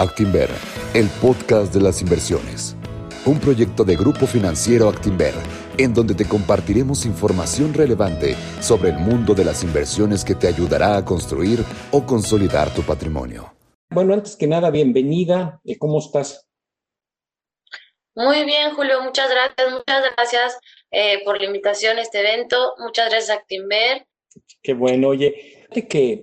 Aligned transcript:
Actinver, 0.00 0.48
el 0.94 1.10
podcast 1.20 1.74
de 1.74 1.82
las 1.82 2.00
inversiones. 2.00 2.74
Un 3.26 3.38
proyecto 3.38 3.84
de 3.84 3.96
Grupo 3.96 4.26
Financiero 4.26 4.88
Actinver, 4.88 5.34
en 5.76 5.92
donde 5.92 6.14
te 6.14 6.26
compartiremos 6.26 7.04
información 7.04 7.74
relevante 7.74 8.34
sobre 8.62 8.88
el 8.88 8.98
mundo 8.98 9.34
de 9.34 9.44
las 9.44 9.62
inversiones 9.62 10.24
que 10.24 10.34
te 10.34 10.48
ayudará 10.48 10.96
a 10.96 11.04
construir 11.04 11.62
o 11.90 12.06
consolidar 12.06 12.72
tu 12.72 12.80
patrimonio. 12.80 13.52
Bueno, 13.90 14.14
antes 14.14 14.36
que 14.36 14.46
nada, 14.46 14.70
bienvenida. 14.70 15.60
Eh, 15.66 15.76
¿Cómo 15.76 15.98
estás? 15.98 16.48
Muy 18.14 18.46
bien, 18.46 18.70
Julio, 18.74 19.02
muchas 19.02 19.28
gracias, 19.30 19.70
muchas 19.70 20.02
gracias 20.16 20.58
eh, 20.90 21.22
por 21.26 21.38
la 21.38 21.44
invitación 21.44 21.98
a 21.98 22.00
este 22.00 22.20
evento. 22.20 22.74
Muchas 22.78 23.10
gracias, 23.10 23.36
Actinver. 23.36 24.06
Qué 24.62 24.72
bueno, 24.72 25.08
oye, 25.08 25.66
que 25.70 26.22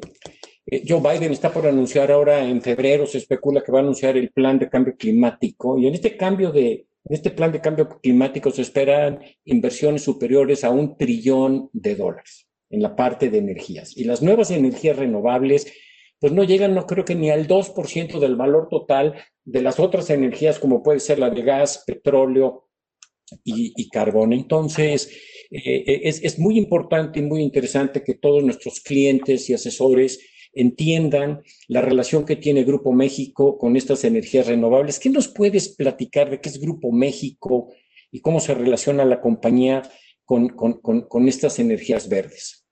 Joe 0.85 0.99
Biden 0.99 1.31
está 1.31 1.51
por 1.53 1.65
anunciar 1.65 2.11
ahora 2.11 2.43
en 2.43 2.61
febrero, 2.61 3.05
se 3.05 3.19
especula 3.19 3.63
que 3.63 3.71
va 3.71 3.79
a 3.79 3.81
anunciar 3.83 4.17
el 4.17 4.31
plan 4.31 4.59
de 4.59 4.69
cambio 4.69 4.95
climático 4.97 5.77
y 5.77 5.87
en 5.87 5.93
este 5.93 6.17
cambio 6.17 6.51
de, 6.51 6.87
en 7.05 7.15
este 7.15 7.31
plan 7.31 7.53
de 7.53 7.61
cambio 7.61 7.87
climático 8.01 8.51
se 8.51 8.63
esperan 8.63 9.21
inversiones 9.45 10.03
superiores 10.03 10.65
a 10.65 10.69
un 10.69 10.97
trillón 10.97 11.69
de 11.71 11.95
dólares 11.95 12.47
en 12.69 12.81
la 12.81 12.97
parte 12.97 13.29
de 13.29 13.37
energías. 13.37 13.95
Y 13.95 14.03
las 14.03 14.21
nuevas 14.21 14.51
energías 14.51 14.97
renovables, 14.97 15.71
pues 16.19 16.33
no 16.33 16.43
llegan, 16.43 16.75
no 16.75 16.85
creo 16.85 17.05
que 17.05 17.15
ni 17.15 17.29
al 17.29 17.47
2% 17.47 18.19
del 18.19 18.35
valor 18.35 18.67
total 18.69 19.15
de 19.45 19.61
las 19.61 19.79
otras 19.79 20.09
energías, 20.09 20.59
como 20.59 20.83
puede 20.83 20.99
ser 20.99 21.19
la 21.19 21.29
de 21.29 21.43
gas, 21.43 21.85
petróleo 21.87 22.67
y, 23.45 23.89
carbón. 23.89 24.33
Entonces, 24.33 25.09
eh, 25.49 25.83
eh, 25.87 26.01
es, 26.03 26.21
es 26.21 26.37
muy 26.39 26.57
importante 26.57 27.19
y 27.19 27.23
muy 27.23 27.41
interesante 27.41 28.03
que 28.03 28.15
todos 28.15 28.43
nuestros 28.43 28.81
clientes 28.81 29.49
y 29.49 29.53
asesores 29.53 30.19
entiendan 30.53 31.43
la 31.67 31.81
relación 31.81 32.25
que 32.25 32.35
tiene 32.35 32.63
Grupo 32.63 32.91
México 32.91 33.57
con 33.57 33.75
estas 33.75 34.03
energías 34.03 34.47
renovables. 34.47 34.99
¿Qué 34.99 35.09
nos 35.09 35.27
puedes 35.27 35.69
platicar 35.69 36.29
de 36.29 36.41
qué 36.41 36.49
es 36.49 36.59
Grupo 36.59 36.91
México 36.91 37.73
y 38.11 38.21
cómo 38.21 38.39
se 38.39 38.53
relaciona 38.53 39.05
la 39.05 39.21
compañía 39.21 39.83
con, 40.25 40.49
con, 40.49 41.27
estas 41.27 41.59
energías 41.59 42.09
verdes? 42.09 42.65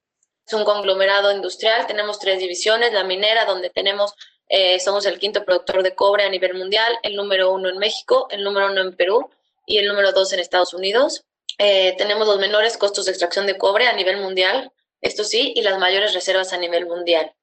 Es 0.46 0.54
un 0.54 0.66
conglomerado 0.66 1.34
industrial, 1.34 1.88
tenemos 1.88 2.20
tres 2.20 2.40
divisiones, 2.40 2.94
la 2.94 3.04
minera, 3.04 3.46
donde 3.46 3.70
tenemos, 3.70 4.14
eh, 4.48 4.80
somos 4.80 5.06
el 5.06 5.18
quinto 5.18 5.44
productor 5.44 5.82
de 5.82 5.96
cobre 5.96 6.24
a 6.24 6.30
nivel 6.30 6.54
mundial, 6.54 6.92
el 7.02 7.16
número 7.16 7.54
uno 7.54 7.70
en 7.70 7.78
México, 7.78 8.28
el 8.30 8.44
número 8.44 8.72
uno 8.72 8.82
en 8.82 8.96
Perú 8.96 9.30
y 9.66 9.78
el 9.78 9.88
número 9.88 10.12
dos 10.12 10.34
en 10.34 10.40
Estados 10.40 10.74
Unidos. 10.74 11.26
Eh, 11.58 11.96
tenemos 11.98 12.28
los 12.28 12.40
menores 12.40 12.78
costos 12.78 13.06
de 13.06 13.12
extracción 13.12 13.48
de 13.48 13.58
cobre 13.58 13.88
a 13.88 13.96
nivel 13.96 14.18
mundial, 14.18 14.72
esto 15.02 15.24
sí, 15.24 15.54
y 15.56 15.62
las 15.62 15.80
mayores 15.80 16.14
reservas 16.14 16.54
a 16.54 16.58
nivel 16.58 16.86
mundial. 16.86 17.34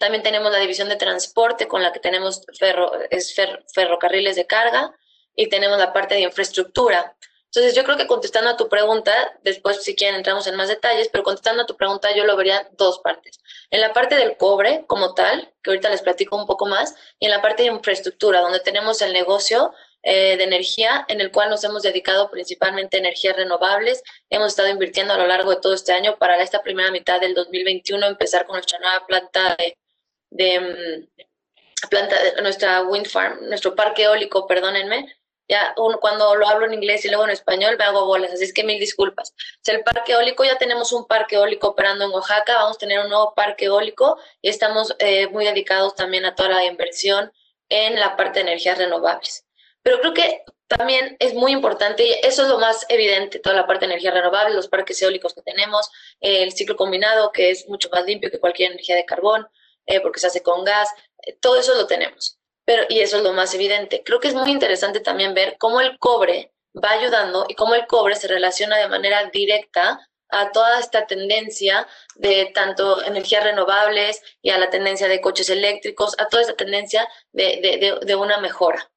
También 0.00 0.22
tenemos 0.22 0.50
la 0.50 0.58
división 0.58 0.88
de 0.88 0.96
transporte 0.96 1.68
con 1.68 1.82
la 1.82 1.92
que 1.92 2.00
tenemos 2.00 2.42
ferro, 2.58 2.90
es 3.10 3.34
ferrocarriles 3.74 4.34
de 4.34 4.46
carga 4.46 4.94
y 5.36 5.50
tenemos 5.50 5.78
la 5.78 5.92
parte 5.92 6.14
de 6.14 6.22
infraestructura. 6.22 7.14
Entonces 7.44 7.74
yo 7.74 7.84
creo 7.84 7.98
que 7.98 8.06
contestando 8.06 8.48
a 8.48 8.56
tu 8.56 8.70
pregunta, 8.70 9.12
después 9.42 9.82
si 9.82 9.94
quieren 9.94 10.16
entramos 10.16 10.46
en 10.46 10.56
más 10.56 10.68
detalles, 10.68 11.08
pero 11.12 11.22
contestando 11.22 11.64
a 11.64 11.66
tu 11.66 11.76
pregunta 11.76 12.16
yo 12.16 12.24
lo 12.24 12.34
vería 12.34 12.66
dos 12.78 13.00
partes. 13.00 13.40
En 13.70 13.82
la 13.82 13.92
parte 13.92 14.14
del 14.14 14.38
cobre 14.38 14.84
como 14.86 15.12
tal, 15.12 15.52
que 15.62 15.70
ahorita 15.70 15.90
les 15.90 16.00
platico 16.00 16.34
un 16.34 16.46
poco 16.46 16.64
más, 16.64 16.94
y 17.18 17.26
en 17.26 17.32
la 17.32 17.42
parte 17.42 17.64
de 17.64 17.68
infraestructura, 17.68 18.40
donde 18.40 18.60
tenemos 18.60 19.02
el 19.02 19.12
negocio 19.12 19.74
eh, 20.02 20.38
de 20.38 20.44
energía 20.44 21.04
en 21.08 21.20
el 21.20 21.30
cual 21.30 21.50
nos 21.50 21.62
hemos 21.62 21.82
dedicado 21.82 22.30
principalmente 22.30 22.96
a 22.96 23.00
energías 23.00 23.36
renovables. 23.36 24.02
Hemos 24.30 24.48
estado 24.48 24.70
invirtiendo 24.70 25.12
a 25.12 25.18
lo 25.18 25.26
largo 25.26 25.50
de 25.50 25.60
todo 25.60 25.74
este 25.74 25.92
año 25.92 26.16
para 26.16 26.42
esta 26.42 26.62
primera 26.62 26.90
mitad 26.90 27.20
del 27.20 27.34
2021 27.34 28.06
empezar 28.06 28.46
con 28.46 28.54
nuestra 28.54 28.78
nueva 28.78 29.06
planta 29.06 29.56
de 29.58 29.76
de 30.30 30.60
mm, 30.60 31.88
planta, 31.88 32.22
de 32.22 32.42
nuestra 32.42 32.82
wind 32.82 33.06
farm, 33.06 33.48
nuestro 33.48 33.74
parque 33.74 34.04
eólico, 34.04 34.46
perdónenme, 34.46 35.14
ya 35.50 35.74
cuando 36.00 36.36
lo 36.36 36.46
hablo 36.46 36.66
en 36.66 36.74
inglés 36.74 37.04
y 37.04 37.08
luego 37.08 37.24
en 37.24 37.30
español 37.30 37.76
me 37.76 37.84
hago 37.84 38.06
bolas, 38.06 38.32
así 38.32 38.44
es 38.44 38.52
que 38.52 38.62
mil 38.62 38.78
disculpas. 38.78 39.34
El 39.66 39.82
parque 39.82 40.12
eólico, 40.12 40.44
ya 40.44 40.56
tenemos 40.58 40.92
un 40.92 41.08
parque 41.08 41.34
eólico 41.34 41.68
operando 41.68 42.04
en 42.04 42.12
Oaxaca, 42.12 42.54
vamos 42.54 42.76
a 42.76 42.78
tener 42.78 43.00
un 43.00 43.08
nuevo 43.08 43.34
parque 43.34 43.64
eólico 43.64 44.16
y 44.40 44.48
estamos 44.48 44.94
eh, 45.00 45.26
muy 45.26 45.44
dedicados 45.44 45.96
también 45.96 46.24
a 46.24 46.36
toda 46.36 46.50
la 46.50 46.64
inversión 46.64 47.32
en 47.68 47.98
la 47.98 48.16
parte 48.16 48.38
de 48.38 48.42
energías 48.42 48.78
renovables. 48.78 49.44
Pero 49.82 50.00
creo 50.00 50.14
que 50.14 50.44
también 50.68 51.16
es 51.18 51.34
muy 51.34 51.50
importante, 51.50 52.06
y 52.06 52.12
eso 52.22 52.42
es 52.42 52.48
lo 52.48 52.60
más 52.60 52.86
evidente, 52.88 53.40
toda 53.40 53.56
la 53.56 53.66
parte 53.66 53.86
de 53.86 53.92
energía 53.92 54.12
renovable, 54.12 54.54
los 54.54 54.68
parques 54.68 55.02
eólicos 55.02 55.34
que 55.34 55.42
tenemos, 55.42 55.90
el 56.20 56.52
ciclo 56.52 56.76
combinado, 56.76 57.32
que 57.32 57.50
es 57.50 57.68
mucho 57.68 57.88
más 57.90 58.04
limpio 58.04 58.30
que 58.30 58.38
cualquier 58.38 58.70
energía 58.70 58.94
de 58.94 59.04
carbón, 59.04 59.48
eh, 59.90 60.00
porque 60.00 60.20
se 60.20 60.28
hace 60.28 60.42
con 60.42 60.64
gas, 60.64 60.88
eh, 61.26 61.36
todo 61.40 61.56
eso 61.56 61.74
lo 61.74 61.86
tenemos. 61.86 62.38
Pero, 62.64 62.84
y 62.88 63.00
eso 63.00 63.16
es 63.16 63.22
lo 63.22 63.32
más 63.32 63.52
evidente. 63.54 64.02
Creo 64.04 64.20
que 64.20 64.28
es 64.28 64.34
muy 64.34 64.50
interesante 64.50 65.00
también 65.00 65.34
ver 65.34 65.56
cómo 65.58 65.80
el 65.80 65.98
cobre 65.98 66.52
va 66.72 66.92
ayudando 66.92 67.46
y 67.48 67.54
cómo 67.54 67.74
el 67.74 67.86
cobre 67.86 68.14
se 68.14 68.28
relaciona 68.28 68.76
de 68.76 68.88
manera 68.88 69.24
directa 69.32 70.08
a 70.28 70.52
toda 70.52 70.78
esta 70.78 71.06
tendencia 71.06 71.88
de 72.14 72.52
tanto 72.54 73.02
energías 73.02 73.42
renovables 73.42 74.22
y 74.40 74.50
a 74.50 74.58
la 74.58 74.70
tendencia 74.70 75.08
de 75.08 75.20
coches 75.20 75.50
eléctricos, 75.50 76.14
a 76.18 76.28
toda 76.28 76.42
esta 76.42 76.54
tendencia 76.54 77.08
de, 77.32 77.98
de 78.00 78.14
una 78.14 78.38
mejora. 78.38 78.88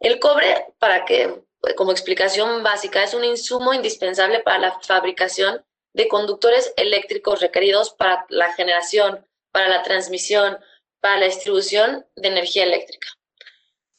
El 0.00 0.20
cobre, 0.20 0.66
para 0.78 1.06
que, 1.06 1.42
como 1.76 1.92
explicación 1.92 2.62
básica, 2.62 3.02
es 3.02 3.14
un 3.14 3.24
insumo 3.24 3.72
indispensable 3.72 4.40
para 4.40 4.58
la 4.58 4.80
fabricación 4.80 5.64
de 5.94 6.06
conductores 6.06 6.72
eléctricos 6.76 7.40
requeridos 7.40 7.90
para 7.90 8.24
la 8.28 8.52
generación, 8.52 9.26
para 9.52 9.68
la 9.68 9.82
transmisión, 9.82 10.58
para 11.00 11.18
la 11.18 11.26
distribución 11.26 12.06
de 12.16 12.28
energía 12.28 12.64
eléctrica. 12.64 13.08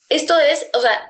Esto 0.10 0.40
es, 0.40 0.70
o 0.74 0.82
sea, 0.82 1.10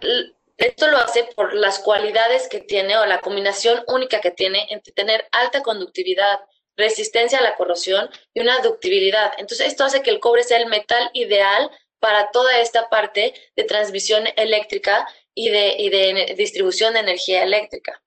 esto 0.58 0.88
lo 0.88 0.98
hace 0.98 1.24
por 1.36 1.54
las 1.54 1.80
cualidades 1.80 2.50
que 2.50 2.60
tiene 2.60 2.98
o 2.98 3.06
la 3.06 3.22
combinación 3.22 3.84
única 3.88 4.20
que 4.20 4.32
tiene 4.32 4.68
entre 4.70 4.94
tener 4.94 5.28
alta 5.32 5.64
conductividad, 5.64 6.40
resistencia 6.76 7.40
a 7.40 7.44
la 7.44 7.56
corrosión 7.56 8.10
y 8.34 8.42
una 8.42 8.60
ductibilidad. 8.60 9.32
Entonces, 9.38 9.68
esto 9.68 9.86
hace 9.86 10.02
que 10.02 10.10
el 10.10 10.20
cobre 10.20 10.44
sea 10.44 10.58
el 10.58 10.68
metal 10.68 11.10
ideal 11.14 11.72
para 12.00 12.32
toda 12.32 12.60
esta 12.60 12.90
parte 12.90 13.34
de 13.56 13.64
transmisión 13.64 14.26
eléctrica 14.36 15.08
y 15.34 15.50
de, 15.50 15.76
y 15.78 15.90
de 15.90 16.36
distribución 16.38 16.94
de 16.94 17.02
energía 17.02 17.44
eléctrica. 17.44 18.02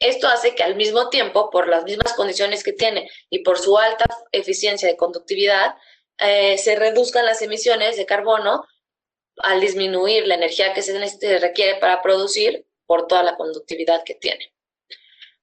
Esto 0.00 0.28
hace 0.28 0.54
que 0.54 0.62
al 0.62 0.76
mismo 0.76 1.08
tiempo, 1.08 1.50
por 1.50 1.68
las 1.68 1.84
mismas 1.84 2.12
condiciones 2.14 2.62
que 2.62 2.72
tiene 2.72 3.10
y 3.30 3.40
por 3.40 3.58
su 3.58 3.76
alta 3.78 4.04
eficiencia 4.30 4.88
de 4.88 4.96
conductividad, 4.96 5.74
eh, 6.18 6.58
se 6.58 6.76
reduzcan 6.76 7.26
las 7.26 7.42
emisiones 7.42 7.96
de 7.96 8.06
carbono 8.06 8.64
al 9.38 9.60
disminuir 9.60 10.26
la 10.26 10.34
energía 10.34 10.72
que 10.72 10.82
se 10.82 11.38
requiere 11.38 11.78
para 11.78 12.02
producir 12.02 12.66
por 12.86 13.06
toda 13.06 13.22
la 13.22 13.36
conductividad 13.36 14.02
que 14.04 14.14
tiene. 14.14 14.52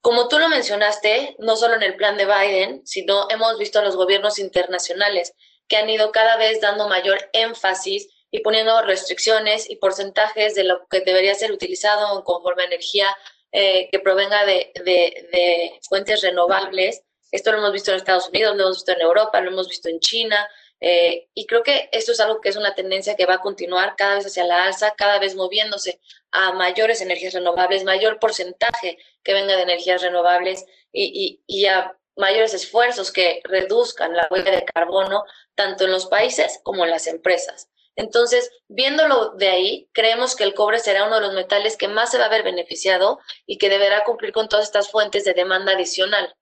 Como 0.01 0.27
tú 0.27 0.37
lo 0.37 0.49
mencionaste, 0.49 1.35
no 1.39 1.55
solo 1.55 1.75
en 1.75 1.83
el 1.83 1.95
plan 1.95 2.17
de 2.17 2.25
Biden, 2.25 2.85
sino 2.85 3.27
hemos 3.31 3.57
visto 3.57 3.79
a 3.79 3.83
los 3.83 3.95
gobiernos 3.95 4.37
internacionales 4.37 5.33
que 5.67 5.77
han 5.77 5.89
ido 5.89 6.11
cada 6.11 6.37
vez 6.37 6.61
dando 6.61 6.87
mayor 6.87 7.29
énfasis 7.33 8.07
y 8.29 8.41
poniendo 8.41 8.81
restricciones 8.83 9.69
y 9.69 9.77
porcentajes 9.77 10.55
de 10.55 10.63
lo 10.63 10.85
que 10.87 11.01
debería 11.01 11.33
ser 11.33 11.51
utilizado 11.51 12.23
conforme 12.23 12.63
a 12.63 12.67
energía 12.67 13.15
eh, 13.57 13.87
que 13.89 13.99
provenga 13.99 14.45
de, 14.45 14.73
de, 14.83 15.79
fuentes 15.87 16.21
renovables. 16.21 17.03
Esto 17.31 17.53
lo 17.53 17.59
hemos 17.59 17.71
visto 17.71 17.89
en 17.91 17.95
Estados 17.95 18.27
Unidos, 18.27 18.53
lo 18.57 18.63
hemos 18.63 18.77
visto 18.79 18.91
en 18.91 18.99
Europa, 18.99 19.39
lo 19.39 19.49
hemos 19.49 19.69
visto 19.69 19.87
en 19.87 20.01
China. 20.01 20.45
Eh, 20.81 21.29
y 21.33 21.45
creo 21.47 21.63
que 21.63 21.87
esto 21.93 22.11
es 22.11 22.19
algo 22.19 22.41
que 22.41 22.49
es 22.49 22.57
una 22.57 22.75
tendencia 22.75 23.15
que 23.15 23.25
va 23.25 23.35
a 23.35 23.41
continuar 23.41 23.95
cada 23.95 24.15
vez 24.15 24.25
hacia 24.25 24.43
la 24.43 24.65
alza, 24.65 24.93
cada 24.97 25.19
vez 25.19 25.35
moviéndose 25.35 26.01
a 26.31 26.51
mayores 26.51 26.99
energías 26.99 27.33
renovables, 27.33 27.85
mayor 27.85 28.19
porcentaje 28.19 28.97
que 29.23 29.33
venga 29.33 29.55
de 29.55 29.63
energías 29.63 30.01
renovables 30.01 30.65
y, 30.91 31.39
y, 31.47 31.61
y 31.61 31.67
a 31.67 31.97
mayores 32.17 32.53
esfuerzos 32.53 33.13
que 33.13 33.39
reduzcan 33.45 34.17
la 34.17 34.27
huella 34.29 34.51
de 34.51 34.65
carbono 34.65 35.23
tanto 35.55 35.85
en 35.85 35.93
los 35.93 36.07
países 36.07 36.59
como 36.61 36.83
en 36.83 36.91
las 36.91 37.07
empresas. 37.07 37.69
Entonces, 37.95 38.51
viéndolo 38.67 39.31
de 39.31 39.49
ahí, 39.49 39.89
creemos 39.93 40.35
que 40.35 40.43
el 40.43 40.53
cobre 40.53 40.79
será 40.79 41.05
uno 41.05 41.15
de 41.15 41.21
los 41.21 41.33
metales 41.33 41.77
que 41.77 41.87
más 41.87 42.11
se 42.11 42.17
va 42.17 42.25
a 42.25 42.29
ver 42.29 42.43
beneficiado 42.43 43.19
y 43.45 43.57
que 43.57 43.69
deberá 43.69 44.03
cumplir 44.03 44.33
con 44.33 44.49
todas 44.49 44.65
estas 44.65 44.89
fuentes 44.89 45.23
de 45.23 45.33
demanda 45.33 45.73
adicional. 45.73 46.35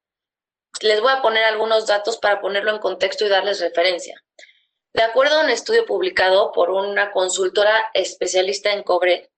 Les 0.81 1.01
voy 1.01 1.11
a 1.11 1.21
poner 1.21 1.43
algunos 1.43 1.85
datos 1.85 2.17
para 2.17 2.41
ponerlo 2.41 2.71
en 2.71 2.79
contexto 2.79 3.25
y 3.25 3.29
darles 3.29 3.59
referencia. 3.59 4.19
De 4.93 5.03
acuerdo 5.03 5.37
a 5.37 5.43
un 5.43 5.49
estudio 5.49 5.85
publicado 5.85 6.51
por 6.51 6.69
una 6.69 7.11
consultora 7.11 7.91
especialista 7.93 8.71
en 8.71 8.83
cobre, 8.83 9.29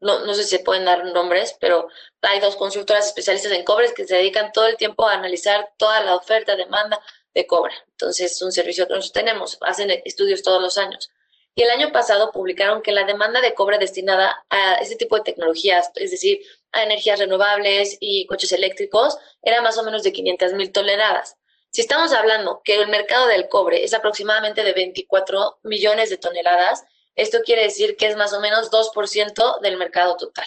no, 0.00 0.34
sé 0.34 0.44
si 0.44 0.50
se 0.50 0.58
pueden 0.62 0.84
dar 0.84 1.04
nombres, 1.06 1.56
pero 1.58 1.88
hay 2.22 2.38
dos 2.40 2.56
consultoras 2.56 3.06
especialistas 3.06 3.52
en 3.52 3.64
cobre 3.64 3.92
que 3.94 4.06
se 4.06 4.16
dedican 4.16 4.52
todo 4.52 4.66
el 4.66 4.76
tiempo 4.76 5.06
a 5.06 5.14
analizar 5.14 5.70
toda 5.78 6.00
la 6.02 6.14
oferta, 6.14 6.54
demanda, 6.54 7.00
de 7.36 7.46
cobre. 7.46 7.74
Entonces, 7.90 8.32
es 8.32 8.42
un 8.42 8.50
servicio 8.50 8.86
que 8.86 8.94
nosotros 8.94 9.12
tenemos, 9.12 9.58
hacen 9.60 9.90
estudios 10.04 10.42
todos 10.42 10.60
los 10.60 10.78
años. 10.78 11.10
Y 11.54 11.62
el 11.62 11.70
año 11.70 11.92
pasado 11.92 12.32
publicaron 12.32 12.82
que 12.82 12.92
la 12.92 13.04
demanda 13.04 13.40
de 13.40 13.54
cobre 13.54 13.78
destinada 13.78 14.44
a 14.50 14.74
este 14.76 14.96
tipo 14.96 15.16
de 15.16 15.22
tecnologías, 15.22 15.90
es 15.94 16.10
decir, 16.10 16.40
a 16.72 16.82
energías 16.82 17.18
renovables 17.18 17.96
y 18.00 18.26
coches 18.26 18.52
eléctricos, 18.52 19.18
era 19.42 19.60
más 19.62 19.76
o 19.78 19.84
menos 19.84 20.02
de 20.02 20.12
500 20.12 20.54
mil 20.54 20.72
toneladas. 20.72 21.36
Si 21.70 21.82
estamos 21.82 22.12
hablando 22.12 22.62
que 22.64 22.74
el 22.76 22.88
mercado 22.88 23.26
del 23.26 23.48
cobre 23.48 23.84
es 23.84 23.92
aproximadamente 23.92 24.64
de 24.64 24.72
24 24.72 25.58
millones 25.62 26.10
de 26.10 26.16
toneladas, 26.16 26.84
Esto 27.18 27.38
quiere 27.42 27.62
decir 27.62 27.96
que 27.96 28.08
es 28.08 28.16
más 28.16 28.34
o 28.34 28.40
menos 28.40 28.70
2% 28.70 29.60
del 29.60 29.78
mercado 29.78 30.16
total. 30.18 30.46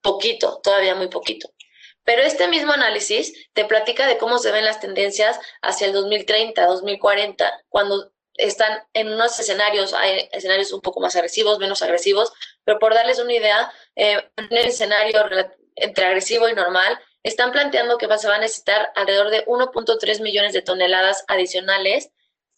Poquito, 0.00 0.60
todavía 0.62 0.94
muy 0.94 1.08
poquito. 1.08 1.50
Pero 2.04 2.22
este 2.22 2.48
mismo 2.48 2.72
análisis 2.72 3.32
te 3.52 3.64
platica 3.64 4.06
de 4.06 4.18
cómo 4.18 4.38
se 4.38 4.50
ven 4.50 4.64
las 4.64 4.80
tendencias 4.80 5.38
hacia 5.60 5.86
el 5.86 5.92
2030, 5.92 6.66
2040, 6.66 7.64
cuando 7.68 8.12
están 8.34 8.82
en 8.94 9.08
unos 9.12 9.38
escenarios, 9.38 9.92
hay 9.94 10.28
escenarios 10.32 10.72
un 10.72 10.80
poco 10.80 11.00
más 11.00 11.14
agresivos, 11.16 11.58
menos 11.58 11.82
agresivos, 11.82 12.32
pero 12.64 12.78
por 12.78 12.94
darles 12.94 13.18
una 13.18 13.34
idea, 13.34 13.72
eh, 13.94 14.28
en 14.36 14.56
el 14.56 14.66
escenario 14.66 15.20
entre 15.76 16.06
agresivo 16.06 16.48
y 16.48 16.54
normal, 16.54 16.98
están 17.22 17.52
planteando 17.52 17.98
que 17.98 18.08
se 18.18 18.28
va 18.28 18.36
a 18.36 18.40
necesitar 18.40 18.90
alrededor 18.96 19.30
de 19.30 19.44
1.3 19.46 20.20
millones 20.20 20.52
de 20.52 20.62
toneladas 20.62 21.24
adicionales 21.28 22.10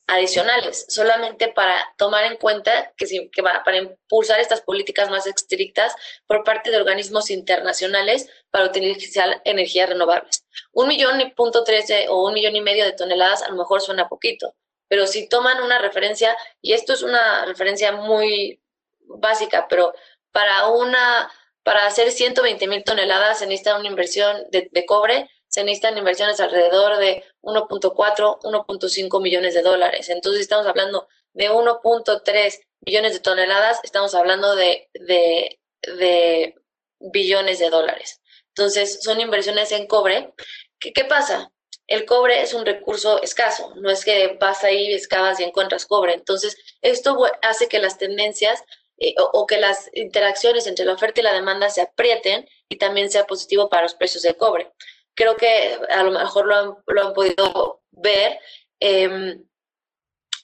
adicionales, 0.06 0.86
solamente 0.88 1.48
para 1.48 1.94
tomar 1.96 2.24
en 2.24 2.36
cuenta 2.36 2.92
que, 2.96 3.30
que 3.30 3.42
va, 3.42 3.62
para 3.64 3.78
impulsar 3.78 4.38
estas 4.38 4.60
políticas 4.60 5.10
más 5.10 5.26
estrictas 5.26 5.94
por 6.26 6.44
parte 6.44 6.70
de 6.70 6.76
organismos 6.76 7.30
internacionales 7.30 8.28
para 8.50 8.66
utilizar 8.66 9.40
energías 9.44 9.88
renovables. 9.88 10.44
Un 10.72 10.88
millón 10.88 11.20
y 11.20 11.30
punto 11.30 11.64
tres 11.64 11.90
o 12.08 12.26
un 12.26 12.34
millón 12.34 12.54
y 12.54 12.60
medio 12.60 12.84
de 12.84 12.92
toneladas 12.92 13.42
a 13.42 13.48
lo 13.48 13.56
mejor 13.56 13.80
suena 13.80 14.08
poquito, 14.08 14.54
pero 14.88 15.06
si 15.06 15.28
toman 15.28 15.62
una 15.62 15.78
referencia, 15.78 16.36
y 16.60 16.74
esto 16.74 16.92
es 16.92 17.02
una 17.02 17.46
referencia 17.46 17.92
muy 17.92 18.60
básica, 19.06 19.66
pero 19.68 19.94
para 20.32 20.68
una 20.68 21.30
para 21.62 21.86
hacer 21.86 22.10
120 22.10 22.68
mil 22.68 22.84
toneladas 22.84 23.38
se 23.38 23.46
necesita 23.46 23.78
una 23.78 23.88
inversión 23.88 24.36
de 24.50 24.84
cobre 24.86 25.30
se 25.54 25.62
necesitan 25.62 25.96
inversiones 25.96 26.40
alrededor 26.40 26.96
de 26.96 27.22
1.4, 27.42 28.40
1.5 28.40 29.22
millones 29.22 29.54
de 29.54 29.62
dólares. 29.62 30.08
Entonces 30.08 30.42
estamos 30.42 30.66
hablando 30.66 31.06
de 31.32 31.48
1.3 31.48 32.60
millones 32.80 33.12
de 33.12 33.20
toneladas, 33.20 33.78
estamos 33.84 34.16
hablando 34.16 34.56
de, 34.56 34.88
de, 34.94 36.56
billones 36.98 37.60
de 37.60 37.70
dólares. 37.70 38.20
Entonces 38.48 39.00
son 39.00 39.20
inversiones 39.20 39.70
en 39.70 39.86
cobre. 39.86 40.34
¿Qué, 40.80 40.92
¿Qué 40.92 41.04
pasa? 41.04 41.52
El 41.86 42.04
cobre 42.04 42.42
es 42.42 42.52
un 42.52 42.66
recurso 42.66 43.22
escaso, 43.22 43.74
no 43.76 43.90
es 43.90 44.04
que 44.04 44.36
vas 44.40 44.64
ahí, 44.64 44.92
excavas 44.92 45.38
y 45.38 45.44
encuentras 45.44 45.86
cobre. 45.86 46.14
Entonces, 46.14 46.56
esto 46.82 47.16
hace 47.42 47.68
que 47.68 47.78
las 47.78 47.96
tendencias 47.96 48.64
eh, 48.98 49.14
o, 49.18 49.46
que 49.46 49.58
las 49.58 49.88
interacciones 49.92 50.66
entre 50.66 50.84
la 50.84 50.94
oferta 50.94 51.20
y 51.20 51.24
la 51.24 51.32
demanda 51.32 51.70
se 51.70 51.82
aprieten 51.82 52.48
y 52.68 52.78
también 52.78 53.08
sea 53.08 53.26
positivo 53.26 53.68
para 53.68 53.82
los 53.82 53.94
precios 53.94 54.24
del 54.24 54.36
cobre 54.36 54.72
creo 55.14 55.36
que 55.36 55.78
a 55.90 56.02
lo 56.02 56.10
mejor 56.10 56.46
lo 56.46 56.54
han, 56.54 56.74
lo 56.86 57.06
han 57.06 57.12
podido 57.12 57.82
ver. 57.90 58.38
Em, 58.80 59.44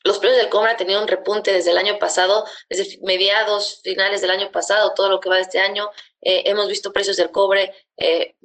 los 0.02 0.18
precios 0.18 0.40
del 0.40 0.50
cobre 0.50 0.70
han 0.70 0.76
tenido 0.76 1.00
un 1.00 1.08
repunte 1.08 1.52
desde 1.52 1.72
el 1.72 1.78
año 1.78 1.98
pasado, 1.98 2.46
desde 2.70 2.98
mediados, 3.02 3.80
finales 3.82 4.22
del 4.22 4.30
año 4.30 4.50
pasado, 4.50 4.94
todo 4.94 5.10
lo 5.10 5.20
que 5.20 5.28
va 5.28 5.36
de 5.36 5.42
este 5.42 5.60
año. 5.60 5.90
Eh, 6.22 6.44
hemos 6.46 6.68
visto 6.68 6.92
precios 6.92 7.16
del 7.16 7.30
cobre 7.30 7.74
eh, 7.98 8.36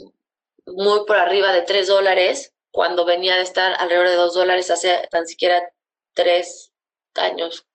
muy 0.66 1.06
por 1.06 1.18
arriba 1.18 1.54
de 1.54 1.62
3 1.62 1.88
dólares, 1.88 2.54
cuando 2.72 3.06
venía 3.06 3.36
de 3.36 3.44
estar 3.44 3.74
alrededor 3.80 4.10
de 4.10 4.16
2 4.16 4.34
dólares 4.34 4.70
hace 4.70 5.08
tan 5.10 5.28
siquiera 5.28 5.72
3 6.14 6.74
años, 7.16 7.66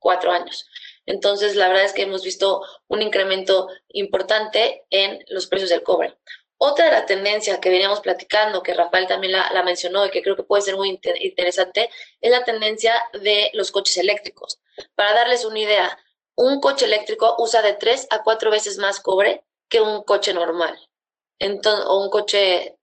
4 0.00 0.32
años. 0.32 0.66
Entonces, 1.06 1.54
la 1.54 1.68
verdad 1.68 1.84
es 1.84 1.92
que 1.92 2.02
hemos 2.02 2.24
visto 2.24 2.62
un 2.88 3.02
incremento 3.02 3.68
importante 3.88 4.84
en 4.90 5.24
los 5.28 5.46
precios 5.46 5.70
del 5.70 5.82
cobre. 5.82 6.16
Otra 6.66 6.86
de 6.86 6.92
las 6.92 7.04
tendencias 7.04 7.58
que 7.58 7.68
veníamos 7.68 8.00
platicando, 8.00 8.62
que 8.62 8.72
Rafael 8.72 9.06
también 9.06 9.32
la, 9.32 9.62
mencionó 9.62 10.06
y 10.06 10.10
que 10.10 10.22
creo 10.22 10.34
que 10.34 10.44
puede 10.44 10.62
ser 10.62 10.76
muy 10.76 10.98
interesante, 11.20 11.90
es 12.22 12.30
la 12.30 12.42
tendencia 12.42 12.94
de 13.12 13.50
los 13.52 13.70
coches 13.70 13.98
eléctricos. 13.98 14.62
Para 14.94 15.12
darles 15.12 15.44
una 15.44 15.58
idea, 15.58 15.98
un 16.36 16.62
coche 16.62 16.86
eléctrico 16.86 17.34
usa 17.36 17.60
de 17.60 17.74
tres 17.74 18.06
a 18.08 18.22
cuatro 18.22 18.50
veces 18.50 18.78
más 18.78 18.98
cobre 19.00 19.44
que 19.68 19.82
un 19.82 20.04
coche 20.04 20.32
normal 20.32 20.74
o 21.86 22.02
un 22.02 22.08
coche 22.08 22.78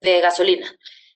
de 0.00 0.20
gasolina. 0.20 0.72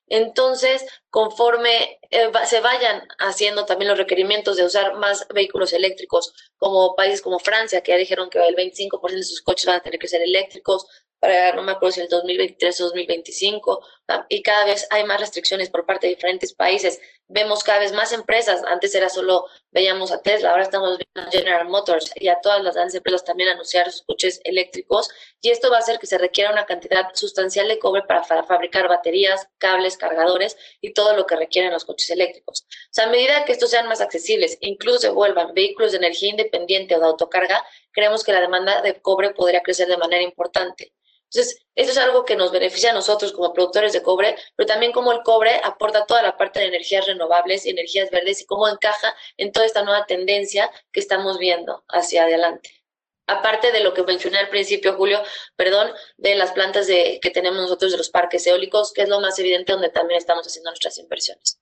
Entonces, 0.09 0.85
conforme 1.11 2.01
eh, 2.11 2.33
se 2.45 2.61
vayan 2.61 3.07
haciendo 3.21 3.67
también 3.67 3.89
los 3.89 3.99
requerimientos 3.99 4.57
de 4.57 4.65
usar 4.65 4.97
más 4.97 5.29
vehículos 5.33 5.73
eléctricos, 5.73 6.35
como 6.57 6.97
países 6.97 7.23
como 7.23 7.39
Francia, 7.39 7.83
que 7.83 7.93
ya 7.93 7.99
dijeron 7.99 8.31
que 8.31 8.45
el 8.45 8.57
25% 8.57 9.13
de 9.13 9.23
sus 9.23 9.43
coches 9.43 9.67
van 9.67 9.77
a 9.77 9.83
tener 9.83 10.01
que 10.01 10.09
ser 10.09 10.23
eléctricos, 10.23 10.87
para, 11.21 11.55
no 11.55 11.63
me 11.63 11.73
acuerdo 11.73 11.93
si 11.93 12.01
el 12.01 12.09
2023 12.09 12.81
o 12.81 12.85
2025, 12.85 13.85
y 14.29 14.43
cada 14.43 14.65
vez 14.65 14.87
hay 14.91 15.05
más 15.05 15.21
restricciones 15.21 15.71
por 15.71 15.87
parte 15.87 16.07
de 16.07 16.15
diferentes 16.15 16.53
países. 16.53 17.01
Vemos 17.29 17.63
cada 17.63 17.79
vez 17.79 17.93
más 17.93 18.13
empresas, 18.13 18.63
antes 18.67 18.93
era 18.93 19.09
solo, 19.09 19.47
veíamos 19.71 20.11
a 20.11 20.21
Tesla, 20.21 20.51
ahora 20.51 20.65
estamos 20.65 20.99
viendo 20.99 21.29
a 21.29 21.31
General 21.31 21.69
Motors 21.69 22.11
y 22.17 22.27
a 22.27 22.41
todas 22.41 22.61
las 22.65 22.75
grandes 22.75 22.97
empresas 22.97 23.23
también 23.23 23.51
anunciar 23.51 23.93
sus 23.93 24.03
coches 24.03 24.41
eléctricos, 24.43 25.11
y 25.41 25.51
esto 25.51 25.71
va 25.71 25.77
a 25.77 25.81
hacer 25.81 26.01
que 26.01 26.09
se 26.09 26.19
requiera 26.19 26.51
una 26.51 26.67
cantidad 26.67 27.07
sustancial 27.15 27.69
de 27.69 27.79
cobre 27.79 28.03
para 28.03 28.25
fabricar 28.25 28.89
baterías, 28.89 29.47
cables, 29.59 29.97
cargadores 29.97 30.57
y 30.81 30.93
todo 30.93 31.15
lo 31.15 31.27
que 31.27 31.37
requieren 31.37 31.73
los 31.73 31.85
coches 31.85 32.11
eléctricos. 32.11 32.65
O 32.67 32.93
sea, 32.93 33.05
a 33.05 33.11
medida 33.11 33.45
que 33.45 33.53
estos 33.53 33.71
sean 33.71 33.87
más 33.87 34.01
accesibles, 34.01 34.59
incluso 34.61 34.99
se 34.99 35.11
vuelvan 35.11 35.55
vehículos 35.55 35.93
de 35.93 35.99
energía 35.99 36.31
independiente 36.31 36.97
o 36.97 36.99
de 36.99 37.07
autocarga, 37.07 37.65
creemos 37.93 38.25
que 38.25 38.33
la 38.33 38.41
demanda 38.41 38.83
de 38.83 39.01
cobre 39.01 39.31
podría 39.31 39.63
crecer 39.63 39.87
de 39.87 39.97
manera 39.97 40.23
importante. 40.23 40.93
Entonces, 41.33 41.63
esto 41.77 41.93
es 41.93 41.99
algo 41.99 42.25
que 42.25 42.35
nos 42.35 42.51
beneficia 42.51 42.91
a 42.91 42.95
nosotros 42.95 43.33
como 43.33 43.53
productores 43.53 43.93
de 43.93 44.03
cobre, 44.03 44.37
pero 44.57 44.67
también 44.67 44.91
como 44.91 45.13
el 45.13 45.23
cobre 45.23 45.61
aporta 45.63 46.05
toda 46.05 46.23
la 46.23 46.37
parte 46.37 46.59
de 46.59 46.67
energías 46.67 47.07
renovables 47.07 47.65
y 47.65 47.71
energías 47.71 48.11
verdes 48.11 48.43
y 48.43 48.47
cómo 48.47 48.69
encaja 48.69 49.15
en 49.37 49.53
toda 49.53 49.65
esta 49.65 49.85
nueva 49.85 50.07
tendencia 50.07 50.71
que 50.93 50.99
estamos 50.99 51.39
viendo 51.39 51.85
hacia 51.89 52.25
adelante. 52.25 52.71
Aparte 53.29 53.71
de 53.71 53.85
lo 53.85 53.95
que 53.95 54.03
mencioné 54.03 54.39
al 54.39 54.49
principio, 54.49 54.95
Julio, 54.95 55.23
perdón, 55.55 55.93
de 56.19 56.35
las 56.35 56.51
plantas 56.51 56.89
de, 56.89 57.21
que 57.23 57.31
tenemos 57.31 57.61
nosotros 57.61 57.93
de 57.93 57.99
los 57.99 58.11
parques 58.11 58.45
eólicos, 58.49 58.93
que 58.93 59.03
es 59.03 59.09
lo 59.09 59.21
más 59.21 59.39
evidente 59.39 59.73
donde 59.73 59.91
también 59.91 60.19
estamos 60.19 60.45
haciendo 60.45 60.71
nuestras 60.71 60.99
inversiones. 60.99 61.61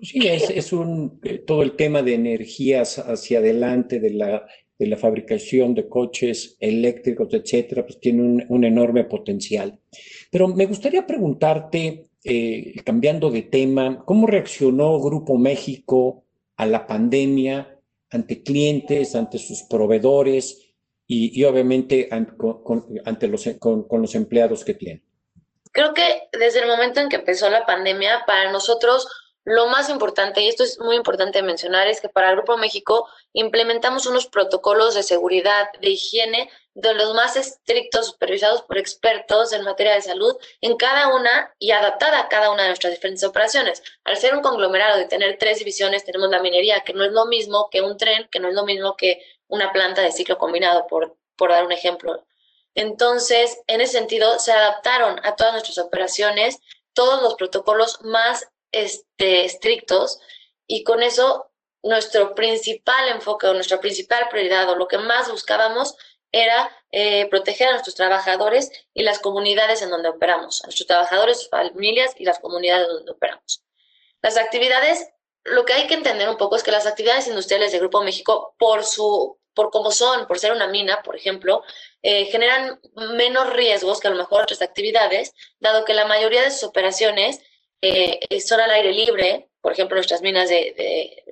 Sí, 0.00 0.26
es, 0.26 0.48
es 0.48 0.72
un, 0.72 1.20
eh, 1.22 1.38
todo 1.38 1.62
el 1.62 1.76
tema 1.76 2.00
de 2.00 2.14
energías 2.14 2.98
hacia 2.98 3.40
adelante, 3.40 4.00
de 4.00 4.10
la 4.10 4.48
de 4.78 4.86
la 4.86 4.96
fabricación 4.96 5.74
de 5.74 5.88
coches 5.88 6.56
eléctricos, 6.58 7.32
etcétera, 7.32 7.84
pues 7.84 8.00
tiene 8.00 8.44
un, 8.48 8.64
enorme 8.64 9.04
potencial. 9.04 9.78
Pero 10.30 10.48
me 10.48 10.66
gustaría 10.66 11.06
preguntarte, 11.06 12.10
eh, 12.24 12.74
cambiando 12.84 13.30
de 13.30 13.42
tema, 13.42 14.02
¿cómo 14.04 14.26
reaccionó 14.26 15.00
Grupo 15.00 15.38
México 15.38 16.24
a 16.56 16.66
la 16.66 16.86
pandemia 16.86 17.78
ante 18.10 18.42
clientes, 18.42 19.14
ante 19.14 19.38
sus 19.38 19.62
proveedores 19.62 20.74
y, 21.06 21.44
obviamente 21.44 22.08
ante 22.10 23.28
los, 23.28 23.48
con 23.58 24.02
los 24.02 24.14
empleados 24.14 24.64
que 24.64 24.74
tiene? 24.74 25.02
Creo 25.72 25.94
que 25.94 26.28
desde 26.38 26.60
el 26.60 26.68
momento 26.68 27.00
en 27.00 27.08
que 27.08 27.16
empezó 27.16 27.48
la 27.48 27.64
pandemia, 27.64 28.24
para 28.26 28.52
nosotros 28.52 29.08
lo 29.44 29.66
más 29.66 29.88
importante, 29.88 30.40
y 30.40 30.48
esto 30.48 30.62
es 30.62 30.78
muy 30.78 30.94
importante 30.94 31.42
mencionar, 31.42 31.88
es 31.88 32.00
que 32.00 32.08
para 32.08 32.30
el 32.30 32.36
Grupo 32.36 32.56
México 32.56 33.08
implementamos 33.32 34.06
unos 34.06 34.26
protocolos 34.26 34.94
de 34.94 35.02
seguridad, 35.02 35.68
de 35.80 35.90
higiene, 35.90 36.48
de 36.74 36.94
los 36.94 37.14
más 37.14 37.36
estrictos, 37.36 38.06
supervisados 38.06 38.62
por 38.62 38.78
expertos 38.78 39.52
en 39.52 39.64
materia 39.64 39.94
de 39.94 40.02
salud 40.02 40.36
en 40.60 40.76
cada 40.76 41.08
una 41.14 41.54
y 41.58 41.72
adaptada 41.72 42.20
a 42.20 42.28
cada 42.28 42.50
una 42.50 42.62
de 42.62 42.68
nuestras 42.68 42.94
diferentes 42.94 43.24
operaciones. 43.24 43.82
Al 44.04 44.16
ser 44.16 44.34
un 44.34 44.42
conglomerado 44.42 45.00
y 45.00 45.08
tener 45.08 45.36
tres 45.38 45.58
divisiones, 45.58 46.04
tenemos 46.04 46.30
la 46.30 46.40
minería, 46.40 46.80
que 46.80 46.94
no 46.94 47.04
es 47.04 47.12
lo 47.12 47.26
mismo 47.26 47.68
que 47.70 47.82
un 47.82 47.96
tren, 47.96 48.28
que 48.30 48.38
no 48.38 48.48
es 48.48 48.54
lo 48.54 48.64
mismo 48.64 48.96
que 48.96 49.22
una 49.48 49.72
planta 49.72 50.02
de 50.02 50.12
ciclo 50.12 50.38
combinado, 50.38 50.86
por, 50.86 51.16
por 51.36 51.50
dar 51.50 51.64
un 51.64 51.72
ejemplo. 51.72 52.24
Entonces, 52.74 53.60
en 53.66 53.80
ese 53.80 53.98
sentido, 53.98 54.38
se 54.38 54.52
adaptaron 54.52 55.20
a 55.24 55.36
todas 55.36 55.52
nuestras 55.52 55.78
operaciones 55.78 56.58
todos 56.94 57.22
los 57.22 57.34
protocolos 57.34 58.02
más 58.02 58.48
este, 58.72 59.44
estrictos 59.44 60.20
y 60.66 60.84
con 60.84 61.02
eso 61.02 61.50
nuestro 61.82 62.34
principal 62.34 63.08
enfoque 63.08 63.46
o 63.46 63.54
nuestra 63.54 63.80
principal 63.80 64.28
prioridad 64.28 64.68
o 64.70 64.76
lo 64.76 64.88
que 64.88 64.98
más 64.98 65.30
buscábamos 65.30 65.96
era 66.32 66.74
eh, 66.90 67.28
proteger 67.28 67.68
a 67.68 67.72
nuestros 67.72 67.94
trabajadores 67.94 68.70
y 68.94 69.02
las 69.02 69.18
comunidades 69.18 69.82
en 69.82 69.90
donde 69.90 70.08
operamos, 70.08 70.62
a 70.62 70.66
nuestros 70.66 70.86
trabajadores, 70.86 71.40
sus 71.40 71.50
familias 71.50 72.14
y 72.16 72.24
las 72.24 72.38
comunidades 72.38 72.88
donde 72.88 73.12
operamos. 73.12 73.62
Las 74.22 74.38
actividades, 74.38 75.10
lo 75.44 75.64
que 75.64 75.74
hay 75.74 75.86
que 75.86 75.94
entender 75.94 76.28
un 76.28 76.38
poco 76.38 76.56
es 76.56 76.62
que 76.62 76.70
las 76.70 76.86
actividades 76.86 77.26
industriales 77.26 77.72
de 77.72 77.78
Grupo 77.80 78.02
México, 78.02 78.54
por 78.58 78.84
su, 78.84 79.38
por 79.52 79.70
cómo 79.70 79.90
son, 79.90 80.26
por 80.26 80.38
ser 80.38 80.52
una 80.52 80.68
mina, 80.68 81.02
por 81.02 81.16
ejemplo, 81.16 81.62
eh, 82.02 82.26
generan 82.26 82.80
menos 82.94 83.52
riesgos 83.52 84.00
que 84.00 84.08
a 84.08 84.10
lo 84.10 84.16
mejor 84.16 84.42
otras 84.42 84.62
actividades, 84.62 85.34
dado 85.60 85.84
que 85.84 85.92
la 85.92 86.06
mayoría 86.06 86.42
de 86.42 86.50
sus 86.50 86.64
operaciones 86.64 87.40
eh, 87.82 88.40
son 88.40 88.60
al 88.60 88.70
aire 88.70 88.92
libre, 88.92 89.50
por 89.60 89.72
ejemplo, 89.72 89.96
nuestras 89.96 90.22
minas 90.22 90.48
de, 90.48 91.24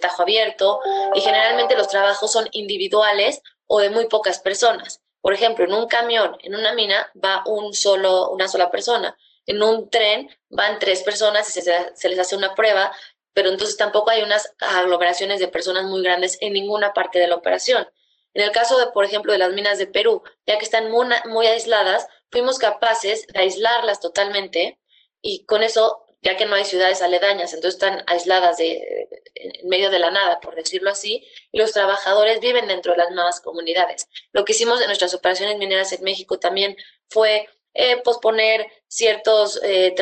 tajo 0.00 0.22
abierto, 0.22 0.80
y 1.14 1.20
generalmente 1.20 1.76
los 1.76 1.88
trabajos 1.88 2.32
son 2.32 2.48
individuales 2.52 3.42
o 3.66 3.78
de 3.78 3.90
muy 3.90 4.06
pocas 4.06 4.38
personas. 4.38 5.02
Por 5.20 5.34
ejemplo, 5.34 5.64
en 5.64 5.72
un 5.72 5.86
camión, 5.86 6.36
en 6.42 6.54
una 6.54 6.72
mina, 6.74 7.10
va 7.22 7.44
un 7.46 7.72
solo, 7.74 8.30
una 8.30 8.48
sola 8.48 8.70
persona. 8.70 9.16
En 9.46 9.62
un 9.62 9.90
tren 9.90 10.30
van 10.50 10.78
tres 10.78 11.02
personas 11.02 11.56
y 11.56 11.60
se, 11.60 12.08
les 12.08 12.18
hace 12.18 12.36
una 12.36 12.54
prueba 12.54 12.92
pero 13.34 13.48
entonces 13.48 13.78
tampoco 13.78 14.10
hay 14.10 14.22
unas 14.22 14.54
aglomeraciones 14.58 15.40
de 15.40 15.48
personas 15.48 15.84
muy 15.84 16.02
grandes 16.02 16.36
en 16.42 16.52
ninguna 16.52 16.92
parte 16.92 17.18
de 17.18 17.28
la 17.28 17.36
operación. 17.36 17.88
En 18.34 18.42
el 18.42 18.50
caso 18.50 18.78
de, 18.78 18.88
por 18.88 19.06
ejemplo, 19.06 19.32
de 19.32 19.38
las 19.38 19.52
minas 19.52 19.78
de 19.78 19.86
Perú, 19.86 20.22
ya 20.46 20.58
que 20.58 20.64
están 20.66 20.90
muy 20.90 21.46
aisladas, 21.46 22.06
fuimos 22.30 22.58
capaces 22.58 23.26
de 23.28 23.40
aislarlas 23.40 24.00
totalmente 24.00 24.78
y 25.22 25.44
con 25.46 25.62
eso, 25.62 26.04
ya 26.20 26.36
que 26.36 26.46
no 26.46 26.56
hay 26.56 26.64
ciudades 26.64 27.00
aledañas, 27.00 27.54
entonces 27.54 27.74
están 27.74 28.04
aisladas 28.06 28.58
de, 28.58 29.08
en 29.34 29.68
medio 29.68 29.90
de 29.90 29.98
la 29.98 30.10
nada, 30.10 30.40
por 30.40 30.54
decirlo 30.54 30.90
así, 30.90 31.26
y 31.50 31.58
los 31.58 31.72
trabajadores 31.72 32.40
viven 32.40 32.66
dentro 32.66 32.92
de 32.92 32.98
las 32.98 33.10
nuevas 33.12 33.40
comunidades. 33.40 34.08
Lo 34.32 34.44
que 34.44 34.52
hicimos 34.52 34.80
en 34.80 34.88
nuestras 34.88 35.14
operaciones 35.14 35.58
mineras 35.58 35.92
en 35.92 36.02
México 36.02 36.38
también 36.38 36.76
fue 37.08 37.48
eh, 37.74 37.96
posponer 38.02 38.66
ciertos 38.88 39.60
eh, 39.62 39.94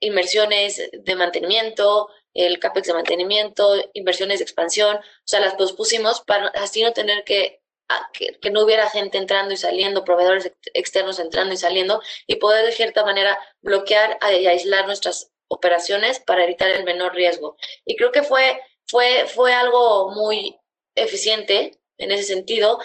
inversiones 0.00 0.90
de 0.92 1.14
mantenimiento, 1.14 2.08
el 2.34 2.58
CAPEX 2.58 2.88
de 2.88 2.94
mantenimiento, 2.94 3.74
inversiones 3.94 4.40
de 4.40 4.44
expansión, 4.44 4.96
o 4.96 5.00
sea, 5.24 5.40
las 5.40 5.54
pospusimos 5.54 6.20
para 6.20 6.48
así 6.48 6.82
no 6.82 6.92
tener 6.92 7.24
que 7.24 7.62
que, 8.12 8.50
no 8.50 8.64
hubiera 8.64 8.90
gente 8.90 9.18
entrando 9.18 9.54
y 9.54 9.56
saliendo, 9.56 10.04
proveedores 10.04 10.52
externos 10.74 11.18
entrando 11.18 11.54
y 11.54 11.56
saliendo, 11.56 12.00
y 12.26 12.36
poder 12.36 12.66
de 12.66 12.72
cierta 12.72 13.04
manera 13.04 13.38
bloquear 13.60 14.18
y 14.32 14.46
aislar 14.46 14.86
nuestras 14.86 15.32
operaciones 15.48 16.20
para 16.20 16.44
evitar 16.44 16.70
el 16.70 16.84
menor 16.84 17.14
riesgo. 17.14 17.56
Y 17.84 17.96
creo 17.96 18.12
que 18.12 18.22
fue, 18.22 18.60
fue, 18.86 19.26
fue 19.26 19.52
algo 19.52 20.10
muy 20.10 20.58
eficiente 20.94 21.78
en 21.98 22.10
ese 22.10 22.24
sentido. 22.24 22.80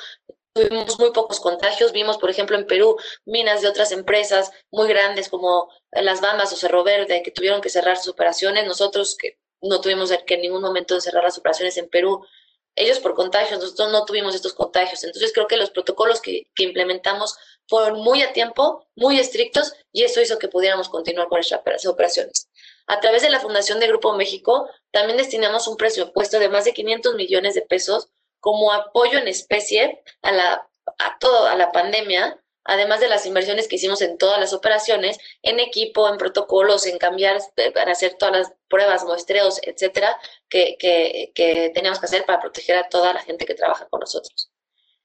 Tuvimos 0.54 1.00
muy 1.00 1.12
pocos 1.12 1.40
contagios. 1.40 1.92
Vimos, 1.92 2.18
por 2.18 2.30
ejemplo, 2.30 2.58
en 2.58 2.68
Perú, 2.68 2.98
minas 3.26 3.62
de 3.62 3.70
otras 3.70 3.92
empresas 3.92 4.52
muy 4.70 4.88
grandes 4.88 5.30
como 5.30 5.70
Las 5.92 6.22
Bambas 6.22 6.52
o 6.54 6.58
Cerro 6.58 6.84
Verde 6.84 7.24
que 7.24 7.32
tuvieron 7.32 7.62
que 7.62 7.70
cerrar 7.70 7.98
sus 7.98 8.10
operaciones. 8.10 8.66
Nosotros 8.68 9.16
que 9.16 9.40
no 9.62 9.80
tuvimos 9.82 10.12
que 10.26 10.36
en 10.36 10.42
ningún 10.42 10.62
momento 10.62 11.00
cerrar 11.00 11.24
las 11.24 11.38
operaciones 11.38 11.78
en 11.78 11.88
Perú, 11.90 12.26
ellos 12.76 13.00
por 13.00 13.16
contagios, 13.16 13.60
nosotros 13.60 13.92
no 13.92 14.06
tuvimos 14.06 14.36
estos 14.36 14.54
contagios. 14.54 15.04
Entonces 15.04 15.32
creo 15.34 15.48
que 15.48 15.58
los 15.58 15.70
protocolos 15.72 16.22
que, 16.22 16.48
implementamos 16.58 17.38
fueron 17.68 18.00
muy 18.00 18.22
a 18.22 18.34
tiempo, 18.34 18.88
muy 18.96 19.20
estrictos 19.20 19.74
y 19.92 20.04
eso 20.04 20.22
hizo 20.22 20.38
que 20.38 20.48
pudiéramos 20.48 20.90
continuar 20.90 21.28
con 21.28 21.38
nuestras 21.38 21.86
operaciones. 21.86 22.50
A 22.88 23.00
través 23.00 23.22
de 23.22 23.30
la 23.30 23.40
Fundación 23.40 23.80
de 23.80 23.88
Grupo 23.88 24.14
México 24.14 24.70
también 24.92 25.18
destinamos 25.18 25.68
un 25.68 25.78
presupuesto 25.78 26.40
de 26.40 26.50
más 26.50 26.66
de 26.66 26.74
500 26.74 27.16
millones 27.16 27.56
de 27.56 27.62
pesos 27.62 28.10
como 28.40 28.72
apoyo 28.72 29.20
en 29.20 29.28
especie 29.28 30.02
a, 30.22 30.32
la, 30.32 30.70
a, 30.98 31.18
todo, 31.20 31.48
a 31.48 31.56
la 31.56 31.72
pandemia 31.72 32.42
además 32.64 33.00
de 33.00 33.08
las 33.08 33.26
inversiones 33.26 33.68
que 33.68 33.76
hicimos 33.76 34.02
en 34.02 34.18
todas 34.18 34.40
las 34.40 34.54
operaciones, 34.54 35.18
en 35.42 35.60
equipo, 35.60 36.08
en 36.08 36.18
protocolos, 36.18 36.86
en 36.86 36.98
cambiar, 36.98 37.40
eh, 37.58 37.72
para 37.72 37.92
hacer 37.92 38.16
todas 38.16 38.38
las 38.38 38.54
pruebas, 38.68 39.04
muestreos, 39.04 39.60
etcétera, 39.64 40.18
que, 40.50 40.78
que, 40.80 41.72
teníamos 41.74 42.00
que 42.00 42.06
hacer 42.06 42.26
para 42.26 42.40
proteger 42.40 42.78
a 42.78 42.90
toda 42.90 43.14
la 43.14 43.22
gente 43.22 43.46
que 43.46 43.56
trabaja 43.56 43.88
con 43.90 44.00
nosotros. 44.00 44.52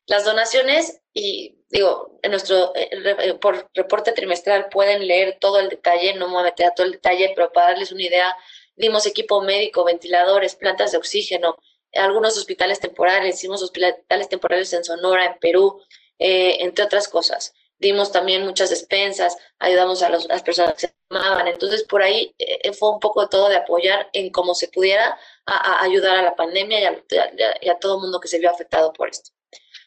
Las 0.06 0.24
donaciones, 0.24 1.00
y 1.12 1.58
digo, 1.68 2.18
en 2.22 2.30
nuestro 2.30 2.74
eh, 2.76 2.88
eh, 2.92 3.34
por 3.34 3.68
reporte 3.74 4.12
trimestral 4.12 4.68
pueden 4.68 5.06
leer 5.06 5.38
todo 5.40 5.58
el 5.58 5.68
detalle, 5.68 6.14
no 6.14 6.28
me 6.28 6.34
voy 6.34 6.42
a 6.42 6.44
meter 6.44 6.66
a 6.66 6.74
todo 6.74 6.86
el 6.86 6.92
detalle, 6.92 7.32
pero 7.34 7.52
para 7.52 7.68
darles 7.68 7.90
una 7.90 8.02
idea, 8.02 8.36
dimos 8.76 9.06
equipo 9.06 9.40
médico, 9.40 9.84
ventiladores, 9.84 10.54
plantas 10.54 10.92
de 10.92 10.98
oxígeno, 10.98 11.56
algunos 11.92 12.36
hospitales 12.36 12.78
temporales, 12.78 13.36
hicimos 13.36 13.62
hospitales 13.62 14.28
temporales 14.28 14.72
en 14.72 14.84
Sonora, 14.84 15.24
en 15.24 15.38
Perú, 15.38 15.82
eh, 16.18 16.58
entre 16.60 16.84
otras 16.84 17.08
cosas. 17.08 17.52
Dimos 17.78 18.10
también 18.10 18.44
muchas 18.44 18.70
despensas, 18.70 19.36
ayudamos 19.58 20.02
a, 20.02 20.08
las 20.08 20.42
personas 20.42 20.74
que 20.74 20.80
se 20.86 20.94
amaban. 21.10 21.46
Entonces, 21.46 21.84
por 21.84 22.02
ahí 22.02 22.34
eh, 22.38 22.72
fue 22.72 22.90
un 22.90 23.00
poco 23.00 23.28
todo 23.28 23.48
de 23.50 23.56
apoyar 23.56 24.08
en 24.14 24.30
cómo 24.30 24.54
se 24.54 24.68
pudiera 24.68 25.18
a, 25.44 25.82
ayudar 25.82 26.16
a 26.16 26.22
la 26.22 26.34
pandemia 26.34 26.80
y 26.80 27.68
a, 27.68 27.78
todo 27.78 27.96
el 27.96 28.02
mundo 28.02 28.20
que 28.20 28.28
se 28.28 28.38
vio 28.38 28.50
afectado 28.50 28.92
por 28.92 29.10
esto. 29.10 29.30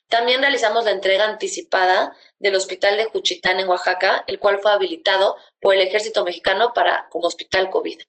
También 0.07 0.41
realizamos 0.41 0.85
la 0.85 0.91
entrega 0.91 1.25
anticipada 1.25 2.15
del 2.39 2.55
Hospital 2.55 2.97
de 2.97 3.05
Juchitán 3.05 3.59
en 3.59 3.67
Oaxaca, 3.69 4.23
el 4.27 4.39
cual 4.39 4.59
fue 4.59 4.71
habilitado 4.71 5.35
por 5.59 5.75
el 5.75 5.81
Ejército 5.81 6.23
Mexicano 6.23 6.73
para 6.73 7.07
como 7.09 7.27
hospital 7.27 7.69
COVID. 7.69 7.99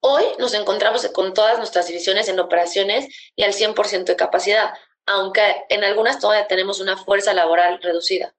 Hoy 0.00 0.24
nos 0.38 0.54
encontramos 0.54 1.06
con 1.08 1.34
todas 1.34 1.58
nuestras 1.58 1.88
divisiones 1.88 2.28
en 2.28 2.38
operaciones 2.38 3.08
y 3.34 3.42
al 3.42 3.52
100% 3.52 4.04
de 4.04 4.16
capacidad, 4.16 4.72
aunque 5.06 5.64
en 5.68 5.84
algunas 5.84 6.18
todavía 6.18 6.46
tenemos 6.46 6.80
una 6.80 6.96
fuerza 6.96 7.32
laboral 7.32 7.80
reducida. 7.80 8.34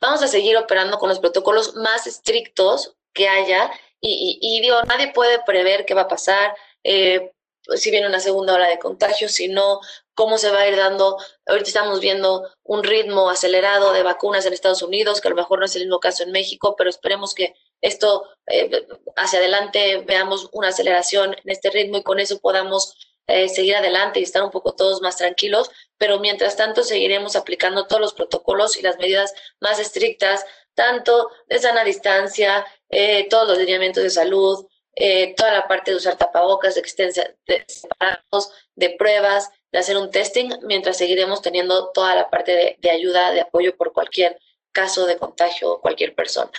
Vamos 0.00 0.22
a 0.22 0.28
seguir 0.28 0.56
operando 0.56 0.98
con 0.98 1.08
los 1.08 1.18
protocolos 1.18 1.74
más 1.76 2.06
estrictos 2.06 2.94
que 3.12 3.28
haya 3.28 3.70
y, 4.00 4.60
digo, 4.60 4.80
nadie 4.84 5.12
puede 5.12 5.40
prever 5.44 5.84
qué 5.84 5.92
va 5.92 6.02
a 6.02 6.08
pasar, 6.08 6.54
eh, 6.84 7.32
si 7.74 7.90
viene 7.90 8.06
una 8.06 8.20
segunda 8.20 8.54
ola 8.54 8.68
de 8.68 8.78
contagio, 8.78 9.28
si 9.28 9.48
no, 9.48 9.80
cómo 10.14 10.38
se 10.38 10.50
va 10.50 10.60
a 10.60 10.68
ir 10.68 10.76
dando. 10.76 11.18
Ahorita 11.46 11.68
estamos 11.68 12.00
viendo 12.00 12.48
un 12.62 12.82
ritmo 12.82 13.28
acelerado 13.28 13.92
de 13.92 14.02
vacunas 14.02 14.46
en 14.46 14.52
Estados 14.52 14.82
Unidos, 14.82 15.20
que 15.20 15.28
a 15.28 15.30
lo 15.30 15.36
mejor 15.36 15.58
no 15.58 15.64
es 15.64 15.76
el 15.76 15.82
mismo 15.82 16.00
caso 16.00 16.22
en 16.22 16.32
México, 16.32 16.76
pero 16.76 16.88
esperemos 16.88 17.34
que 17.34 17.54
esto 17.80 18.28
eh, 18.46 18.86
hacia 19.16 19.38
adelante 19.38 19.98
veamos 20.06 20.48
una 20.52 20.68
aceleración 20.68 21.34
en 21.34 21.50
este 21.50 21.70
ritmo 21.70 21.98
y 21.98 22.02
con 22.02 22.20
eso 22.20 22.38
podamos 22.38 22.96
eh, 23.28 23.48
seguir 23.48 23.76
adelante 23.76 24.20
y 24.20 24.22
estar 24.22 24.42
un 24.42 24.50
poco 24.50 24.74
todos 24.74 25.02
más 25.02 25.16
tranquilos, 25.16 25.70
pero 25.98 26.18
mientras 26.18 26.56
tanto 26.56 26.82
seguiremos 26.82 27.36
aplicando 27.36 27.86
todos 27.86 28.00
los 28.00 28.14
protocolos 28.14 28.76
y 28.78 28.82
las 28.82 28.98
medidas 28.98 29.34
más 29.60 29.78
estrictas, 29.78 30.44
tanto 30.74 31.30
de 31.46 31.58
sana 31.58 31.84
distancia, 31.84 32.66
eh, 32.88 33.28
todos 33.28 33.46
los 33.46 33.58
lineamientos 33.58 34.02
de 34.02 34.10
salud, 34.10 34.66
eh, 34.94 35.34
toda 35.36 35.52
la 35.52 35.68
parte 35.68 35.90
de 35.90 35.98
usar 35.98 36.16
tapabocas, 36.16 36.74
de 36.74 36.82
que 36.82 36.88
estén 36.88 37.12
separados, 37.12 38.50
de 38.74 38.90
pruebas, 38.90 39.50
de 39.72 39.78
hacer 39.78 39.98
un 39.98 40.10
testing, 40.10 40.50
mientras 40.62 40.96
seguiremos 40.96 41.42
teniendo 41.42 41.92
toda 41.92 42.14
la 42.14 42.30
parte 42.30 42.52
de, 42.52 42.76
de 42.78 42.90
ayuda, 42.90 43.32
de 43.32 43.42
apoyo 43.42 43.76
por 43.76 43.92
cualquier 43.92 44.40
caso 44.72 45.04
de 45.06 45.18
contagio 45.18 45.72
o 45.72 45.80
cualquier 45.80 46.14
persona. 46.14 46.52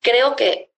Creo 0.00 0.34
que 0.34 0.69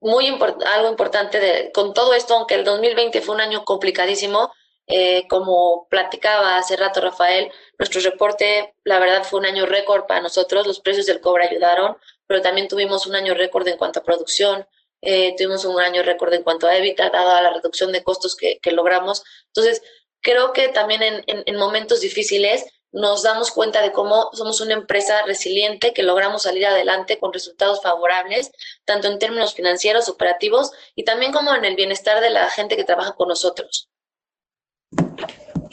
muy 0.00 0.28
algo 0.28 0.88
importante 0.88 1.40
de, 1.40 1.72
con 1.72 1.94
todo 1.94 2.14
esto, 2.14 2.34
aunque 2.34 2.54
el 2.54 2.64
2020 2.64 3.20
fue 3.20 3.34
un 3.34 3.40
año 3.40 3.64
complicadísimo, 3.64 4.52
eh, 4.88 5.26
como 5.28 5.88
platicaba 5.90 6.58
hace 6.58 6.76
rato 6.76 7.00
Rafael, 7.00 7.50
nuestro 7.78 8.00
reporte, 8.02 8.74
la 8.84 8.98
verdad, 8.98 9.24
fue 9.24 9.40
un 9.40 9.46
año 9.46 9.66
récord 9.66 10.06
para 10.06 10.20
nosotros. 10.20 10.66
Los 10.66 10.80
precios 10.80 11.06
del 11.06 11.20
cobre 11.20 11.48
ayudaron, 11.48 11.96
pero 12.26 12.40
también 12.40 12.68
tuvimos 12.68 13.06
un 13.06 13.16
año 13.16 13.34
récord 13.34 13.66
en 13.66 13.76
cuanto 13.76 14.00
a 14.00 14.04
producción, 14.04 14.66
eh, 15.02 15.34
tuvimos 15.36 15.64
un 15.64 15.80
año 15.80 16.02
récord 16.02 16.32
en 16.32 16.42
cuanto 16.42 16.66
a 16.66 16.76
EBITDA, 16.76 17.10
dada 17.10 17.42
la 17.42 17.52
reducción 17.52 17.90
de 17.92 18.04
costos 18.04 18.36
que, 18.36 18.58
que 18.60 18.72
logramos. 18.72 19.24
Entonces, 19.48 19.82
creo 20.20 20.52
que 20.52 20.68
también 20.68 21.02
en, 21.02 21.24
en, 21.26 21.42
en 21.46 21.56
momentos 21.56 22.00
difíciles 22.00 22.64
nos 22.96 23.22
damos 23.22 23.50
cuenta 23.50 23.82
de 23.82 23.92
cómo 23.92 24.30
somos 24.32 24.60
una 24.62 24.72
empresa 24.72 25.22
resiliente 25.26 25.92
que 25.92 26.02
logramos 26.02 26.42
salir 26.42 26.64
adelante 26.64 27.18
con 27.18 27.32
resultados 27.32 27.82
favorables, 27.82 28.50
tanto 28.86 29.08
en 29.08 29.18
términos 29.18 29.54
financieros, 29.54 30.08
operativos 30.08 30.72
y 30.94 31.04
también 31.04 31.30
como 31.30 31.54
en 31.54 31.64
el 31.66 31.76
bienestar 31.76 32.22
de 32.22 32.30
la 32.30 32.48
gente 32.48 32.74
que 32.74 32.84
trabaja 32.84 33.12
con 33.12 33.28
nosotros. 33.28 33.90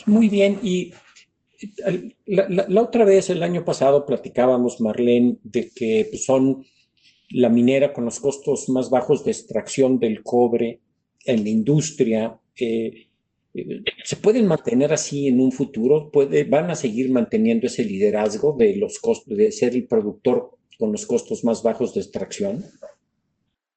Muy 0.06 0.28
bien, 0.28 0.60
y 0.62 0.94
la, 2.26 2.82
otra 2.82 3.06
vez, 3.06 3.30
el 3.30 3.42
año 3.42 3.64
pasado, 3.64 4.06
platicábamos, 4.06 4.82
Marlene, 4.82 5.38
de 5.44 5.70
que 5.70 6.12
son 6.18 6.66
la 7.30 7.48
minera 7.48 7.94
con 7.94 8.04
los 8.04 8.20
costos 8.20 8.68
más 8.68 8.90
bajos 8.90 9.24
de 9.24 9.32
extracción 9.32 9.98
del 9.98 10.24
cobre 10.24 10.82
en 11.24 11.44
la 11.44 11.50
industria. 11.50 12.38
Eh, 12.60 13.08
¿Se 14.04 14.16
pueden 14.16 14.48
mantener 14.48 14.92
así 14.94 15.28
en 15.28 15.40
un 15.40 15.52
futuro? 15.52 16.10
¿Puede, 16.12 16.44
¿Van 16.44 16.72
a 16.72 16.76
seguir 16.76 17.12
manteniendo 17.12 17.68
ese 17.68 17.84
liderazgo 17.84 18.56
de 18.58 18.76
los 18.78 19.00
costos, 19.00 19.38
de 19.38 19.52
ser 19.52 19.76
el 19.76 19.88
productor 19.88 20.58
con 20.80 20.92
los 20.92 21.06
costos 21.06 21.44
más 21.44 21.62
bajos 21.62 21.94
de 21.94 22.02
extracción? 22.02 22.66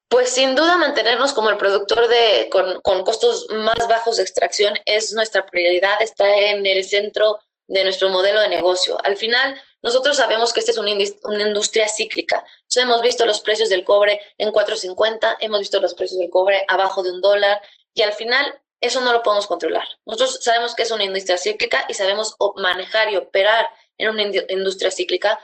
Pues 0.09 0.31
sin 0.31 0.55
duda 0.55 0.79
mantenernos 0.79 1.33
como 1.35 1.51
el 1.51 1.59
productor 1.59 2.09
de, 2.09 2.49
con, 2.49 3.05
costos 3.05 3.49
más 3.51 3.87
bajos 3.89 4.17
de 4.17 4.23
extracción 4.23 4.75
es 4.87 5.13
nuestra 5.13 5.45
prioridad, 5.45 6.01
está 6.01 6.35
en 6.51 6.65
el 6.65 6.85
centro 6.85 7.39
de 7.67 7.85
nuestro 7.85 8.09
modelo 8.09 8.41
de 8.41 8.49
negocio. 8.49 8.97
Al 9.05 9.17
final, 9.17 9.61
nosotros 9.83 10.17
sabemos 10.17 10.53
que 10.53 10.61
esta 10.61 10.73
es 10.73 10.79
una, 10.79 10.91
industria 10.91 11.89
cíclica. 11.89 12.45
Hemos 12.77 13.03
visto 13.03 13.27
los 13.27 13.41
precios 13.41 13.69
del 13.69 13.85
cobre 13.85 14.21
en 14.39 14.51
4.50, 14.51 15.37
hemos 15.41 15.61
visto 15.61 15.81
los 15.81 15.95
precios 15.95 16.19
del 16.19 16.31
cobre 16.31 16.65
abajo 16.69 17.03
de 17.03 17.11
un 17.11 17.21
dólar 17.21 17.61
y 17.93 18.03
al 18.03 18.13
final 18.13 18.47
eso 18.87 19.01
no 19.01 19.13
lo 19.13 19.23
podemos 19.23 19.47
controlar. 19.47 19.87
Nosotros 20.05 20.39
sabemos 20.43 20.75
que 20.75 20.83
es 20.83 20.91
una 20.91 21.05
industria 21.05 21.39
cíclica 21.39 21.85
y 21.89 21.95
sabemos 21.95 22.37
manejar 22.57 23.11
y 23.13 23.17
operar 23.17 23.69
en 23.99 24.11
una 24.11 24.23
industria 24.23 24.91
cíclica, 24.91 25.39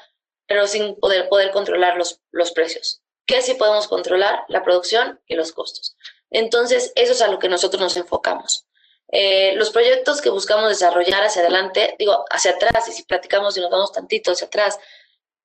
pero 0.46 0.66
sin 0.66 0.96
poder, 0.96 1.28
poder 1.28 1.50
controlar 1.50 1.96
los, 1.96 2.20
los 2.30 2.52
precios. 2.52 3.02
¿Qué 3.26 3.42
sí 3.42 3.54
podemos 3.54 3.88
controlar? 3.88 4.44
La 4.48 4.62
producción 4.62 5.20
y 5.26 5.34
los 5.34 5.52
costos. 5.52 5.96
Entonces, 6.30 6.92
eso 6.96 7.12
es 7.12 7.22
a 7.22 7.28
lo 7.28 7.38
que 7.38 7.48
nosotros 7.48 7.80
nos 7.80 7.96
enfocamos. 7.96 8.66
Eh, 9.08 9.54
los 9.56 9.70
proyectos 9.70 10.20
que 10.22 10.30
buscamos 10.30 10.70
desarrollar 10.70 11.22
hacia 11.22 11.42
adelante, 11.42 11.94
digo, 11.98 12.24
hacia 12.30 12.52
atrás, 12.52 12.88
y 12.88 12.92
si 12.92 13.02
platicamos 13.04 13.56
y 13.56 13.60
nos 13.60 13.70
vamos 13.70 13.92
tantito 13.92 14.32
hacia 14.32 14.46
atrás, 14.46 14.78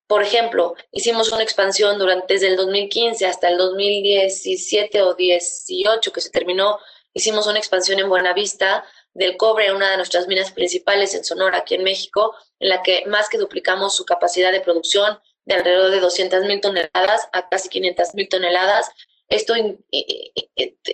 por 0.06 0.22
ejemplo, 0.22 0.74
hicimos 0.90 1.30
una 1.32 1.42
expansión 1.42 1.98
durante 1.98 2.34
desde 2.34 2.48
el 2.48 2.56
2015 2.56 3.26
hasta 3.26 3.48
el 3.48 3.58
2017 3.58 5.02
o 5.02 5.14
18 5.14 6.12
que 6.12 6.20
se 6.22 6.30
terminó 6.30 6.78
hicimos 7.18 7.46
una 7.46 7.58
expansión 7.58 7.98
en 7.98 8.08
Buenavista 8.08 8.84
del 9.12 9.36
cobre, 9.36 9.72
una 9.72 9.90
de 9.90 9.96
nuestras 9.96 10.28
minas 10.28 10.52
principales 10.52 11.14
en 11.14 11.24
Sonora, 11.24 11.58
aquí 11.58 11.74
en 11.74 11.82
México, 11.82 12.34
en 12.60 12.68
la 12.68 12.82
que 12.82 13.04
más 13.06 13.28
que 13.28 13.38
duplicamos 13.38 13.96
su 13.96 14.04
capacidad 14.04 14.52
de 14.52 14.60
producción 14.60 15.18
de 15.44 15.54
alrededor 15.54 15.90
de 15.90 16.00
200 16.00 16.44
mil 16.44 16.60
toneladas 16.60 17.28
a 17.32 17.48
casi 17.48 17.68
500 17.68 18.14
mil 18.14 18.28
toneladas. 18.28 18.90
Esto 19.28 19.54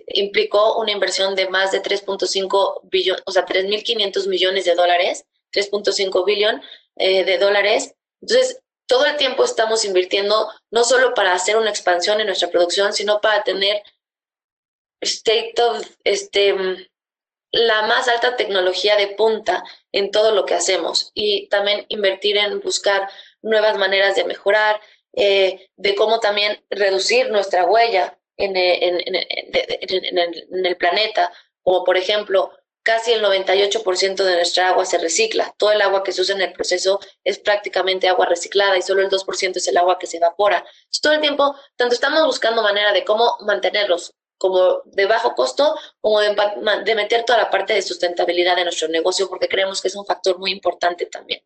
implicó 0.08 0.78
una 0.78 0.92
inversión 0.92 1.34
de 1.34 1.48
más 1.48 1.72
de 1.72 1.82
3.5 1.82 2.80
billones, 2.84 3.22
o 3.26 3.30
sea, 3.30 3.44
3.500 3.44 4.26
millones 4.26 4.64
de 4.64 4.74
dólares, 4.74 5.26
3.5 5.52 6.24
billón 6.24 6.62
eh, 6.96 7.24
de 7.24 7.38
dólares. 7.38 7.94
Entonces, 8.22 8.60
todo 8.86 9.06
el 9.06 9.16
tiempo 9.16 9.44
estamos 9.44 9.84
invirtiendo 9.84 10.48
no 10.70 10.84
solo 10.84 11.14
para 11.14 11.34
hacer 11.34 11.56
una 11.56 11.70
expansión 11.70 12.20
en 12.20 12.26
nuestra 12.26 12.50
producción, 12.50 12.92
sino 12.92 13.20
para 13.20 13.42
tener 13.44 13.82
state 15.04 15.54
of, 15.62 15.86
este, 16.04 16.54
la 17.54 17.82
más 17.82 18.08
alta 18.08 18.36
tecnología 18.36 18.96
de 18.96 19.08
punta 19.08 19.62
en 19.92 20.10
todo 20.10 20.32
lo 20.32 20.44
que 20.44 20.54
hacemos 20.54 21.12
y 21.14 21.48
también 21.48 21.86
invertir 21.88 22.36
en 22.36 22.60
buscar 22.60 23.08
nuevas 23.42 23.78
maneras 23.78 24.16
de 24.16 24.24
mejorar, 24.24 24.80
eh, 25.12 25.68
de 25.76 25.94
cómo 25.94 26.18
también 26.18 26.64
reducir 26.68 27.30
nuestra 27.30 27.64
huella 27.64 28.18
en, 28.36 28.56
en, 28.56 29.00
en, 29.06 30.66
el, 30.66 30.76
planeta, 30.76 31.32
como 31.62 31.84
por 31.84 31.96
ejemplo, 31.96 32.50
casi 32.82 33.12
el 33.12 33.22
98% 33.22 34.24
de 34.24 34.34
nuestra 34.34 34.70
agua 34.70 34.84
se 34.84 34.98
recicla. 34.98 35.54
Todo 35.56 35.70
el 35.70 35.80
agua 35.80 36.02
que 36.02 36.10
se 36.10 36.22
usa 36.22 36.34
en 36.34 36.42
el 36.42 36.52
proceso 36.52 36.98
es 37.22 37.38
prácticamente 37.38 38.08
agua 38.08 38.26
reciclada 38.26 38.76
y 38.76 38.82
solo 38.82 39.02
el 39.02 39.10
2% 39.10 39.56
es 39.56 39.68
el 39.68 39.76
agua 39.76 39.98
que 40.00 40.08
se 40.08 40.16
evapora. 40.16 40.66
todo 41.00 41.12
el 41.12 41.20
tiempo, 41.20 41.54
tanto 41.76 41.94
estamos 41.94 42.26
buscando 42.26 42.62
manera 42.62 42.92
de 42.92 43.04
cómo 43.04 43.36
mantenerlos 43.46 44.14
como 44.38 44.82
de 44.84 45.06
bajo 45.06 45.34
costo, 45.34 45.74
como 46.00 46.20
de, 46.20 46.36
de 46.84 46.94
meter 46.94 47.24
toda 47.24 47.38
la 47.38 47.50
parte 47.50 47.74
de 47.74 47.82
sustentabilidad 47.82 48.56
de 48.56 48.64
nuestro 48.64 48.88
negocio, 48.88 49.28
porque 49.28 49.48
creemos 49.48 49.80
que 49.80 49.88
es 49.88 49.96
un 49.96 50.06
factor 50.06 50.38
muy 50.38 50.50
importante 50.50 51.06
también. 51.06 51.42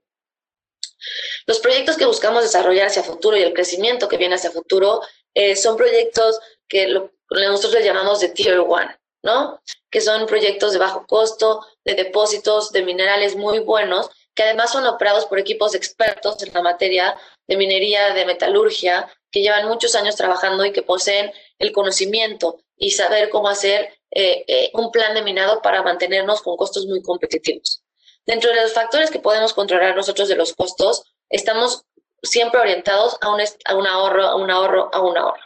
Los 1.47 1.61
proyectos 1.61 1.97
que 1.97 2.07
buscamos 2.07 2.43
desarrollar 2.43 2.89
hacia 2.89 3.03
futuro 3.03 3.37
y 3.37 3.43
el 3.43 3.55
crecimiento 3.55 4.09
que 4.09 4.17
viene 4.17 4.35
hacia 4.35 4.51
futuro 4.51 5.03
eh, 5.35 5.57
son 5.57 5.77
proyectos 5.77 6.41
que 6.69 6.89
nosotros 7.31 7.73
les 7.75 7.85
llamamos 7.85 8.21
de 8.21 8.29
Tier 8.31 8.59
One, 8.59 8.97
¿no? 9.23 9.61
Que 9.91 10.01
son 10.01 10.27
proyectos 10.27 10.73
de 10.73 10.79
bajo 10.79 11.07
costo, 11.07 11.65
de 11.85 11.95
depósitos 11.95 12.73
de 12.73 12.83
minerales 12.83 13.37
muy 13.37 13.61
buenos, 13.61 14.11
que 14.35 14.43
además 14.43 14.73
son 14.73 14.87
operados 14.87 15.27
por 15.27 15.39
equipos 15.39 15.75
expertos 15.75 16.43
en 16.43 16.53
la 16.53 16.63
materia 16.63 17.17
de 17.47 17.57
minería, 17.57 18.13
de 18.15 18.27
metalurgia, 18.27 19.11
que 19.31 19.43
llevan 19.43 19.69
muchos 19.69 19.95
años 19.95 20.17
trabajando 20.17 20.65
y 20.65 20.73
que 20.73 20.83
poseen 20.83 21.33
el 21.59 21.73
conocimiento 21.73 22.61
y 22.79 22.91
saber 22.93 23.29
cómo 23.31 23.49
hacer 23.49 23.93
eh, 24.11 24.45
eh, 24.47 24.71
un 24.75 24.91
plan 24.91 25.15
de 25.15 25.23
minado 25.23 25.61
para 25.61 25.83
mantenernos 25.83 26.43
con 26.43 26.57
costos 26.57 26.87
muy 26.87 27.03
competitivos. 27.03 27.83
Dentro 28.27 28.51
de 28.51 28.63
los 28.63 28.73
factores 28.73 29.11
que 29.11 29.19
podemos 29.19 29.53
controlar 29.53 29.97
nosotros 29.97 30.29
de 30.29 30.37
los 30.37 30.55
costos, 30.55 31.03
estamos 31.31 31.85
siempre 32.23 32.61
orientados 32.61 33.17
a 33.21 33.33
un, 33.33 33.41
a 33.41 33.75
un 33.75 33.87
ahorro, 33.87 34.25
a 34.25 34.37
un 34.37 34.51
ahorro, 34.51 34.91
a 34.93 35.01
un 35.01 35.17
ahorro. 35.17 35.43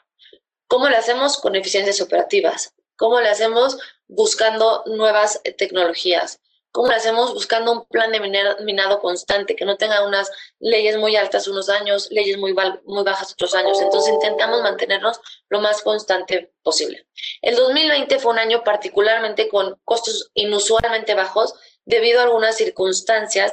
¿Cómo 0.69 0.89
lo 0.89 0.97
hacemos? 0.97 1.39
Con 1.39 1.55
eficiencias 1.55 2.01
operativas. 2.01 2.73
¿Cómo 2.97 3.21
lo 3.21 3.29
hacemos? 3.29 3.79
Buscando 4.09 4.83
nuevas 4.87 5.41
eh, 5.45 5.53
tecnologías. 5.53 6.41
¿Cómo 6.73 6.88
lo 6.88 6.95
hacemos? 6.95 7.35
Buscando 7.35 7.71
un 7.71 7.85
plan 7.85 8.11
de 8.11 8.19
minado 8.64 8.99
constante, 8.99 9.55
que 9.55 9.67
no 9.67 9.76
tenga 9.76 10.07
unas 10.07 10.31
leyes 10.59 10.97
muy 10.97 11.17
altas 11.17 11.47
unos 11.47 11.69
años, 11.69 12.09
leyes 12.11 12.38
muy, 12.38 12.55
muy 12.85 13.05
bajas 13.05 13.33
otros 13.35 13.55
años. 13.55 13.79
Entonces 13.81 14.14
intentamos 14.14 14.62
mantenernos 14.62 15.21
lo 15.50 15.61
más 15.61 15.83
constante 15.83 16.55
posible. 16.62 17.07
El 17.43 17.57
2020 17.57 18.19
fue 18.19 18.33
un 18.33 18.38
año 18.38 18.64
particularmente 18.64 19.49
con 19.49 19.79
costos 19.85 20.31
inusualmente 20.33 21.14
bajos 21.14 21.55
debido 21.85 22.21
a 22.21 22.25
algunas 22.25 22.57
circunstancias 22.57 23.52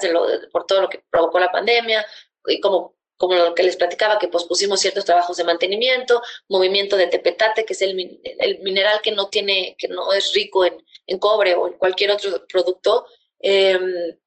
por 0.53 0.65
todo 0.65 0.81
lo 0.81 0.89
que 0.89 1.03
provocó 1.09 1.39
la 1.39 1.51
pandemia 1.51 2.05
y 2.45 2.61
como, 2.61 2.95
como 3.19 3.35
lo 3.35 3.53
que 3.53 3.63
les 3.63 3.75
platicaba, 3.75 4.17
que 4.17 4.29
pospusimos 4.29 4.79
ciertos 4.79 5.03
trabajos 5.03 5.36
de 5.36 5.43
mantenimiento, 5.43 6.21
movimiento 6.47 6.95
de 6.95 7.08
tepetate, 7.08 7.65
que 7.65 7.73
es 7.73 7.82
el, 7.82 8.21
el 8.23 8.60
mineral 8.60 9.01
que 9.01 9.12
no 9.12 9.27
tiene, 9.27 9.75
que 9.77 9.89
no 9.89 10.13
es 10.13 10.34
rico 10.34 10.63
en, 10.63 10.82
en 11.05 11.19
cobre 11.19 11.53
o 11.53 11.67
en 11.67 11.73
cualquier 11.73 12.12
otro 12.12 12.47
producto, 12.47 13.05
em, 13.41 14.17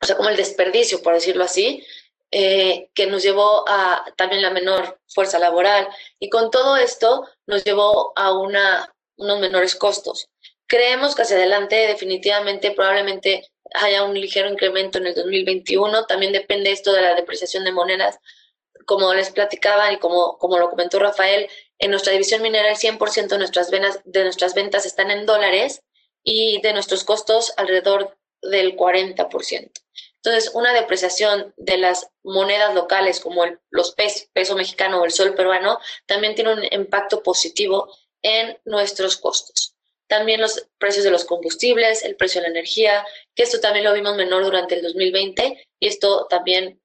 o 0.00 0.06
sea, 0.06 0.16
como 0.16 0.30
el 0.30 0.36
desperdicio, 0.36 1.02
por 1.02 1.12
decirlo 1.12 1.44
así, 1.44 1.84
eh, 2.30 2.88
que 2.94 3.06
nos 3.06 3.22
llevó 3.22 3.68
a 3.68 4.06
también 4.16 4.40
la 4.40 4.48
menor 4.50 4.98
fuerza 5.08 5.38
laboral. 5.38 5.86
Y 6.18 6.30
con 6.30 6.50
todo 6.50 6.78
esto 6.78 7.28
nos 7.46 7.62
llevó 7.64 8.14
a 8.16 8.32
una, 8.32 8.94
unos 9.16 9.40
menores 9.40 9.76
costos. 9.76 10.30
Creemos 10.66 11.14
que 11.14 11.22
hacia 11.22 11.36
adelante 11.36 11.76
definitivamente 11.86 12.70
probablemente 12.70 13.51
haya 13.74 14.04
un 14.04 14.14
ligero 14.14 14.48
incremento 14.48 14.98
en 14.98 15.06
el 15.06 15.14
2021. 15.14 16.06
También 16.06 16.32
depende 16.32 16.72
esto 16.72 16.92
de 16.92 17.02
la 17.02 17.14
depreciación 17.14 17.64
de 17.64 17.72
monedas. 17.72 18.18
Como 18.86 19.14
les 19.14 19.30
platicaba 19.30 19.92
y 19.92 19.98
como, 19.98 20.38
como 20.38 20.58
lo 20.58 20.70
comentó 20.70 20.98
Rafael, 20.98 21.48
en 21.78 21.90
nuestra 21.90 22.12
división 22.12 22.42
minera 22.42 22.70
el 22.70 22.76
100% 22.76 23.28
de 23.28 23.38
nuestras, 24.24 24.54
ventas 24.54 24.86
están 24.86 25.10
en 25.10 25.26
dólares 25.26 25.82
y 26.22 26.60
de 26.62 26.72
nuestros 26.72 27.04
costos 27.04 27.52
alrededor 27.56 28.16
del 28.40 28.76
40%. 28.76 29.70
Entonces, 30.16 30.52
una 30.54 30.72
depreciación 30.72 31.52
de 31.56 31.78
las 31.78 32.08
monedas 32.22 32.74
locales 32.74 33.18
como 33.18 33.44
el, 33.44 33.58
los 33.70 33.92
pesos, 33.92 34.28
peso 34.32 34.54
mexicano 34.54 35.00
o 35.00 35.04
el 35.04 35.10
sol 35.10 35.34
peruano 35.34 35.80
también 36.06 36.36
tiene 36.36 36.52
un 36.52 36.64
impacto 36.70 37.22
positivo 37.22 37.92
en 38.22 38.56
nuestros 38.64 39.16
costos. 39.16 39.71
También 40.12 40.42
los 40.42 40.68
precios 40.76 41.06
de 41.06 41.10
los 41.10 41.24
combustibles, 41.24 42.04
el 42.04 42.16
precio 42.16 42.42
de 42.42 42.48
la 42.48 42.50
energía, 42.50 43.02
que 43.34 43.44
esto 43.44 43.60
también 43.60 43.86
lo 43.86 43.94
vimos 43.94 44.14
menor 44.14 44.44
durante 44.44 44.74
el 44.74 44.82
2020 44.82 45.66
y 45.80 45.86
esto 45.86 46.26
también 46.28 46.82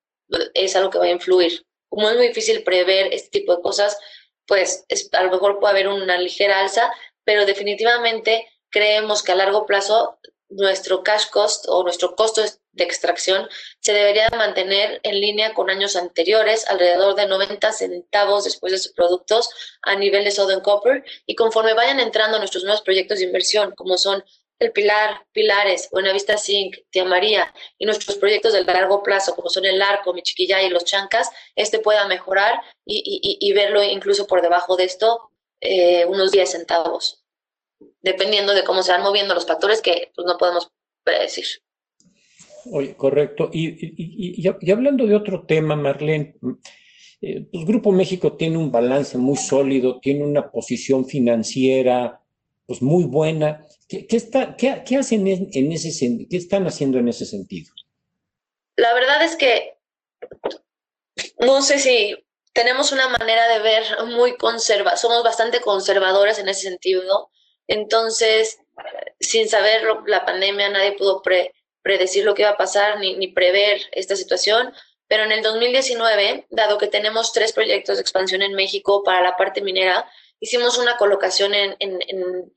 es 0.53 0.77
algo 0.77 0.89
que 0.89 0.97
va 0.97 1.03
a 1.03 1.09
influir. 1.09 1.65
Como 1.89 2.09
es 2.09 2.15
muy 2.15 2.29
difícil 2.29 2.63
prever 2.63 3.13
este 3.13 3.41
tipo 3.41 3.53
de 3.53 3.61
cosas, 3.61 3.99
pues 4.45 4.85
a 5.11 5.23
lo 5.23 5.31
mejor 5.31 5.59
puede 5.59 5.71
haber 5.71 5.89
una 5.89 6.17
ligera 6.17 6.61
alza, 6.61 6.89
pero 7.25 7.45
definitivamente 7.45 8.47
creemos 8.69 9.21
que 9.21 9.33
a 9.33 9.35
largo 9.35 9.65
plazo 9.65 10.17
nuestro 10.49 11.03
cash 11.03 11.29
cost 11.29 11.65
o 11.67 11.83
nuestro 11.83 12.15
costo 12.15 12.41
de 12.71 12.83
extracción 12.83 13.47
se 13.79 13.93
debería 13.93 14.29
mantener 14.31 14.99
en 15.03 15.19
línea 15.19 15.53
con 15.53 15.69
años 15.69 15.95
anteriores, 15.95 16.67
alrededor 16.67 17.15
de 17.15 17.27
90 17.27 17.71
centavos 17.71 18.45
después 18.45 18.71
de 18.71 18.79
sus 18.79 18.93
productos 18.93 19.49
a 19.81 19.95
nivel 19.95 20.23
de 20.23 20.31
Southern 20.31 20.62
Copper. 20.62 21.03
Y 21.25 21.36
conforme 21.36 21.73
vayan 21.73 21.99
entrando 21.99 22.39
nuestros 22.39 22.63
nuevos 22.63 22.81
proyectos 22.81 23.19
de 23.19 23.25
inversión, 23.25 23.73
como 23.75 23.97
son 23.97 24.23
el 24.60 24.71
Pilar, 24.71 25.25
Pilares, 25.33 25.89
Buenavista 25.91 26.38
Zinc, 26.38 26.77
Tía 26.89 27.05
María 27.05 27.53
y 27.77 27.86
nuestros 27.86 28.17
proyectos 28.17 28.53
de 28.53 28.63
largo 28.63 29.03
plazo, 29.03 29.36
como 29.36 29.49
son 29.49 29.65
el 29.65 29.81
Arco, 29.81 30.13
Michiquillay 30.13 30.65
y 30.65 30.69
los 30.69 30.86
Chancas, 30.86 31.29
este 31.55 31.79
pueda 31.79 32.07
mejorar 32.07 32.60
y, 32.86 33.53
verlo 33.53 33.83
incluso 33.83 34.25
por 34.25 34.41
debajo 34.41 34.75
de 34.75 34.86
esto, 34.86 35.31
eh, 35.62 36.05
unos 36.05 36.31
10 36.31 36.51
centavos 36.51 37.26
dependiendo 38.01 38.53
de 38.53 38.63
cómo 38.63 38.83
se 38.83 38.91
van 38.91 39.03
moviendo 39.03 39.33
los 39.33 39.45
factores 39.45 39.81
que 39.81 40.11
pues, 40.15 40.25
no 40.25 40.37
podemos 40.37 40.71
predecir. 41.03 41.45
Oye, 42.71 42.95
correcto. 42.95 43.49
Y, 43.53 44.41
y, 44.41 44.71
hablando 44.71 45.05
de 45.05 45.15
otro 45.15 45.45
tema, 45.45 45.75
Marlene, 45.75 46.35
eh, 47.21 47.47
pues 47.51 47.65
Grupo 47.65 47.91
México 47.91 48.35
tiene 48.35 48.57
un 48.57 48.71
balance 48.71 49.17
muy 49.17 49.37
sólido, 49.37 49.99
tiene 49.99 50.23
una 50.23 50.51
posición 50.51 51.05
financiera 51.05 52.21
pues 52.67 52.81
muy 52.81 53.05
buena. 53.05 53.65
¿Qué, 53.87 54.05
está, 54.09 54.55
qué, 54.57 54.83
qué 54.85 54.97
hacen 54.97 55.25
en, 55.25 55.71
ese 55.71 56.27
qué 56.29 56.37
están 56.37 56.67
haciendo 56.67 56.99
en 56.99 57.07
ese 57.07 57.25
sentido? 57.25 57.73
La 58.75 58.93
verdad 58.93 59.23
es 59.23 59.37
que 59.37 59.77
no 61.39 61.61
sé 61.61 61.79
si 61.79 62.15
tenemos 62.53 62.91
una 62.91 63.07
manera 63.07 63.47
de 63.47 63.59
ver 63.59 63.83
muy 64.07 64.35
conserva, 64.35 64.97
somos 64.97 65.23
bastante 65.23 65.61
conservadores 65.61 66.37
en 66.39 66.49
ese 66.49 66.69
sentido. 66.69 67.31
Entonces, 67.67 68.60
sin 69.19 69.49
saber 69.49 69.84
la 70.06 70.25
pandemia, 70.25 70.69
nadie 70.69 70.93
pudo 70.93 71.21
predecir 71.82 72.23
lo 72.23 72.34
que 72.34 72.43
iba 72.43 72.51
a 72.51 72.58
pasar 72.58 72.99
ni, 72.99 73.15
ni, 73.15 73.27
prever 73.30 73.82
esta 73.91 74.15
situación. 74.15 74.73
Pero 75.08 75.23
en 75.23 75.32
el 75.32 75.41
2019, 75.41 76.47
dado 76.49 76.77
que 76.77 76.88
tenemos 76.88 77.32
tres 77.32 77.53
proyectos 77.53 77.97
de 77.97 78.01
expansión 78.01 78.41
en 78.41 78.53
México 78.53 79.03
para 79.03 79.21
la 79.21 79.38
parte 79.38 79.62
minera, 79.62 80.10
hicimos 80.39 80.77
una 80.77 80.97
colocación 80.97 81.53
en, 81.53 81.75
en, 81.80 81.99
en 82.10 82.53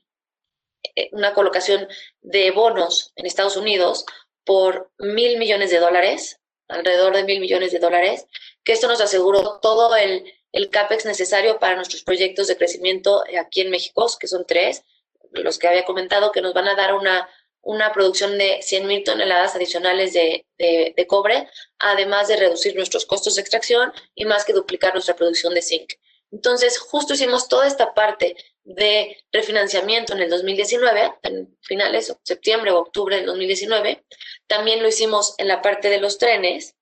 una 1.11 1.33
colocación 1.33 1.87
de 2.21 2.51
bonos 2.51 3.13
en 3.15 3.25
Estados 3.25 3.55
Unidos 3.55 4.05
por 4.43 4.91
mil 4.97 5.37
millones 5.37 5.71
de 5.71 5.79
dólares, 5.79 6.39
alrededor 6.67 7.15
de 7.15 7.23
mil 7.23 7.39
millones 7.39 7.71
de 7.71 7.79
dólares, 7.79 8.25
que 8.63 8.73
esto 8.73 8.87
nos 8.87 9.01
aseguró 9.01 9.59
todo 9.61 9.95
el, 9.95 10.31
el 10.51 10.69
CAPEX 10.69 11.05
necesario 11.05 11.59
para 11.59 11.75
nuestros 11.75 12.03
proyectos 12.03 12.47
de 12.47 12.57
crecimiento 12.57 13.23
aquí 13.39 13.61
en 13.61 13.69
México, 13.69 14.07
que 14.19 14.27
son 14.27 14.45
tres, 14.45 14.83
los 15.31 15.57
que 15.57 15.67
había 15.67 15.85
comentado, 15.85 16.31
que 16.31 16.41
nos 16.41 16.53
van 16.53 16.67
a 16.67 16.75
dar 16.75 16.93
una, 16.93 17.29
una 17.61 17.91
producción 17.93 18.37
de 18.37 18.59
100.000 18.59 19.05
toneladas 19.05 19.55
adicionales 19.55 20.13
de, 20.13 20.45
de, 20.57 21.07
cobre, 21.07 21.49
además 21.79 22.27
de 22.27 22.37
reducir 22.37 22.75
nuestros 22.75 23.05
costos 23.05 23.35
de 23.35 23.41
extracción 23.41 23.93
y 24.15 24.25
más 24.25 24.45
que 24.45 24.53
duplicar 24.53 24.93
nuestra 24.93 25.15
producción 25.15 25.53
de 25.53 25.61
zinc. 25.61 25.93
Entonces, 26.31 26.79
justo 26.79 27.13
hicimos 27.13 27.49
toda 27.49 27.67
esta 27.67 27.93
parte 27.93 28.35
de 28.63 29.17
refinanciamiento 29.31 30.13
en 30.13 30.21
el 30.21 30.29
2019, 30.29 31.13
en 31.23 31.57
finales, 31.61 32.15
septiembre 32.23 32.71
o 32.71 32.79
octubre 32.79 33.17
del 33.17 33.25
2019. 33.25 34.05
También 34.47 34.81
lo 34.81 34.87
hicimos 34.87 35.35
en 35.37 35.47
la 35.47 35.61
parte 35.61 35.89
de 35.89 35.99
los 35.99 36.17
trenes, 36.17 36.75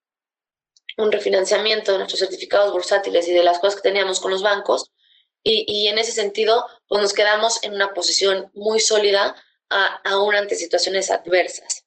un 0.98 1.12
refinanciamiento 1.12 1.94
de 1.94 2.00
nuestros 2.00 2.20
certificados 2.20 2.72
bursátiles 2.72 3.28
y 3.28 3.34
de 3.34 3.44
las 3.44 3.60
cosas 3.60 3.82
que 3.82 3.90
teníamos 3.90 4.20
con 4.20 4.32
los 4.32 4.44
bancos. 4.44 4.92
Y, 5.43 5.88
en 5.88 5.97
ese 5.97 6.12
sentido, 6.12 6.67
pues 6.88 7.02
nos 7.02 7.13
quedamos 7.13 7.63
en 7.63 7.73
una 7.73 7.93
posición 7.93 8.52
muy 8.54 8.80
sólida 8.80 9.36
aún 10.04 10.36
ante 10.36 10.56
situaciones 10.56 11.10
adversas. 11.10 11.86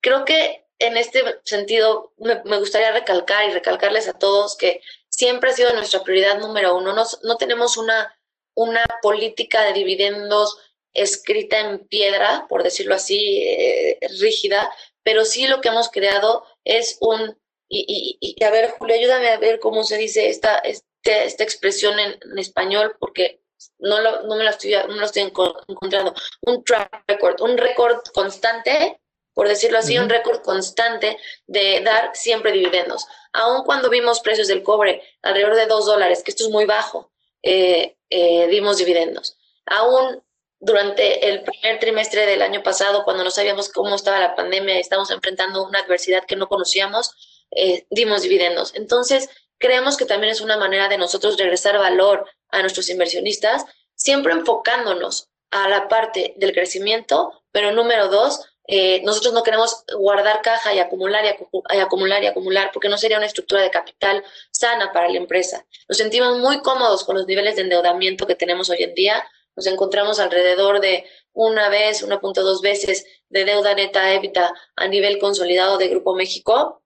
Creo 0.00 0.24
que 0.24 0.64
en 0.78 0.96
este 0.96 1.22
sentido 1.44 2.12
me, 2.16 2.42
me, 2.44 2.58
gustaría 2.58 2.90
recalcar 2.92 3.48
y 3.48 3.52
recalcarles 3.52 4.08
a 4.08 4.18
todos 4.18 4.56
que 4.56 4.80
siempre 5.08 5.50
ha 5.50 5.54
sido 5.54 5.72
nuestra 5.74 6.02
prioridad 6.02 6.38
número 6.38 6.76
uno. 6.76 6.92
No, 6.92 7.04
no 7.22 7.36
tenemos 7.36 7.76
una, 7.76 8.18
una 8.54 8.82
política 9.00 9.62
de 9.62 9.74
dividendos 9.74 10.58
escrita 10.92 11.60
en 11.60 11.86
piedra, 11.86 12.46
por 12.48 12.62
decirlo 12.62 12.94
así, 12.94 13.42
eh, 13.46 13.98
rígida, 14.20 14.70
pero 15.02 15.24
sí 15.24 15.46
lo 15.46 15.60
que 15.60 15.68
hemos 15.68 15.88
creado 15.88 16.44
es 16.64 16.98
un, 17.00 17.38
y, 17.68 18.18
y, 18.20 18.44
a 18.44 18.50
ver, 18.50 18.70
Julio, 18.72 18.96
ayúdame 18.96 19.28
a 19.30 19.38
ver 19.38 19.58
cómo 19.58 19.82
se 19.84 19.96
dice 19.96 20.28
esta, 20.28 20.62
esta 21.04 21.44
expresión 21.44 21.98
en, 21.98 22.38
español, 22.38 22.96
porque 22.98 23.42
no, 23.78 24.00
lo, 24.00 24.22
no, 24.22 24.36
me 24.36 24.44
la 24.44 24.50
estoy, 24.50 24.72
no 24.72 24.96
lo 24.96 25.04
estoy 25.04 25.22
encontrando, 25.22 26.14
un 26.42 26.64
track 26.64 27.04
record, 27.06 27.40
un 27.40 27.56
récord 27.56 28.00
constante 28.12 28.98
por 29.34 29.48
decirlo 29.48 29.78
así, 29.78 29.98
un 29.98 30.08
récord 30.08 30.42
constante 30.42 31.16
de 31.46 31.80
dar 31.80 32.10
siempre 32.14 32.52
dividendos. 32.52 33.06
Aun 33.32 33.64
cuando 33.64 33.88
vimos 33.88 34.20
precios 34.20 34.48
del 34.48 34.62
cobre 34.62 35.02
alrededor 35.22 35.56
de 35.56 35.66
2 35.66 35.86
dólares, 35.86 36.22
que 36.22 36.30
esto 36.30 36.44
es 36.44 36.50
muy 36.50 36.66
bajo, 36.66 37.10
eh, 37.42 37.96
eh, 38.10 38.46
dimos 38.48 38.78
dividendos. 38.78 39.36
Aún 39.66 40.22
durante 40.60 41.28
el 41.28 41.42
primer 41.42 41.80
trimestre 41.80 42.26
del 42.26 42.42
año 42.42 42.62
pasado, 42.62 43.04
cuando 43.04 43.24
no 43.24 43.30
sabíamos 43.30 43.68
cómo 43.70 43.94
estaba 43.94 44.20
la 44.20 44.36
pandemia 44.36 44.76
y 44.76 44.80
estábamos 44.80 45.10
enfrentando 45.10 45.66
una 45.66 45.80
adversidad 45.80 46.24
que 46.24 46.36
no 46.36 46.48
conocíamos, 46.48 47.46
eh, 47.50 47.86
dimos 47.90 48.22
dividendos. 48.22 48.74
Entonces, 48.74 49.28
creemos 49.62 49.96
que 49.96 50.04
también 50.04 50.32
es 50.32 50.40
una 50.40 50.56
manera 50.58 50.88
de 50.88 50.98
nosotros 50.98 51.38
regresar 51.38 51.78
valor 51.78 52.26
a 52.50 52.60
nuestros 52.60 52.90
inversionistas, 52.90 53.64
siempre 53.94 54.32
enfocándonos 54.32 55.28
a 55.52 55.68
la 55.68 55.88
parte 55.88 56.34
del 56.36 56.52
crecimiento, 56.52 57.44
pero 57.52 57.70
número 57.70 58.08
dos, 58.08 58.44
eh, 58.66 59.00
nosotros 59.04 59.32
no 59.32 59.42
queremos 59.44 59.84
guardar 59.96 60.42
caja 60.42 60.74
y 60.74 60.80
acumular 60.80 61.24
y, 61.24 61.78
acumular 61.78 62.22
y 62.22 62.26
acumular 62.26 62.70
porque 62.72 62.88
no 62.88 62.98
sería 62.98 63.18
una 63.18 63.26
estructura 63.26 63.62
de 63.62 63.70
capital 63.70 64.24
sana 64.50 64.92
para 64.92 65.08
la 65.08 65.18
empresa. 65.18 65.64
Nos 65.88 65.98
sentimos 65.98 66.38
muy 66.38 66.60
cómodos 66.60 67.04
con 67.04 67.16
los 67.16 67.26
niveles 67.26 67.54
de 67.56 67.62
endeudamiento 67.62 68.26
que 68.26 68.34
tenemos 68.34 68.68
hoy 68.68 68.82
en 68.82 68.94
día. 68.94 69.24
Nos 69.54 69.66
encontramos 69.66 70.18
alrededor 70.18 70.80
de 70.80 71.06
una 71.32 71.68
vez, 71.68 72.04
1.2 72.04 72.60
veces 72.62 73.06
de 73.28 73.44
deuda 73.44 73.74
neta 73.74 74.12
EBITDA 74.12 74.52
a 74.76 74.88
nivel 74.88 75.18
consolidado 75.18 75.78
de 75.78 75.88
Grupo 75.88 76.14
México 76.14 76.81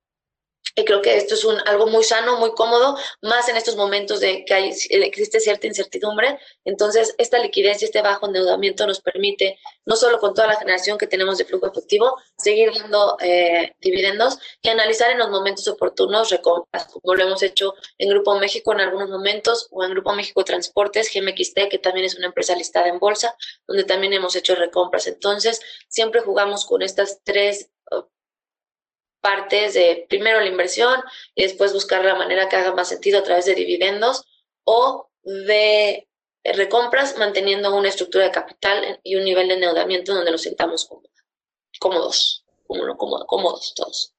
y 0.74 0.84
creo 0.84 1.00
que 1.00 1.16
esto 1.16 1.34
es 1.34 1.44
un, 1.44 1.56
algo 1.66 1.86
muy 1.86 2.04
sano, 2.04 2.38
muy 2.38 2.52
cómodo, 2.52 2.98
más 3.22 3.48
en 3.48 3.56
estos 3.56 3.76
momentos 3.76 4.20
de 4.20 4.44
que 4.44 4.54
hay, 4.54 4.70
existe 4.90 5.40
cierta 5.40 5.66
incertidumbre. 5.66 6.38
Entonces, 6.64 7.14
esta 7.18 7.38
liquidez 7.38 7.80
y 7.82 7.86
este 7.86 8.02
bajo 8.02 8.26
endeudamiento 8.26 8.86
nos 8.86 9.00
permite, 9.00 9.58
no 9.84 9.96
solo 9.96 10.18
con 10.18 10.34
toda 10.34 10.48
la 10.48 10.56
generación 10.56 10.98
que 10.98 11.06
tenemos 11.06 11.38
de 11.38 11.44
flujo 11.44 11.66
efectivo, 11.66 12.16
seguir 12.36 12.72
dando 12.74 13.16
eh, 13.20 13.74
dividendos 13.80 14.38
y 14.60 14.68
analizar 14.68 15.10
en 15.10 15.18
los 15.18 15.30
momentos 15.30 15.66
oportunos 15.68 16.30
recompras, 16.30 16.86
como 16.86 17.14
lo 17.14 17.22
hemos 17.22 17.42
hecho 17.42 17.74
en 17.98 18.10
Grupo 18.10 18.38
México 18.38 18.72
en 18.72 18.80
algunos 18.80 19.08
momentos 19.08 19.68
o 19.70 19.84
en 19.84 19.90
Grupo 19.90 20.12
México 20.12 20.44
Transportes, 20.44 21.10
GMXT, 21.14 21.68
que 21.70 21.78
también 21.78 22.06
es 22.06 22.16
una 22.16 22.26
empresa 22.26 22.54
listada 22.54 22.88
en 22.88 22.98
bolsa, 22.98 23.36
donde 23.66 23.84
también 23.84 24.12
hemos 24.12 24.36
hecho 24.36 24.54
recompras. 24.54 25.06
Entonces, 25.06 25.60
siempre 25.88 26.20
jugamos 26.20 26.66
con 26.66 26.82
estas 26.82 27.20
tres 27.24 27.70
partes 29.26 29.74
de 29.74 30.06
primero 30.08 30.40
la 30.40 30.46
inversión 30.46 31.00
y 31.34 31.42
después 31.42 31.72
buscar 31.72 32.04
la 32.04 32.14
manera 32.14 32.48
que 32.48 32.54
haga 32.54 32.72
más 32.76 32.88
sentido 32.88 33.18
a 33.18 33.24
través 33.24 33.44
de 33.44 33.56
dividendos 33.56 34.24
o 34.62 35.08
de 35.24 36.06
recompras 36.44 37.18
manteniendo 37.18 37.74
una 37.74 37.88
estructura 37.88 38.26
de 38.26 38.30
capital 38.30 39.00
y 39.02 39.16
un 39.16 39.24
nivel 39.24 39.48
de 39.48 39.54
endeudamiento 39.54 40.14
donde 40.14 40.30
nos 40.30 40.42
sintamos 40.42 40.88
cómodos, 41.80 42.44
cómodos, 42.68 43.24
cómodos 43.26 43.74
todos. 43.74 44.14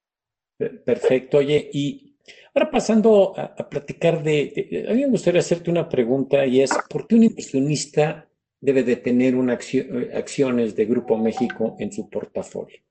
Perfecto. 0.84 1.38
Oye, 1.38 1.70
y 1.72 2.14
ahora 2.52 2.70
pasando 2.70 3.32
a, 3.34 3.66
platicar 3.66 4.22
de, 4.22 4.84
A 4.90 4.92
mí 4.92 5.00
me 5.00 5.08
gustaría 5.08 5.40
hacerte 5.40 5.70
una 5.70 5.88
pregunta 5.88 6.44
y 6.44 6.60
es, 6.60 6.70
¿por 6.90 7.06
qué 7.06 7.14
un 7.14 7.22
inversionista 7.22 8.28
debe 8.60 8.82
de 8.82 8.96
tener 8.96 9.34
una 9.34 9.54
acciones 9.54 10.76
de 10.76 10.84
Grupo 10.84 11.16
México 11.16 11.76
en 11.78 11.90
su 11.94 12.10
portafolio? 12.10 12.82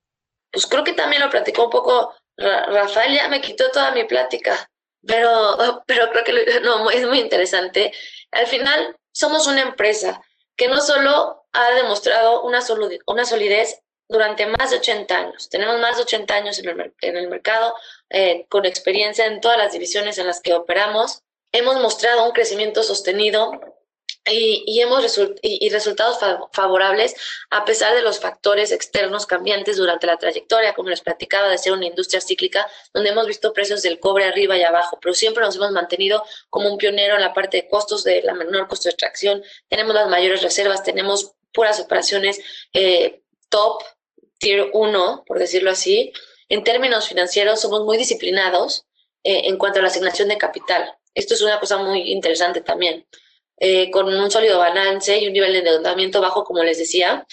Pues 0.52 0.66
creo 0.66 0.84
que 0.84 0.94
también 0.94 1.22
lo 1.22 1.30
platicó 1.30 1.66
un 1.66 1.70
poco 1.70 2.14
Rafael, 2.38 3.16
ya 3.16 3.28
me 3.30 3.42
quitó 3.42 3.70
toda 3.72 3.92
mi 3.92 4.04
plática, 4.04 4.70
pero, 5.06 5.84
pero 5.88 6.10
creo 6.12 6.24
que 6.24 6.60
no, 6.62 6.90
es 6.90 7.06
muy 7.08 7.20
interesante. 7.20 7.92
Al 8.32 8.48
final, 8.48 8.96
somos 9.12 9.48
una 9.48 9.62
empresa 9.62 10.22
que 10.56 10.68
no 10.68 10.80
solo 10.82 11.48
ha 11.54 11.72
demostrado 11.72 12.44
una, 12.44 12.60
una 13.08 13.26
solidez 13.26 13.82
durante 14.08 14.46
más 14.46 14.72
de 14.72 14.78
80 14.78 15.18
años. 15.18 15.50
Tenemos 15.50 15.80
más 15.80 15.98
de 15.98 16.04
80 16.04 16.34
años 16.34 16.60
en 16.60 16.70
el, 16.70 16.94
en 17.02 17.18
el 17.18 17.28
mercado, 17.28 17.76
eh, 18.10 18.46
con 18.50 18.66
experiencia 18.66 19.26
en 19.26 19.42
todas 19.42 19.58
las 19.58 19.74
divisiones 19.74 20.18
en 20.18 20.28
las 20.28 20.42
que 20.42 20.54
operamos. 20.54 21.24
Hemos 21.52 21.78
mostrado 21.82 22.26
un 22.26 22.32
crecimiento 22.32 22.84
sostenido 22.84 23.52
y, 24.30 24.82
hemos 24.82 25.20
y, 25.42 25.70
resultados 25.70 26.20
favorables 26.52 27.16
a 27.50 27.66
pesar 27.66 27.96
de 27.96 28.02
los 28.02 28.20
factores 28.20 28.72
externos 28.72 29.26
cambiantes 29.26 29.78
durante 29.78 30.08
la 30.08 30.18
trayectoria, 30.18 30.74
como 30.74 30.90
les 30.90 31.02
platicaba, 31.02 31.50
de 31.50 31.58
ser 31.58 31.74
una 31.74 31.86
industria 31.86 32.22
cíclica, 32.22 32.68
donde 32.94 33.12
hemos 33.12 33.28
visto 33.28 33.54
precios 33.54 33.82
del 33.82 34.00
cobre 34.00 34.26
arriba 34.26 34.58
y 34.58 34.64
abajo, 34.64 35.00
pero 35.02 35.14
siempre 35.14 35.44
nos 35.44 35.56
hemos 35.56 35.72
mantenido 35.72 36.24
como 36.50 36.70
un 36.70 36.78
pionero 36.78 37.16
en 37.16 37.22
la 37.22 37.34
parte 37.34 37.58
de 37.58 37.68
costos, 37.68 38.04
de 38.04 38.22
la 38.22 38.34
menor 38.34 38.68
costo 38.68 38.86
de 38.86 38.92
extracción, 38.92 39.44
tenemos 39.70 39.94
las 39.96 40.10
mayores 40.10 40.42
reservas, 40.42 40.84
tenemos 40.84 41.34
puras 41.54 41.80
operaciones 41.80 42.40
eh, 42.74 43.22
top, 43.50 43.84
tier 44.38 44.70
1, 44.74 45.24
por 45.26 45.40
decirlo 45.40 45.72
así. 45.72 46.14
En 46.50 46.64
términos 46.64 47.08
financieros, 47.08 47.62
somos 47.62 47.84
muy 47.84 47.98
disciplinados 47.98 48.86
eh, 49.24 49.42
en 49.46 49.58
cuanto 49.58 49.80
a 49.80 49.82
la 49.82 49.90
asignación 49.90 50.30
de 50.30 50.38
capital. 50.38 50.96
Esto 51.14 51.34
es 51.34 51.42
una 51.42 51.60
cosa 51.60 51.78
muy 51.78 52.12
interesante 52.12 52.62
también. 52.62 53.06
Eh, 53.60 53.90
con 53.90 54.08
un 54.08 54.30
sólido 54.30 54.60
balance 54.60 55.18
y 55.18 55.28
un 55.28 55.34
nivel 55.34 55.54
de 55.54 55.60
endeudamiento 55.60 56.22
bajo, 56.22 56.44
como 56.44 56.64
les 56.64 56.78
decía. 56.78 57.26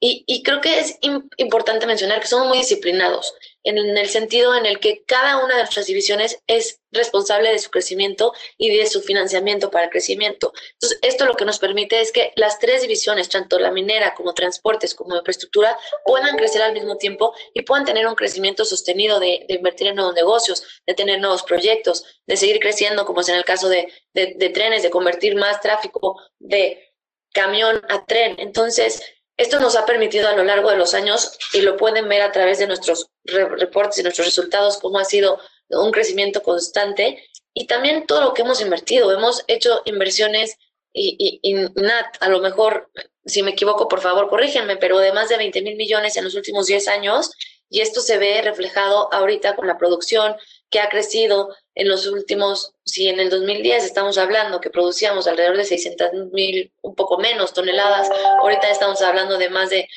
Y, 0.00 0.24
y 0.26 0.42
creo 0.42 0.60
que 0.60 0.78
es 0.78 0.98
importante 1.36 1.86
mencionar 1.86 2.20
que 2.20 2.28
somos 2.28 2.48
muy 2.48 2.58
disciplinados 2.58 3.34
en, 3.64 3.78
el 3.78 4.08
sentido 4.08 4.54
en 4.54 4.66
el 4.66 4.80
que 4.80 5.02
cada 5.04 5.44
una 5.44 5.54
de 5.54 5.62
nuestras 5.62 5.86
divisiones 5.86 6.42
es 6.46 6.80
responsable 6.90 7.50
de 7.50 7.58
su 7.58 7.70
crecimiento 7.70 8.32
y 8.56 8.76
de 8.76 8.86
su 8.86 9.02
financiamiento 9.02 9.70
para 9.70 9.84
el 9.84 9.90
crecimiento. 9.90 10.52
Entonces, 10.74 10.98
esto 11.02 11.26
lo 11.26 11.34
que 11.34 11.44
nos 11.44 11.58
permite 11.58 12.00
es 12.00 12.12
que 12.12 12.32
las 12.36 12.58
tres 12.58 12.82
divisiones, 12.82 13.28
tanto 13.28 13.58
la 13.58 13.70
minera 13.70 14.14
como 14.14 14.32
transportes 14.34 14.94
como 14.94 15.16
infraestructura, 15.16 15.76
puedan 16.04 16.36
crecer 16.36 16.62
al 16.62 16.72
mismo 16.72 16.96
tiempo 16.96 17.34
y 17.52 17.62
puedan 17.62 17.84
tener 17.84 18.06
un 18.06 18.14
crecimiento 18.14 18.64
sostenido 18.64 19.20
de, 19.20 19.44
de 19.48 19.54
invertir 19.54 19.88
en 19.88 19.96
nuevos 19.96 20.14
negocios, 20.14 20.62
de 20.86 20.94
tener 20.94 21.20
nuevos 21.20 21.42
proyectos, 21.42 22.04
de 22.26 22.36
seguir 22.36 22.60
creciendo, 22.60 23.04
como 23.04 23.20
es 23.20 23.28
en 23.28 23.36
el 23.36 23.44
caso 23.44 23.68
de, 23.68 23.92
de, 24.14 24.34
de 24.36 24.48
trenes, 24.50 24.82
de 24.82 24.90
convertir 24.90 25.34
más 25.34 25.60
tráfico 25.60 26.20
de 26.38 26.92
camión 27.32 27.82
a 27.88 28.04
tren. 28.06 28.36
Entonces, 28.38 29.02
esto 29.38 29.60
nos 29.60 29.76
ha 29.76 29.86
permitido 29.86 30.28
a 30.28 30.32
lo 30.34 30.42
largo 30.42 30.70
de 30.70 30.76
los 30.76 30.94
años, 30.94 31.38
y 31.52 31.60
lo 31.60 31.76
pueden 31.76 32.08
ver 32.08 32.22
a 32.22 32.32
través 32.32 32.58
de 32.58 32.66
nuestros 32.66 33.08
reportes 33.28 33.98
y 33.98 34.02
nuestros 34.02 34.26
resultados, 34.26 34.78
cómo 34.78 34.98
ha 34.98 35.04
sido 35.04 35.38
un 35.68 35.90
crecimiento 35.92 36.42
constante 36.42 37.22
y 37.54 37.66
también 37.66 38.06
todo 38.06 38.22
lo 38.22 38.34
que 38.34 38.42
hemos 38.42 38.60
invertido. 38.60 39.12
Hemos 39.12 39.44
hecho 39.48 39.82
inversiones 39.84 40.56
y, 40.92 41.40
y, 41.42 41.54
Nat, 41.54 42.16
a 42.20 42.28
lo 42.28 42.40
mejor, 42.40 42.90
si 43.24 43.42
me 43.42 43.50
equivoco, 43.50 43.88
por 43.88 44.00
favor, 44.00 44.28
corrígenme, 44.28 44.76
pero 44.76 44.98
de 44.98 45.12
más 45.12 45.28
de 45.28 45.36
20 45.36 45.62
mil 45.62 45.76
millones 45.76 46.16
en 46.16 46.24
los 46.24 46.34
últimos 46.34 46.66
10 46.66 46.88
años 46.88 47.30
y 47.70 47.80
esto 47.80 48.00
se 48.00 48.18
ve 48.18 48.40
reflejado 48.42 49.12
ahorita 49.12 49.54
con 49.54 49.66
la 49.66 49.76
producción 49.76 50.36
que 50.70 50.80
ha 50.80 50.88
crecido 50.88 51.54
en 51.74 51.88
los 51.88 52.06
últimos, 52.06 52.74
si 52.84 53.08
en 53.08 53.20
el 53.20 53.30
2010 53.30 53.84
estamos 53.84 54.18
hablando 54.18 54.60
que 54.60 54.70
producíamos 54.70 55.26
alrededor 55.26 55.56
de 55.56 55.64
600 55.64 56.10
mil, 56.32 56.72
un 56.82 56.94
poco 56.94 57.18
menos 57.18 57.52
toneladas, 57.52 58.10
ahorita 58.42 58.70
estamos 58.70 59.00
hablando 59.02 59.38
de 59.38 59.50
más 59.50 59.70
de 59.70 59.88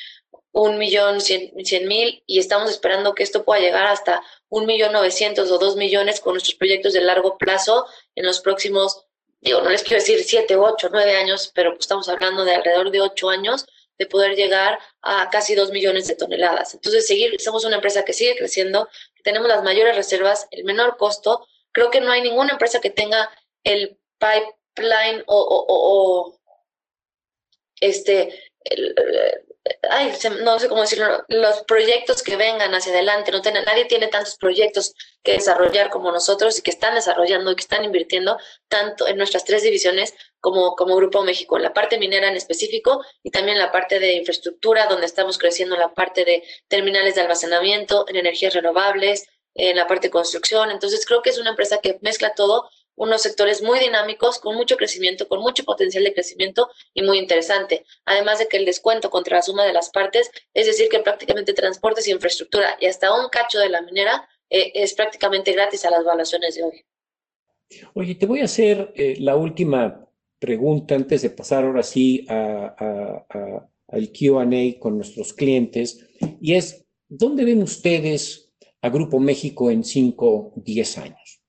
un 0.52 0.78
millón 0.78 1.20
cien, 1.20 1.52
mil 1.88 2.22
y 2.26 2.38
estamos 2.38 2.70
esperando 2.70 3.14
que 3.14 3.22
esto 3.22 3.44
pueda 3.44 3.60
llegar 3.60 3.86
hasta 3.86 4.22
un 4.48 4.66
millón 4.66 4.92
novecientos 4.92 5.50
o 5.50 5.58
dos 5.58 5.76
millones 5.76 6.20
con 6.20 6.34
nuestros 6.34 6.56
proyectos 6.56 6.92
de 6.92 7.00
largo 7.00 7.38
plazo 7.38 7.86
en 8.14 8.26
los 8.26 8.40
próximos, 8.40 9.06
digo, 9.40 9.60
no 9.62 9.70
les 9.70 9.82
quiero 9.82 10.00
decir 10.00 10.22
siete, 10.24 10.56
ocho, 10.56 10.88
nueve 10.90 11.16
años, 11.16 11.50
pero 11.54 11.70
pues 11.70 11.80
estamos 11.80 12.08
hablando 12.08 12.44
de 12.44 12.54
alrededor 12.54 12.90
de 12.90 13.00
ocho 13.00 13.30
años 13.30 13.66
de 13.98 14.06
poder 14.06 14.36
llegar 14.36 14.78
a 15.00 15.30
casi 15.30 15.54
dos 15.54 15.70
millones 15.70 16.06
de 16.08 16.16
toneladas. 16.16 16.74
Entonces, 16.74 17.06
seguir, 17.06 17.40
somos 17.40 17.64
una 17.64 17.76
empresa 17.76 18.04
que 18.04 18.12
sigue 18.12 18.36
creciendo, 18.36 18.88
tenemos 19.22 19.48
las 19.48 19.62
mayores 19.62 19.94
reservas, 19.94 20.48
el 20.50 20.64
menor 20.64 20.96
costo. 20.96 21.46
Creo 21.72 21.90
que 21.90 22.00
no 22.00 22.10
hay 22.10 22.22
ninguna 22.22 22.52
empresa 22.52 22.80
que 22.80 22.90
tenga 22.90 23.30
el 23.62 23.98
pipe 24.18 24.56
pipeline 24.74 25.22
o, 25.26 26.38
este, 27.80 28.50
ay, 29.90 30.12
no 30.42 30.58
sé 30.58 30.68
cómo 30.68 30.80
decirlo, 30.80 31.24
los 31.28 31.62
proyectos 31.62 32.22
que 32.22 32.36
vengan 32.36 32.74
hacia 32.74 32.92
adelante. 32.92 33.30
No 33.30 33.42
tiene, 33.42 33.62
nadie 33.62 33.84
tiene 33.84 34.08
tantos 34.08 34.36
proyectos 34.36 34.94
que 35.22 35.32
desarrollar 35.32 35.90
como 35.90 36.10
nosotros 36.10 36.58
y 36.58 36.62
que 36.62 36.70
están 36.70 36.94
desarrollando 36.94 37.54
que 37.54 37.62
están 37.62 37.84
invirtiendo 37.84 38.38
tanto 38.68 39.06
en 39.06 39.16
nuestras 39.16 39.44
tres 39.44 39.62
divisiones 39.62 40.14
como, 40.40 40.74
como 40.74 40.96
Grupo 40.96 41.22
México, 41.22 41.58
la 41.58 41.72
parte 41.72 41.98
minera 41.98 42.28
en 42.28 42.36
específico 42.36 43.04
y 43.22 43.30
también 43.30 43.58
la 43.58 43.70
parte 43.70 44.00
de 44.00 44.14
infraestructura, 44.14 44.86
donde 44.86 45.06
estamos 45.06 45.38
creciendo 45.38 45.76
la 45.76 45.94
parte 45.94 46.24
de 46.24 46.42
terminales 46.68 47.14
de 47.14 47.20
almacenamiento, 47.20 48.06
en 48.08 48.16
energías 48.16 48.54
renovables, 48.54 49.26
en 49.54 49.76
la 49.76 49.86
parte 49.86 50.08
de 50.08 50.12
construcción. 50.12 50.70
Entonces 50.70 51.06
creo 51.06 51.22
que 51.22 51.30
es 51.30 51.38
una 51.38 51.50
empresa 51.50 51.78
que 51.80 51.98
mezcla 52.00 52.34
todo 52.34 52.68
unos 52.96 53.22
sectores 53.22 53.62
muy 53.62 53.78
dinámicos, 53.78 54.38
con 54.38 54.54
mucho 54.54 54.76
crecimiento, 54.76 55.28
con 55.28 55.40
mucho 55.40 55.64
potencial 55.64 56.04
de 56.04 56.12
crecimiento 56.12 56.68
y 56.94 57.02
muy 57.02 57.18
interesante. 57.18 57.84
Además 58.04 58.38
de 58.38 58.48
que 58.48 58.56
el 58.56 58.64
descuento 58.64 59.10
contra 59.10 59.36
la 59.36 59.42
suma 59.42 59.64
de 59.64 59.72
las 59.72 59.90
partes, 59.90 60.30
es 60.54 60.66
decir, 60.66 60.88
que 60.88 61.00
prácticamente 61.00 61.52
transportes 61.52 62.08
infraestructura 62.08 62.76
y 62.80 62.86
hasta 62.86 63.14
un 63.14 63.28
cacho 63.28 63.58
de 63.58 63.68
la 63.68 63.82
minera 63.82 64.28
eh, 64.50 64.72
es 64.74 64.94
prácticamente 64.94 65.52
gratis 65.52 65.84
a 65.84 65.90
las 65.90 66.04
valuaciones 66.04 66.54
de 66.54 66.64
hoy. 66.64 66.84
Oye, 67.94 68.14
te 68.14 68.26
voy 68.26 68.40
a 68.40 68.44
hacer 68.44 68.92
eh, 68.94 69.16
la 69.18 69.36
última 69.36 70.08
pregunta 70.38 70.94
antes 70.94 71.22
de 71.22 71.30
pasar 71.30 71.64
ahora 71.64 71.82
sí 71.82 72.26
a, 72.28 73.24
al 73.88 74.12
QA 74.12 74.80
con 74.80 74.96
nuestros 74.96 75.32
clientes, 75.32 76.04
y 76.40 76.54
es, 76.54 76.84
¿dónde 77.08 77.44
ven 77.44 77.62
ustedes 77.62 78.52
a 78.80 78.90
Grupo 78.90 79.20
México 79.20 79.70
en 79.70 79.84
5, 79.84 80.54
10 80.56 80.98
años? 80.98 81.41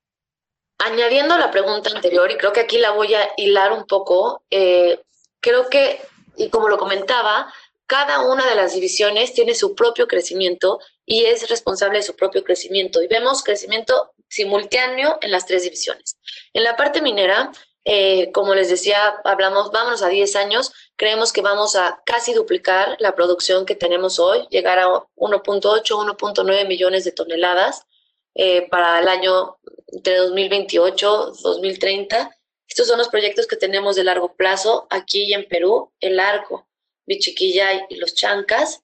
Añadiendo 0.84 1.36
la 1.38 1.50
pregunta 1.50 1.90
anterior, 1.90 2.30
y 2.30 2.36
creo 2.36 2.52
que 2.52 2.60
aquí 2.60 2.78
la 2.78 2.90
voy 2.90 3.14
a 3.14 3.30
hilar 3.36 3.72
un 3.72 3.86
poco, 3.86 4.42
eh, 4.50 5.00
creo 5.40 5.68
que, 5.68 6.00
y 6.36 6.48
como 6.50 6.68
lo 6.68 6.78
comentaba, 6.78 7.52
cada 7.86 8.20
una 8.20 8.48
de 8.48 8.54
las 8.54 8.74
divisiones 8.74 9.34
tiene 9.34 9.54
su 9.54 9.74
propio 9.74 10.06
crecimiento 10.06 10.80
y 11.04 11.24
es 11.24 11.48
responsable 11.48 11.98
de 11.98 12.04
su 12.04 12.16
propio 12.16 12.42
crecimiento. 12.42 13.02
Y 13.02 13.08
vemos 13.08 13.42
crecimiento 13.42 14.12
simultáneo 14.28 15.18
en 15.20 15.30
las 15.30 15.46
tres 15.46 15.62
divisiones. 15.64 16.16
En 16.54 16.64
la 16.64 16.76
parte 16.76 17.02
minera, 17.02 17.52
eh, 17.84 18.32
como 18.32 18.54
les 18.54 18.70
decía, 18.70 19.16
hablamos, 19.24 19.70
vámonos 19.70 20.02
a 20.02 20.08
10 20.08 20.36
años, 20.36 20.72
creemos 20.96 21.32
que 21.32 21.42
vamos 21.42 21.76
a 21.76 22.00
casi 22.06 22.32
duplicar 22.32 22.96
la 22.98 23.14
producción 23.14 23.66
que 23.66 23.74
tenemos 23.74 24.18
hoy, 24.18 24.46
llegar 24.50 24.78
a 24.78 24.88
1.8, 25.16 26.16
1.9 26.16 26.66
millones 26.66 27.04
de 27.04 27.12
toneladas. 27.12 27.86
Eh, 28.34 28.68
para 28.68 28.98
el 28.98 29.08
año 29.08 29.58
entre 29.88 30.16
2028, 30.16 31.32
2030. 31.42 32.36
Estos 32.66 32.88
son 32.88 32.98
los 32.98 33.08
proyectos 33.08 33.46
que 33.46 33.56
tenemos 33.56 33.94
de 33.94 34.04
largo 34.04 34.34
plazo 34.34 34.86
aquí 34.90 35.32
en 35.32 35.46
Perú, 35.46 35.92
el 36.00 36.18
Arco, 36.18 36.66
Bichiquillay 37.06 37.86
y 37.90 37.96
los 37.96 38.14
Chancas. 38.14 38.82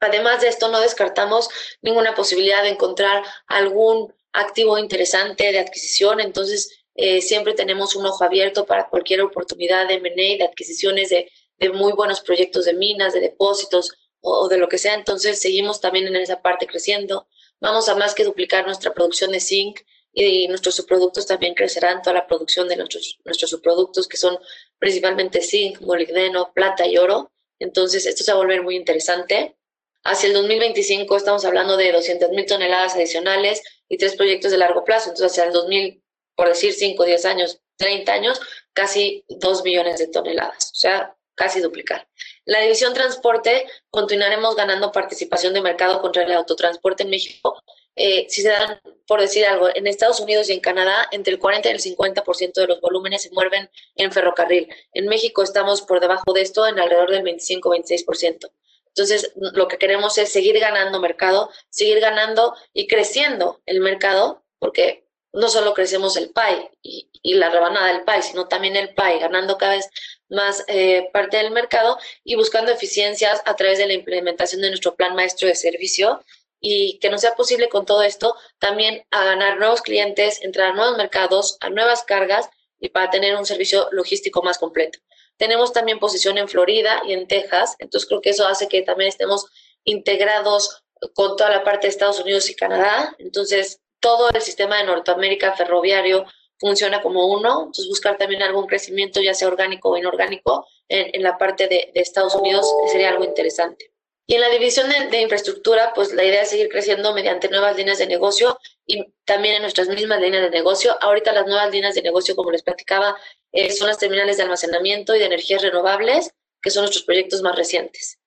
Además 0.00 0.40
de 0.40 0.48
esto, 0.48 0.68
no 0.68 0.80
descartamos 0.80 1.48
ninguna 1.82 2.14
posibilidad 2.14 2.62
de 2.62 2.70
encontrar 2.70 3.22
algún 3.46 4.12
activo 4.32 4.76
interesante 4.78 5.52
de 5.52 5.60
adquisición, 5.60 6.20
entonces 6.20 6.84
eh, 6.96 7.22
siempre 7.22 7.54
tenemos 7.54 7.94
un 7.94 8.04
ojo 8.06 8.24
abierto 8.24 8.66
para 8.66 8.88
cualquier 8.88 9.22
oportunidad 9.22 9.86
de 9.86 9.94
M&A, 9.94 10.38
de 10.38 10.44
adquisiciones 10.44 11.10
de, 11.10 11.30
de, 11.58 11.70
muy 11.70 11.92
buenos 11.92 12.20
proyectos 12.20 12.64
de 12.64 12.74
minas, 12.74 13.14
de 13.14 13.20
depósitos 13.20 13.92
o, 14.20 14.48
de 14.48 14.58
lo 14.58 14.68
que 14.68 14.78
sea, 14.78 14.94
entonces 14.94 15.40
seguimos 15.40 15.80
también 15.80 16.06
en 16.08 16.16
esa 16.16 16.42
parte 16.42 16.66
creciendo. 16.66 17.28
Vamos 17.60 17.88
a 17.88 17.94
más 17.94 18.14
que 18.14 18.24
duplicar 18.24 18.66
nuestra 18.66 18.92
producción 18.92 19.30
de 19.30 19.40
zinc 19.40 19.80
y 20.12 20.46
nuestros 20.48 20.76
subproductos 20.76 21.26
también 21.26 21.54
crecerán, 21.54 22.02
toda 22.02 22.14
la 22.14 22.26
producción 22.26 22.68
de 22.68 22.76
nuestros, 22.76 23.18
nuestros 23.24 23.50
subproductos 23.50 24.06
que 24.06 24.16
son 24.16 24.38
principalmente 24.78 25.40
zinc, 25.40 25.80
molibdeno, 25.80 26.52
plata 26.52 26.86
y 26.86 26.96
oro. 26.98 27.32
Entonces, 27.58 28.06
esto 28.06 28.22
se 28.22 28.32
va 28.32 28.38
a 28.38 28.42
volver 28.42 28.62
muy 28.62 28.76
interesante. 28.76 29.56
Hacia 30.04 30.28
el 30.28 30.34
2025 30.34 31.16
estamos 31.16 31.44
hablando 31.44 31.76
de 31.76 31.90
200 31.90 32.30
mil 32.30 32.46
toneladas 32.46 32.94
adicionales 32.94 33.62
y 33.88 33.96
tres 33.96 34.14
proyectos 34.16 34.50
de 34.52 34.58
largo 34.58 34.84
plazo. 34.84 35.10
Entonces, 35.10 35.32
hacia 35.32 35.44
el 35.44 35.52
2000, 35.52 36.02
por 36.36 36.48
decir 36.48 36.72
5, 36.72 37.04
10 37.04 37.24
años, 37.24 37.60
30 37.76 38.12
años, 38.12 38.40
casi 38.72 39.24
2 39.28 39.64
millones 39.64 39.98
de 39.98 40.08
toneladas. 40.08 40.70
O 40.72 40.76
sea, 40.76 41.16
casi 41.34 41.60
duplicar. 41.60 42.06
La 42.46 42.60
división 42.60 42.92
transporte, 42.92 43.66
continuaremos 43.90 44.54
ganando 44.54 44.92
participación 44.92 45.54
de 45.54 45.62
mercado 45.62 46.00
contra 46.00 46.24
el 46.24 46.32
autotransporte 46.32 47.04
en 47.04 47.10
México. 47.10 47.62
Eh, 47.96 48.26
si 48.28 48.42
se 48.42 48.48
dan, 48.48 48.80
por 49.06 49.20
decir 49.20 49.46
algo, 49.46 49.68
en 49.74 49.86
Estados 49.86 50.20
Unidos 50.20 50.50
y 50.50 50.52
en 50.52 50.60
Canadá, 50.60 51.08
entre 51.10 51.32
el 51.32 51.38
40 51.38 51.68
y 51.68 51.72
el 51.72 51.80
50% 51.80 52.52
de 52.54 52.66
los 52.66 52.80
volúmenes 52.80 53.22
se 53.22 53.30
mueven 53.30 53.70
en 53.96 54.12
ferrocarril. 54.12 54.68
En 54.92 55.06
México 55.06 55.42
estamos 55.42 55.82
por 55.82 56.00
debajo 56.00 56.32
de 56.32 56.42
esto, 56.42 56.66
en 56.66 56.78
alrededor 56.78 57.10
del 57.10 57.22
25-26%. 57.22 58.50
Entonces, 58.88 59.32
lo 59.34 59.66
que 59.66 59.78
queremos 59.78 60.18
es 60.18 60.30
seguir 60.30 60.58
ganando 60.60 61.00
mercado, 61.00 61.50
seguir 61.68 61.98
ganando 62.00 62.54
y 62.72 62.86
creciendo 62.86 63.60
el 63.66 63.80
mercado, 63.80 64.44
porque 64.58 65.04
no 65.32 65.48
solo 65.48 65.74
crecemos 65.74 66.16
el 66.16 66.30
PAI 66.30 66.70
y, 66.80 67.34
la 67.34 67.50
rebanada 67.50 67.88
del 67.88 68.04
PAI, 68.04 68.22
sino 68.22 68.46
también 68.46 68.76
el 68.76 68.94
PAI, 68.94 69.18
ganando 69.18 69.58
cada 69.58 69.74
vez 69.74 69.90
más 70.28 70.64
eh, 70.68 71.08
parte 71.12 71.36
del 71.36 71.50
mercado 71.50 71.98
y 72.24 72.36
buscando 72.36 72.72
eficiencias 72.72 73.42
a 73.44 73.56
través 73.56 73.78
de 73.78 73.86
la 73.86 73.94
implementación 73.94 74.62
de 74.62 74.68
nuestro 74.68 74.94
plan 74.94 75.14
maestro 75.14 75.48
de 75.48 75.54
servicio 75.54 76.24
y 76.60 76.98
que 76.98 77.10
no 77.10 77.18
sea 77.18 77.34
posible 77.34 77.68
con 77.68 77.84
todo 77.84 78.02
esto 78.02 78.34
también 78.58 79.04
a 79.10 79.24
ganar 79.24 79.58
nuevos 79.58 79.82
clientes, 79.82 80.42
entrar 80.42 80.70
a 80.70 80.74
nuevos 80.74 80.96
mercados, 80.96 81.58
a 81.60 81.68
nuevas 81.68 82.04
cargas 82.04 82.48
y 82.80 82.88
para 82.88 83.10
tener 83.10 83.36
un 83.36 83.44
servicio 83.44 83.88
logístico 83.92 84.42
más 84.42 84.58
completo. 84.58 84.98
Tenemos 85.36 85.72
también 85.72 85.98
posición 85.98 86.38
en 86.38 86.48
Florida 86.48 87.02
y 87.06 87.12
en 87.12 87.26
Texas, 87.26 87.76
entonces 87.78 88.08
creo 88.08 88.20
que 88.20 88.30
eso 88.30 88.46
hace 88.46 88.68
que 88.68 88.82
también 88.82 89.08
estemos 89.08 89.46
integrados 89.84 90.84
con 91.12 91.36
toda 91.36 91.50
la 91.50 91.64
parte 91.64 91.86
de 91.86 91.90
Estados 91.90 92.20
Unidos 92.20 92.48
y 92.48 92.56
Canadá. 92.56 93.14
Entonces, 93.18 93.80
todo 94.00 94.30
el 94.30 94.40
sistema 94.40 94.78
de 94.78 94.84
Norteamérica 94.84 95.54
ferroviario 95.54 96.26
funciona 96.64 97.02
como 97.02 97.26
uno, 97.26 97.64
entonces 97.66 97.88
buscar 97.88 98.16
también 98.16 98.42
algún 98.42 98.66
crecimiento, 98.66 99.20
ya 99.20 99.34
sea 99.34 99.48
orgánico 99.48 99.90
o 99.90 99.98
inorgánico, 99.98 100.66
en, 100.88 101.22
la 101.22 101.36
parte 101.36 101.68
de, 101.68 101.90
Estados 101.92 102.34
Unidos 102.34 102.66
sería 102.90 103.10
algo 103.10 103.22
interesante. 103.22 103.92
Y 104.26 104.36
en 104.36 104.40
la 104.40 104.48
división 104.48 104.88
de, 105.10 105.20
infraestructura, 105.20 105.92
pues 105.94 106.14
la 106.14 106.24
idea 106.24 106.40
es 106.40 106.48
seguir 106.48 106.70
creciendo 106.70 107.12
mediante 107.12 107.50
nuevas 107.50 107.76
líneas 107.76 107.98
de 107.98 108.06
negocio 108.06 108.58
y 108.86 109.04
también 109.26 109.56
en 109.56 109.60
nuestras 109.60 109.88
mismas 109.88 110.22
líneas 110.22 110.44
de 110.44 110.48
negocio. 110.48 110.96
Ahorita 111.02 111.34
las 111.34 111.46
nuevas 111.46 111.70
líneas 111.70 111.94
de 111.94 112.00
negocio, 112.00 112.34
como 112.34 112.50
les 112.50 112.62
platicaba, 112.62 113.14
eh, 113.52 113.70
son 113.70 113.88
las 113.88 113.98
terminales 113.98 114.38
de 114.38 114.44
almacenamiento 114.44 115.14
y 115.14 115.18
de 115.18 115.26
energías 115.26 115.60
renovables, 115.60 116.30
que 116.62 116.70
son 116.70 116.84
nuestros 116.84 117.04
proyectos 117.04 117.42
más 117.42 117.56
recientes. 117.56 118.18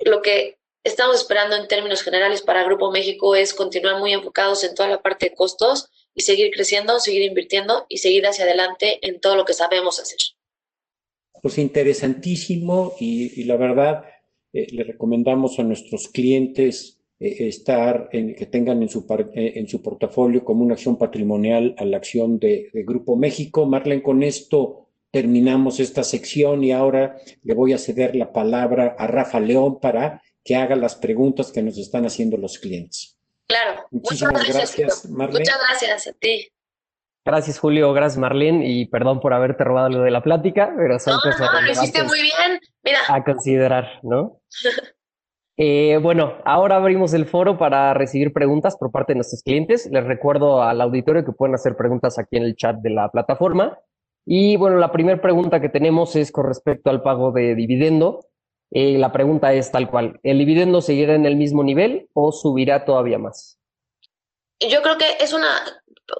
Lo 0.00 0.20
que 0.20 0.58
estamos 0.82 1.14
esperando 1.14 1.54
en 1.54 1.68
términos 1.68 2.02
generales 2.02 2.42
para 2.42 2.64
Grupo 2.64 2.90
México 2.90 3.36
es 3.36 3.54
continuar 3.54 4.00
muy 4.00 4.12
enfocados 4.12 4.64
en 4.64 4.74
toda 4.74 4.88
la 4.88 5.00
parte 5.00 5.28
de 5.28 5.36
costos 5.36 5.90
y 6.14 6.22
seguir 6.22 6.50
creciendo, 6.52 7.00
seguir 7.00 7.22
invirtiendo 7.22 7.86
y 7.88 7.98
seguir 7.98 8.26
hacia 8.26 8.44
adelante 8.44 8.98
en 9.02 9.20
todo 9.20 9.36
lo 9.36 9.44
que 9.44 9.54
sabemos 9.54 9.98
hacer. 9.98 10.18
Pues 11.42 11.58
interesantísimo 11.58 12.94
y, 12.98 13.44
la 13.44 13.56
verdad 13.56 14.04
eh, 14.52 14.66
le 14.72 14.84
recomendamos 14.84 15.58
a 15.58 15.62
nuestros 15.62 16.08
clientes 16.08 17.00
eh, 17.20 17.48
estar 17.48 18.08
en, 18.12 18.34
que 18.34 18.46
tengan 18.46 18.82
en 18.82 18.88
su, 18.88 19.04
eh, 19.34 19.52
en 19.56 19.68
su 19.68 19.82
portafolio 19.82 20.44
como 20.44 20.64
una 20.64 20.74
acción 20.74 20.96
patrimonial 20.96 21.74
a 21.78 21.84
la 21.84 21.96
acción 21.96 22.38
de, 22.38 22.70
de 22.72 22.82
Grupo 22.84 23.16
México. 23.16 23.66
Marlene, 23.66 24.02
con 24.02 24.22
esto 24.22 24.88
terminamos 25.10 25.80
esta 25.80 26.02
sección 26.02 26.64
y 26.64 26.72
ahora 26.72 27.16
le 27.42 27.54
voy 27.54 27.72
a 27.72 27.78
ceder 27.78 28.16
la 28.16 28.32
palabra 28.32 28.96
a 28.98 29.06
Rafa 29.06 29.38
León 29.38 29.78
para 29.80 30.22
que 30.42 30.56
haga 30.56 30.76
las 30.76 30.96
preguntas 30.96 31.52
que 31.52 31.62
nos 31.62 31.78
están 31.78 32.04
haciendo 32.04 32.36
los 32.36 32.58
clientes. 32.58 33.13
Claro. 33.48 33.86
Muchas 33.90 34.30
gracias, 34.30 35.06
Muchas 35.08 35.58
gracias 35.68 36.06
a 36.08 36.12
ti. 36.12 36.48
Gracias, 37.26 37.58
Julio. 37.58 37.92
Gracias, 37.92 38.18
Marlene. 38.18 38.66
Y 38.68 38.86
perdón 38.86 39.20
por 39.20 39.32
haberte 39.32 39.64
robado 39.64 39.88
lo 39.88 40.02
de 40.02 40.10
la 40.10 40.22
plática, 40.22 40.74
pero 40.76 40.98
son 40.98 41.14
no, 41.14 41.52
No, 41.52 41.60
lo 41.60 41.70
hiciste 41.70 42.02
muy 42.02 42.20
bien. 42.20 42.60
Mira. 42.82 42.98
A 43.08 43.24
considerar, 43.24 44.00
¿no? 44.02 44.40
eh, 45.56 45.98
bueno, 46.02 46.34
ahora 46.44 46.76
abrimos 46.76 47.14
el 47.14 47.26
foro 47.26 47.56
para 47.56 47.94
recibir 47.94 48.32
preguntas 48.32 48.76
por 48.76 48.90
parte 48.90 49.12
de 49.12 49.16
nuestros 49.16 49.42
clientes. 49.42 49.88
Les 49.90 50.04
recuerdo 50.04 50.62
al 50.62 50.80
auditorio 50.80 51.24
que 51.24 51.32
pueden 51.32 51.54
hacer 51.54 51.76
preguntas 51.76 52.18
aquí 52.18 52.36
en 52.36 52.44
el 52.44 52.56
chat 52.56 52.76
de 52.76 52.90
la 52.90 53.08
plataforma. 53.08 53.78
Y 54.26 54.56
bueno, 54.56 54.76
la 54.76 54.92
primera 54.92 55.20
pregunta 55.20 55.60
que 55.60 55.68
tenemos 55.68 56.16
es 56.16 56.32
con 56.32 56.46
respecto 56.46 56.90
al 56.90 57.02
pago 57.02 57.32
de 57.32 57.54
dividendo. 57.54 58.20
Eh, 58.76 58.98
la 58.98 59.12
pregunta 59.12 59.52
es 59.52 59.70
tal 59.70 59.88
cual, 59.88 60.18
¿el 60.24 60.38
dividendo 60.38 60.82
seguirá 60.82 61.14
en 61.14 61.26
el 61.26 61.36
mismo 61.36 61.62
nivel 61.62 62.08
o 62.12 62.32
subirá 62.32 62.84
todavía 62.84 63.18
más? 63.18 63.56
Yo 64.58 64.82
creo 64.82 64.98
que 64.98 65.16
es 65.20 65.32
una, 65.32 65.62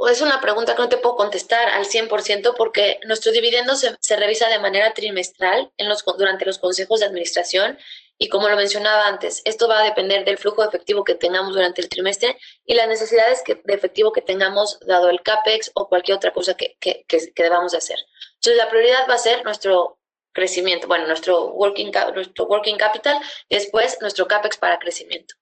es 0.09 0.21
una 0.21 0.41
pregunta 0.41 0.77
que 0.77 0.83
no 0.83 0.89
te 0.89 0.97
puedo 0.97 1.17
contestar 1.17 1.69
al 1.69 1.85
100% 1.85 2.55
porque 2.57 3.01
nuestro 3.07 3.33
dividendo 3.33 3.75
se, 3.75 3.97
se 3.99 4.15
revisa 4.15 4.49
de 4.49 4.61
manera 4.61 4.95
trimestral 4.95 5.73
en 5.79 5.89
los, 5.89 6.05
durante 6.17 6.47
los 6.47 6.59
consejos 6.59 7.01
de 7.01 7.07
administración 7.07 7.77
Y 8.19 8.29
como 8.29 8.49
lo 8.49 8.57
mencionaba 8.57 9.09
antes, 9.09 9.43
esto 9.45 9.67
va 9.67 9.81
a 9.81 9.85
depender 9.85 10.25
del 10.25 10.39
flujo 10.39 10.63
de 10.63 10.69
efectivo 10.69 11.03
que 11.03 11.17
tengamos 11.17 11.55
durante 11.55 11.83
el 11.83 11.89
trimestre 11.89 12.39
y 12.65 12.75
las 12.75 12.87
necesidades 12.87 13.43
de 13.45 13.75
efectivo 13.75 14.13
que 14.13 14.23
tengamos 14.23 14.79
dado 14.87 15.11
el 15.11 15.23
CAPEX 15.23 15.73
o 15.75 15.89
cualquier 15.89 16.17
otra 16.19 16.33
cosa 16.33 16.55
que, 16.55 16.77
que, 16.79 17.05
que, 17.09 17.43
debamos 17.43 17.73
de 17.73 17.79
hacer. 17.79 17.99
Entonces, 18.35 18.57
la 18.57 18.71
prioridad 18.71 19.09
va 19.11 19.15
a 19.15 19.19
ser 19.19 19.45
nuestro 19.45 19.99
crecimiento, 20.35 20.87
bueno, 20.87 21.07
nuestro 21.07 21.47
working, 21.53 21.91
nuestro 22.13 22.45
working 22.47 22.77
capital, 22.77 23.19
después 23.49 23.97
nuestro 24.01 24.27
CAPEX 24.27 24.59
para 24.59 24.79
crecimiento. 24.79 25.35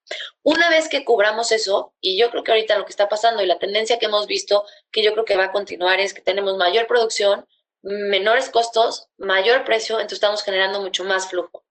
Una 0.43 0.71
vez 0.71 0.89
que 0.89 1.05
cubramos 1.05 1.51
eso, 1.51 1.95
y 2.01 2.17
yo 2.19 2.31
creo 2.31 2.45
que 2.45 2.53
ahorita 2.53 2.79
lo 2.79 2.85
que 2.85 2.91
está 2.91 3.09
pasando 3.09 3.43
y 3.43 3.47
la 3.47 3.59
tendencia 3.59 3.99
que 3.99 4.07
hemos 4.07 4.27
visto, 4.27 4.65
que 4.93 5.03
yo 5.03 5.13
creo 5.15 5.25
que 5.25 5.37
va 5.37 5.45
a 5.45 5.53
continuar, 5.53 5.99
es 5.99 6.15
que 6.15 6.21
tenemos 6.21 6.57
mayor 6.57 6.87
producción, 6.87 7.49
menores 7.81 8.51
costos, 8.51 9.09
mayor 9.17 9.65
precio, 9.65 9.97
entonces 9.97 10.19
estamos 10.19 10.45
generando 10.45 10.81
mucho 10.81 11.05
más 11.05 11.29
flujo. 11.29 11.65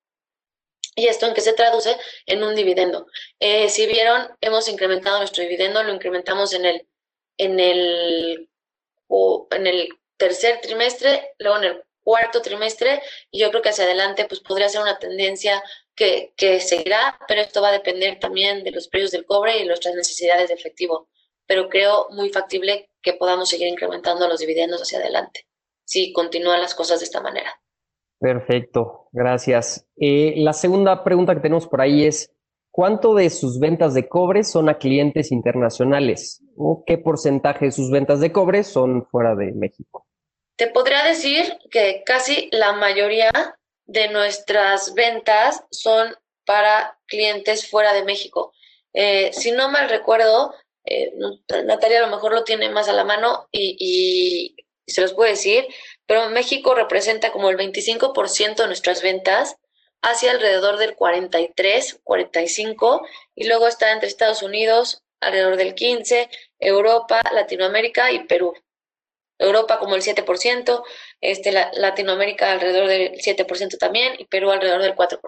¿Y 0.96 1.08
esto 1.08 1.26
en 1.26 1.34
qué 1.34 1.42
se 1.42 1.54
traduce? 1.54 1.96
En 2.26 2.44
un 2.44 2.54
dividendo. 2.54 3.08
Eh, 3.40 3.70
si 3.70 3.86
vieron, 3.86 4.36
hemos 4.42 4.68
incrementado 4.68 5.20
nuestro 5.20 5.44
dividendo, 5.44 5.84
lo 5.84 5.94
incrementamos 5.94 6.54
en 6.54 6.66
el, 6.66 6.88
en 7.38 7.60
el, 7.60 8.50
o 9.08 9.48
en 9.52 9.68
el 9.68 9.90
tercer 10.18 10.60
trimestre, 10.60 11.34
luego 11.40 11.58
en 11.60 11.64
el 11.64 11.84
cuarto 12.12 12.42
trimestre 12.42 13.02
y 13.32 13.40
yo 13.40 13.50
creo 13.52 13.62
que 13.62 13.70
hacia 13.70 13.86
adelante 13.86 14.26
pues 14.28 14.42
podría 14.42 14.68
ser 14.68 14.82
una 14.82 15.00
tendencia 15.00 15.64
que, 15.96 16.34
que 16.36 16.60
seguirá, 16.60 17.18
pero 17.26 17.40
esto 17.40 17.62
va 17.62 17.70
a 17.70 17.72
depender 17.72 18.20
también 18.20 18.66
de 18.66 18.72
los 18.72 18.90
precios 18.90 19.12
del 19.12 19.26
cobre 19.26 19.60
y 19.60 19.66
nuestras 19.66 19.96
necesidades 19.96 20.50
de 20.50 20.56
efectivo. 20.56 21.08
Pero 21.48 21.70
creo 21.70 22.08
muy 22.10 22.30
factible 22.30 22.90
que 23.02 23.14
podamos 23.14 23.48
seguir 23.48 23.70
incrementando 23.70 24.28
los 24.28 24.42
dividendos 24.42 24.82
hacia 24.82 25.00
adelante 25.00 25.48
si 25.86 26.12
continúan 26.12 26.60
las 26.60 26.76
cosas 26.76 27.00
de 27.00 27.06
esta 27.06 27.22
manera. 27.22 27.50
Perfecto, 28.20 29.08
gracias. 29.14 29.88
Eh, 29.96 30.34
la 30.36 30.52
segunda 30.52 31.06
pregunta 31.06 31.34
que 31.34 31.40
tenemos 31.40 31.66
por 31.66 31.80
ahí 31.80 32.06
es, 32.06 32.30
¿cuánto 32.72 33.16
de 33.16 33.30
sus 33.30 33.58
ventas 33.58 33.94
de 33.94 34.10
cobre 34.10 34.44
son 34.44 34.68
a 34.68 34.78
clientes 34.78 35.32
internacionales? 35.32 36.44
¿O 36.58 36.84
qué 36.86 36.98
porcentaje 36.98 37.66
de 37.66 37.72
sus 37.72 37.90
ventas 37.90 38.20
de 38.20 38.34
cobre 38.34 38.66
son 38.66 39.06
fuera 39.06 39.34
de 39.34 39.54
México? 39.54 40.08
Te 40.62 40.68
podría 40.68 41.04
decir 41.04 41.58
que 41.72 42.04
casi 42.06 42.48
la 42.52 42.74
mayoría 42.74 43.32
de 43.88 44.10
nuestras 44.10 44.94
ventas 44.94 45.64
son 45.72 46.16
para 46.46 47.00
clientes 47.08 47.68
fuera 47.68 47.94
de 47.94 48.04
México. 48.04 48.54
Eh, 48.94 49.34
si 49.34 49.50
no 49.54 49.70
mal 49.70 49.90
recuerdo, 49.90 50.54
eh, 50.86 51.14
Natalia 51.66 51.98
a 51.98 52.02
lo 52.02 52.16
mejor 52.16 52.36
lo 52.36 52.44
tiene 52.44 52.70
más 52.70 52.88
a 52.90 52.94
la 52.94 53.04
mano 53.04 53.48
y, 53.52 54.56
se 54.86 55.02
los 55.02 55.16
puedo 55.16 55.32
decir, 55.32 55.66
pero 56.06 56.30
México 56.30 56.76
representa 56.76 57.32
como 57.32 57.50
el 57.50 57.58
25% 57.58 58.62
de 58.62 58.68
nuestras 58.68 59.02
ventas, 59.02 59.56
hacia 60.04 60.30
alrededor 60.30 60.78
del 60.78 60.94
43, 60.94 62.02
45, 62.04 63.02
y 63.34 63.48
luego 63.48 63.68
está 63.68 63.92
entre 63.94 64.10
Estados 64.10 64.44
Unidos 64.44 65.02
alrededor 65.22 65.58
del 65.58 65.74
15, 65.74 66.30
Europa, 66.60 67.24
Latinoamérica 67.34 68.12
y 68.12 68.28
Perú. 68.28 68.54
Europa 69.42 69.80
como 69.80 69.96
el 69.96 70.02
7%, 70.02 70.84
este, 71.20 71.52
Latinoamérica 71.74 72.52
alrededor 72.52 72.88
del 72.88 73.14
7% 73.14 73.78
también 73.78 74.14
y 74.18 74.26
Perú 74.26 74.52
alrededor 74.52 74.82
del 74.82 74.96
4%. 74.96 75.20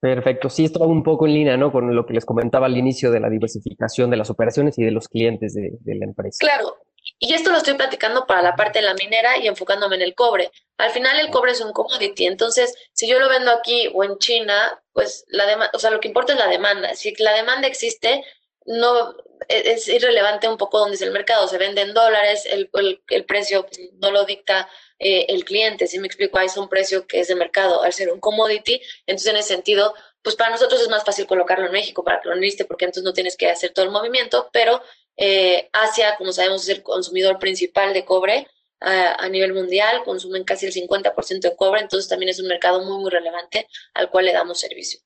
Perfecto, 0.00 0.50
sí, 0.50 0.64
esto 0.64 0.80
va 0.80 0.86
un 0.86 1.04
poco 1.04 1.26
en 1.26 1.34
línea, 1.34 1.56
¿no? 1.56 1.70
Con 1.70 1.94
lo 1.94 2.04
que 2.04 2.14
les 2.14 2.24
comentaba 2.24 2.66
al 2.66 2.76
inicio 2.76 3.12
de 3.12 3.20
la 3.20 3.30
diversificación 3.30 4.10
de 4.10 4.16
las 4.16 4.30
operaciones 4.30 4.76
y 4.78 4.82
de 4.82 4.90
los 4.90 5.06
clientes 5.06 5.54
de, 5.54 5.70
de 5.78 5.94
la 5.94 6.06
empresa. 6.06 6.38
Claro, 6.40 6.76
y 7.18 7.34
esto 7.34 7.50
lo 7.50 7.58
estoy 7.58 7.74
platicando 7.74 8.26
para 8.26 8.42
la 8.42 8.56
parte 8.56 8.80
de 8.80 8.84
la 8.84 8.94
minera 8.94 9.38
y 9.38 9.46
enfocándome 9.46 9.94
en 9.94 10.02
el 10.02 10.14
cobre. 10.14 10.50
Al 10.76 10.90
final 10.90 11.20
el 11.20 11.30
cobre 11.30 11.52
es 11.52 11.60
un 11.60 11.72
commodity, 11.72 12.26
entonces 12.26 12.74
si 12.92 13.06
yo 13.06 13.20
lo 13.20 13.28
vendo 13.28 13.52
aquí 13.52 13.88
o 13.94 14.02
en 14.02 14.18
China, 14.18 14.82
pues 14.92 15.24
la 15.28 15.46
demanda, 15.46 15.70
o 15.74 15.78
sea, 15.78 15.90
lo 15.90 16.00
que 16.00 16.08
importa 16.08 16.32
es 16.32 16.38
la 16.40 16.48
demanda. 16.48 16.94
Si 16.94 17.14
la 17.18 17.32
demanda 17.34 17.68
existe, 17.68 18.24
no 18.66 19.14
es 19.48 19.88
irrelevante 19.88 20.48
un 20.48 20.56
poco 20.56 20.78
dónde 20.78 20.96
es 20.96 21.02
el 21.02 21.10
mercado, 21.10 21.48
se 21.48 21.58
vende 21.58 21.82
en 21.82 21.94
dólares, 21.94 22.46
el, 22.46 22.70
el, 23.08 23.24
precio 23.24 23.66
no 23.94 24.10
lo 24.10 24.24
dicta 24.24 24.68
eh, 24.98 25.26
el 25.28 25.44
cliente, 25.44 25.86
si 25.86 25.98
me 25.98 26.06
explico, 26.06 26.38
hay 26.38 26.48
un 26.56 26.68
precio 26.68 27.06
que 27.06 27.20
es 27.20 27.28
de 27.28 27.34
mercado, 27.34 27.82
al 27.82 27.92
ser 27.92 28.12
un 28.12 28.20
commodity, 28.20 28.80
entonces 29.06 29.30
en 29.30 29.36
ese 29.36 29.48
sentido, 29.48 29.94
pues 30.22 30.36
para 30.36 30.50
nosotros 30.50 30.80
es 30.80 30.88
más 30.88 31.04
fácil 31.04 31.26
colocarlo 31.26 31.66
en 31.66 31.72
México 31.72 32.04
para 32.04 32.20
que 32.20 32.28
lo 32.28 32.34
enliste, 32.34 32.64
porque 32.64 32.84
entonces 32.84 33.04
no 33.04 33.12
tienes 33.12 33.36
que 33.36 33.48
hacer 33.50 33.72
todo 33.72 33.84
el 33.84 33.90
movimiento, 33.90 34.48
pero 34.52 34.82
eh, 35.16 35.68
Asia, 35.72 36.16
como 36.16 36.32
sabemos, 36.32 36.62
es 36.62 36.68
el 36.68 36.82
consumidor 36.82 37.38
principal 37.38 37.92
de 37.92 38.04
cobre 38.04 38.48
a 38.84 39.28
nivel 39.28 39.54
mundial, 39.54 40.02
consumen 40.04 40.42
casi 40.42 40.66
el 40.66 40.72
50% 40.72 41.40
de 41.40 41.54
cobre, 41.54 41.82
entonces 41.82 42.08
también 42.08 42.30
es 42.30 42.40
un 42.40 42.48
mercado 42.48 42.84
muy, 42.84 42.98
muy 42.98 43.12
relevante 43.12 43.68
al 43.94 44.10
cual 44.10 44.24
le 44.24 44.32
damos 44.32 44.58
servicio. 44.58 44.98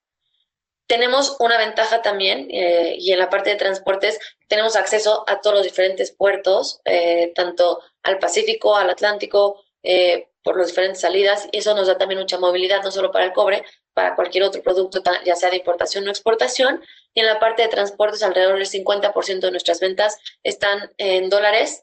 Tenemos 0.86 1.36
una 1.40 1.58
ventaja 1.58 2.00
también, 2.00 2.48
eh, 2.50 2.94
y 2.98 3.12
en 3.12 3.18
la 3.18 3.28
parte 3.28 3.50
de 3.50 3.56
transportes 3.56 4.18
tenemos 4.46 4.76
acceso 4.76 5.24
a 5.26 5.40
todos 5.40 5.56
los 5.56 5.64
diferentes 5.64 6.12
puertos, 6.12 6.80
eh, 6.84 7.32
tanto 7.34 7.82
al 8.04 8.18
Pacífico, 8.20 8.76
al 8.76 8.90
Atlántico, 8.90 9.64
eh, 9.82 10.28
por 10.44 10.56
las 10.56 10.68
diferentes 10.68 11.00
salidas, 11.00 11.48
y 11.50 11.58
eso 11.58 11.74
nos 11.74 11.88
da 11.88 11.98
también 11.98 12.20
mucha 12.20 12.38
movilidad, 12.38 12.84
no 12.84 12.92
solo 12.92 13.10
para 13.10 13.24
el 13.24 13.32
cobre, 13.32 13.64
para 13.94 14.14
cualquier 14.14 14.44
otro 14.44 14.62
producto, 14.62 15.02
ya 15.24 15.34
sea 15.34 15.50
de 15.50 15.56
importación 15.56 16.06
o 16.06 16.10
exportación. 16.10 16.84
Y 17.14 17.20
en 17.20 17.26
la 17.26 17.40
parte 17.40 17.62
de 17.62 17.68
transportes, 17.68 18.22
alrededor 18.22 18.56
del 18.56 18.66
50% 18.66 19.40
de 19.40 19.50
nuestras 19.50 19.80
ventas 19.80 20.18
están 20.44 20.92
en 20.98 21.28
dólares, 21.30 21.82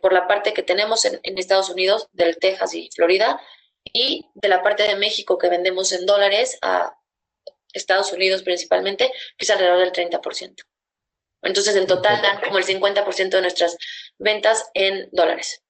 por 0.00 0.12
la 0.12 0.26
parte 0.26 0.52
que 0.52 0.64
tenemos 0.64 1.04
en, 1.04 1.20
en 1.22 1.38
Estados 1.38 1.70
Unidos, 1.70 2.08
del 2.12 2.36
Texas 2.38 2.74
y 2.74 2.90
Florida, 2.92 3.40
y 3.84 4.26
de 4.34 4.48
la 4.48 4.62
parte 4.62 4.82
de 4.82 4.96
México 4.96 5.38
que 5.38 5.48
vendemos 5.48 5.92
en 5.92 6.04
dólares 6.06 6.58
a 6.62 6.96
Estados 7.72 8.12
Unidos 8.12 8.42
principalmente, 8.42 9.10
que 9.36 9.44
es 9.44 9.50
alrededor 9.50 9.78
del 9.78 9.92
30%. 9.92 10.64
Entonces, 11.42 11.74
en 11.76 11.86
total 11.86 12.22
dan 12.22 12.40
como 12.40 12.58
el 12.58 12.64
50% 12.64 13.30
de 13.30 13.40
nuestras 13.40 13.76
ventas 14.18 14.70
en 14.74 15.08
dólares. 15.10 15.62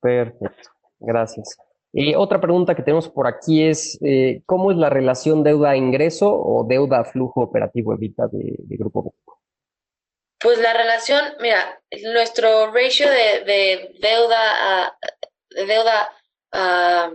Perfecto, 0.00 0.70
gracias. 0.98 1.56
Y 1.92 2.14
otra 2.14 2.40
pregunta 2.40 2.74
que 2.74 2.82
tenemos 2.82 3.08
por 3.08 3.26
aquí 3.26 3.64
es, 3.64 3.98
eh, 4.02 4.42
¿cómo 4.46 4.70
es 4.70 4.78
la 4.78 4.88
relación 4.88 5.44
deuda-ingreso 5.44 6.34
o 6.34 6.64
deuda-flujo 6.64 7.42
operativo 7.42 7.92
evita 7.92 8.26
de, 8.28 8.56
de 8.58 8.76
Grupo 8.76 9.04
México? 9.04 9.40
Pues 10.42 10.58
la 10.58 10.72
relación, 10.72 11.22
mira, 11.40 11.80
nuestro 12.12 12.72
ratio 12.72 13.08
de, 13.08 13.94
deuda 14.00 14.86
a, 14.86 14.98
de 15.50 15.66
deuda 15.66 16.10
a 16.50 17.12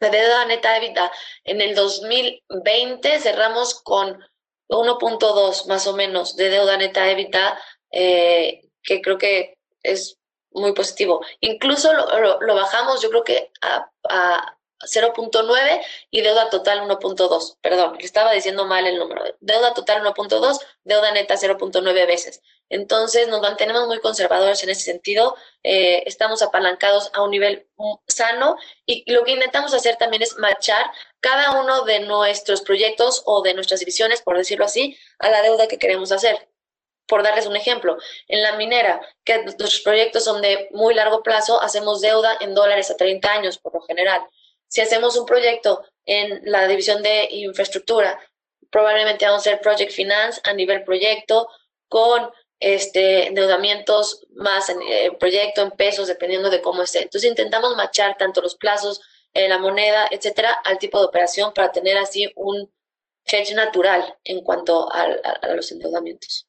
deuda 0.00 0.44
neta 0.46 0.76
EBITDA 0.76 1.12
en 1.44 1.60
el 1.60 1.74
2020 1.74 3.20
cerramos 3.20 3.80
con 3.82 4.24
1.2 4.68 5.66
más 5.66 5.86
o 5.86 5.94
menos 5.94 6.36
de 6.36 6.48
deuda 6.50 6.76
neta 6.76 7.10
EBITDA, 7.10 7.58
eh, 7.90 8.62
que 8.82 9.00
creo 9.00 9.18
que 9.18 9.58
es 9.82 10.18
muy 10.50 10.72
positivo. 10.72 11.24
Incluso 11.40 11.92
lo, 11.92 12.54
bajamos, 12.54 13.02
yo 13.02 13.10
creo 13.10 13.24
que 13.24 13.50
a, 13.60 13.90
a 14.08 14.56
0.9 14.80 15.84
y 16.10 16.20
deuda 16.22 16.50
total 16.50 16.82
1.2. 16.82 17.56
Perdón, 17.60 17.96
estaba 18.00 18.32
diciendo 18.32 18.64
mal 18.66 18.86
el 18.86 18.98
número. 18.98 19.24
Deuda 19.40 19.74
total 19.74 20.02
1.2, 20.02 20.60
deuda 20.84 21.12
neta 21.12 21.34
0.9 21.34 22.06
veces. 22.06 22.42
Entonces 22.68 23.28
nos 23.28 23.40
mantenemos 23.40 23.86
muy 23.86 24.00
conservadores 24.00 24.62
en 24.62 24.70
ese 24.70 24.82
sentido. 24.82 25.36
Eh, 25.62 26.02
estamos 26.06 26.42
apalancados 26.42 27.10
a 27.14 27.22
un 27.22 27.30
nivel 27.30 27.66
sano 28.06 28.56
y 28.86 29.10
lo 29.12 29.24
que 29.24 29.32
intentamos 29.32 29.74
hacer 29.74 29.96
también 29.96 30.22
es 30.22 30.36
marchar 30.38 30.84
cada 31.20 31.60
uno 31.60 31.84
de 31.84 32.00
nuestros 32.00 32.62
proyectos 32.62 33.22
o 33.26 33.42
de 33.42 33.54
nuestras 33.54 33.80
divisiones, 33.80 34.22
por 34.22 34.36
decirlo 34.36 34.64
así, 34.64 34.96
a 35.18 35.30
la 35.30 35.42
deuda 35.42 35.68
que 35.68 35.78
queremos 35.78 36.12
hacer. 36.12 36.48
Por 37.06 37.22
darles 37.22 37.46
un 37.46 37.56
ejemplo, 37.56 37.98
en 38.28 38.42
la 38.42 38.56
minera, 38.56 39.00
que 39.24 39.42
nuestros 39.42 39.80
proyectos 39.80 40.24
son 40.24 40.40
de 40.40 40.68
muy 40.72 40.94
largo 40.94 41.22
plazo, 41.22 41.60
hacemos 41.60 42.00
deuda 42.00 42.38
en 42.40 42.54
dólares 42.54 42.90
a 42.90 42.96
30 42.96 43.30
años 43.30 43.58
por 43.58 43.74
lo 43.74 43.82
general. 43.82 44.22
Si 44.68 44.80
hacemos 44.80 45.16
un 45.16 45.26
proyecto 45.26 45.84
en 46.06 46.40
la 46.44 46.66
división 46.66 47.02
de 47.02 47.28
infraestructura, 47.30 48.18
probablemente 48.70 49.26
vamos 49.26 49.46
a 49.46 49.50
hacer 49.50 49.60
project 49.60 49.92
finance 49.92 50.40
a 50.44 50.52
nivel 50.54 50.82
proyecto 50.82 51.48
con 51.88 52.30
este, 52.64 53.26
endeudamientos 53.26 54.26
más 54.36 54.70
en 54.70 54.80
el 54.80 54.88
eh, 54.88 55.16
proyecto, 55.20 55.60
en 55.60 55.70
pesos, 55.72 56.08
dependiendo 56.08 56.48
de 56.48 56.62
cómo 56.62 56.82
esté. 56.82 57.02
Entonces 57.02 57.28
intentamos 57.28 57.76
machar 57.76 58.16
tanto 58.16 58.40
los 58.40 58.56
plazos, 58.56 59.02
eh, 59.34 59.50
la 59.50 59.58
moneda, 59.58 60.06
etcétera, 60.10 60.50
al 60.64 60.78
tipo 60.78 60.98
de 60.98 61.04
operación 61.04 61.52
para 61.54 61.70
tener 61.72 61.98
así 61.98 62.32
un 62.36 62.70
hedge 63.26 63.54
natural 63.54 64.02
en 64.24 64.42
cuanto 64.42 64.88
a, 64.90 65.54
los 65.54 65.70
endeudamientos. 65.72 66.48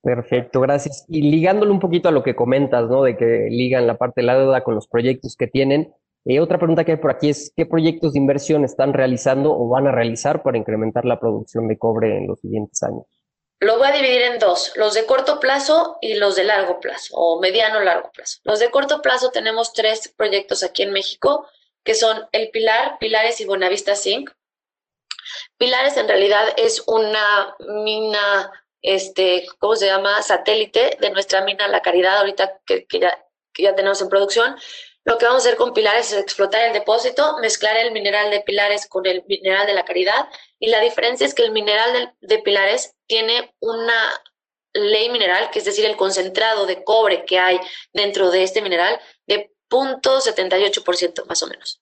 Perfecto, 0.00 0.60
gracias. 0.60 1.04
Y 1.08 1.22
ligándolo 1.22 1.72
un 1.72 1.80
poquito 1.80 2.08
a 2.08 2.12
lo 2.12 2.22
que 2.22 2.36
comentas, 2.36 2.88
¿no? 2.88 3.02
De 3.02 3.16
que 3.16 3.48
ligan 3.50 3.88
la 3.88 3.98
parte 3.98 4.20
de 4.20 4.28
la 4.28 4.38
deuda 4.38 4.62
con 4.62 4.76
los 4.76 4.86
proyectos 4.86 5.34
que 5.36 5.48
tienen. 5.48 5.92
Eh, 6.24 6.38
otra 6.38 6.58
pregunta 6.58 6.84
que 6.84 6.92
hay 6.92 6.98
por 6.98 7.10
aquí 7.10 7.30
es, 7.30 7.52
¿qué 7.56 7.66
proyectos 7.66 8.12
de 8.12 8.20
inversión 8.20 8.64
están 8.64 8.92
realizando 8.92 9.52
o 9.52 9.68
van 9.68 9.88
a 9.88 9.92
realizar 9.92 10.44
para 10.44 10.56
incrementar 10.56 11.04
la 11.04 11.18
producción 11.18 11.66
de 11.66 11.78
cobre 11.78 12.16
en 12.16 12.28
los 12.28 12.38
siguientes 12.38 12.80
años? 12.84 13.21
Lo 13.62 13.78
voy 13.78 13.86
a 13.86 13.92
dividir 13.92 14.22
en 14.22 14.40
dos, 14.40 14.72
los 14.74 14.92
de 14.94 15.06
corto 15.06 15.38
plazo 15.38 15.96
y 16.00 16.14
los 16.14 16.34
de 16.34 16.42
largo 16.42 16.80
plazo 16.80 17.14
o 17.14 17.40
mediano 17.40 17.78
largo 17.78 18.10
plazo. 18.10 18.40
Los 18.42 18.58
de 18.58 18.72
corto 18.72 19.00
plazo 19.00 19.30
tenemos 19.30 19.72
tres 19.72 20.12
proyectos 20.16 20.64
aquí 20.64 20.82
en 20.82 20.90
México, 20.90 21.46
que 21.84 21.94
son 21.94 22.28
El 22.32 22.50
Pilar, 22.50 22.98
Pilares 22.98 23.40
y 23.40 23.44
Buenavista 23.44 23.94
Zinc. 23.94 24.32
Pilares 25.58 25.96
en 25.96 26.08
realidad 26.08 26.52
es 26.56 26.82
una 26.88 27.54
mina, 27.60 28.50
este, 28.80 29.46
¿cómo 29.60 29.76
se 29.76 29.86
llama? 29.86 30.20
Satélite 30.22 30.98
de 31.00 31.10
nuestra 31.10 31.42
mina 31.42 31.68
La 31.68 31.82
Caridad, 31.82 32.18
ahorita 32.18 32.58
que, 32.66 32.84
ya, 32.90 33.16
que 33.52 33.62
ya 33.62 33.76
tenemos 33.76 34.02
en 34.02 34.08
producción. 34.08 34.56
Lo 35.04 35.18
que 35.18 35.26
vamos 35.26 35.44
a 35.44 35.48
hacer 35.48 35.58
con 35.58 35.72
Pilares 35.72 36.12
es 36.12 36.18
explotar 36.18 36.64
el 36.64 36.72
depósito, 36.72 37.36
mezclar 37.40 37.76
el 37.76 37.92
mineral 37.92 38.30
de 38.30 38.40
Pilares 38.40 38.86
con 38.86 39.04
el 39.06 39.24
mineral 39.26 39.66
de 39.66 39.74
La 39.74 39.84
Caridad. 39.84 40.28
Y 40.58 40.68
la 40.68 40.80
diferencia 40.80 41.26
es 41.26 41.34
que 41.34 41.42
el 41.42 41.50
mineral 41.50 41.92
de, 41.92 42.08
de 42.20 42.42
Pilares 42.42 42.94
tiene 43.06 43.54
una 43.60 44.22
ley 44.72 45.10
mineral, 45.10 45.50
que 45.50 45.58
es 45.58 45.64
decir, 45.64 45.84
el 45.84 45.96
concentrado 45.96 46.66
de 46.66 46.84
cobre 46.84 47.24
que 47.24 47.38
hay 47.38 47.60
dentro 47.92 48.30
de 48.30 48.42
este 48.42 48.62
mineral, 48.62 49.00
de 49.26 49.52
0.78% 49.70 51.24
más 51.26 51.42
o 51.42 51.46
menos. 51.46 51.80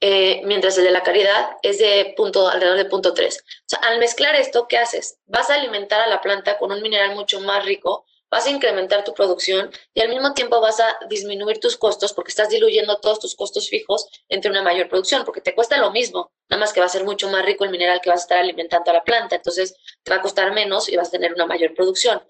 Eh, 0.00 0.42
mientras 0.44 0.76
el 0.76 0.84
de 0.84 0.90
la 0.90 1.02
caridad 1.02 1.56
es 1.62 1.78
de 1.78 2.12
punto, 2.16 2.48
alrededor 2.48 2.76
de 2.76 2.84
punto 2.84 3.14
3. 3.14 3.38
O 3.38 3.62
sea, 3.64 3.78
al 3.80 3.98
mezclar 3.98 4.34
esto, 4.36 4.68
¿qué 4.68 4.76
haces? 4.76 5.18
Vas 5.26 5.48
a 5.48 5.54
alimentar 5.54 6.00
a 6.00 6.08
la 6.08 6.20
planta 6.20 6.58
con 6.58 6.72
un 6.72 6.82
mineral 6.82 7.14
mucho 7.14 7.40
más 7.40 7.64
rico, 7.64 8.04
vas 8.30 8.46
a 8.46 8.50
incrementar 8.50 9.04
tu 9.04 9.14
producción 9.14 9.70
y 9.92 10.00
al 10.00 10.08
mismo 10.08 10.34
tiempo 10.34 10.60
vas 10.60 10.80
a 10.80 10.98
disminuir 11.08 11.60
tus 11.60 11.76
costos 11.76 12.12
porque 12.12 12.30
estás 12.30 12.48
diluyendo 12.48 12.98
todos 12.98 13.20
tus 13.20 13.34
costos 13.34 13.68
fijos 13.68 14.08
entre 14.28 14.50
una 14.50 14.62
mayor 14.62 14.88
producción, 14.88 15.24
porque 15.24 15.40
te 15.40 15.54
cuesta 15.54 15.78
lo 15.78 15.90
mismo, 15.92 16.32
nada 16.48 16.60
más 16.60 16.72
que 16.72 16.80
va 16.80 16.86
a 16.86 16.88
ser 16.88 17.04
mucho 17.04 17.28
más 17.28 17.44
rico 17.44 17.64
el 17.64 17.70
mineral 17.70 18.00
que 18.00 18.10
vas 18.10 18.20
a 18.20 18.24
estar 18.24 18.38
alimentando 18.38 18.90
a 18.90 18.94
la 18.94 19.04
planta, 19.04 19.36
entonces 19.36 19.76
te 20.02 20.10
va 20.10 20.16
a 20.16 20.22
costar 20.22 20.52
menos 20.52 20.88
y 20.88 20.96
vas 20.96 21.08
a 21.08 21.12
tener 21.12 21.32
una 21.32 21.46
mayor 21.46 21.74
producción. 21.74 22.22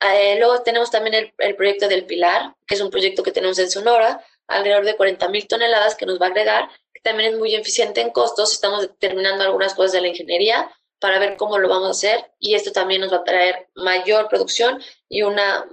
Eh, 0.00 0.36
luego 0.38 0.62
tenemos 0.62 0.90
también 0.90 1.32
el, 1.38 1.56
proyecto 1.56 1.88
del 1.88 2.04
Pilar, 2.04 2.54
que 2.66 2.74
es 2.74 2.80
un 2.80 2.90
proyecto 2.90 3.22
que 3.22 3.32
tenemos 3.32 3.58
en 3.58 3.70
Sonora, 3.70 4.22
alrededor 4.46 4.84
de 4.84 4.96
40 4.96 5.28
mil 5.28 5.48
toneladas 5.48 5.94
que 5.94 6.06
nos 6.06 6.20
va 6.20 6.26
a 6.26 6.28
agregar, 6.28 6.68
que 6.92 7.00
también 7.00 7.32
es 7.32 7.38
muy 7.38 7.54
eficiente 7.54 8.00
en 8.02 8.10
costos. 8.10 8.52
Estamos 8.52 8.82
determinando 8.82 9.44
algunas 9.44 9.74
cosas 9.74 9.92
de 9.92 10.02
la 10.02 10.08
ingeniería 10.08 10.70
para 10.98 11.18
ver 11.18 11.36
cómo 11.36 11.58
lo 11.58 11.68
vamos 11.68 11.88
a 11.88 11.90
hacer 11.90 12.32
y 12.38 12.54
esto 12.54 12.72
también 12.72 13.00
nos 13.00 13.12
va 13.12 13.18
a 13.18 13.24
traer 13.24 13.68
mayor 13.74 14.28
producción 14.28 14.82
y 15.08 15.22
una, 15.22 15.66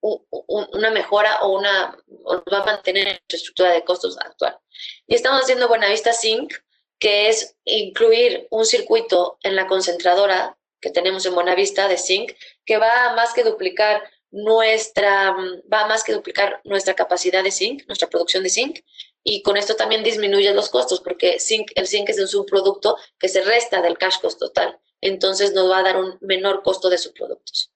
una 0.00 0.90
mejora 0.90 1.40
o 1.42 1.58
una 1.58 1.96
nos 2.08 2.42
va 2.52 2.62
a 2.62 2.66
mantener 2.66 3.06
nuestra 3.06 3.36
estructura 3.36 3.72
de 3.72 3.84
costos 3.84 4.18
actual. 4.18 4.58
Y 5.06 5.14
estamos 5.14 5.42
haciendo 5.42 5.68
Buenavista 5.68 6.12
Zinc, 6.12 6.52
que 6.98 7.28
es 7.28 7.56
incluir 7.64 8.46
un 8.50 8.64
circuito 8.64 9.38
en 9.42 9.56
la 9.56 9.66
concentradora 9.66 10.56
que 10.80 10.90
tenemos 10.90 11.26
en 11.26 11.34
Buenavista 11.34 11.88
de 11.88 11.98
zinc, 11.98 12.32
que 12.64 12.78
va 12.78 13.06
a 13.06 13.14
más 13.14 13.32
que 13.32 13.42
duplicar 13.42 14.02
nuestra, 14.30 15.34
va 15.72 15.86
más 15.86 16.04
que 16.04 16.12
duplicar 16.12 16.60
nuestra 16.64 16.94
capacidad 16.94 17.42
de 17.42 17.50
zinc, 17.50 17.86
nuestra 17.86 18.08
producción 18.08 18.42
de 18.42 18.50
zinc, 18.50 18.80
y 19.28 19.42
con 19.42 19.56
esto 19.56 19.74
también 19.74 20.04
disminuye 20.04 20.54
los 20.54 20.70
costos, 20.70 21.00
porque 21.00 21.40
zinc, 21.40 21.72
el 21.74 21.88
zinc 21.88 22.08
es 22.08 22.20
un 22.20 22.28
subproducto 22.28 22.96
que 23.18 23.28
se 23.28 23.42
resta 23.42 23.82
del 23.82 23.98
cash 23.98 24.20
cost 24.22 24.38
total, 24.38 24.78
entonces 25.00 25.52
nos 25.52 25.68
va 25.68 25.78
a 25.78 25.82
dar 25.82 25.96
un 25.96 26.16
menor 26.20 26.62
costo 26.62 26.88
de 26.88 26.96
subproductos. 26.96 27.72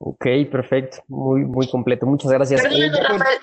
Ok, 0.00 0.26
perfecto, 0.50 0.98
muy, 1.06 1.42
muy 1.42 1.68
completo, 1.68 2.06
muchas 2.06 2.32
gracias. 2.32 2.64
Eh, 2.64 2.90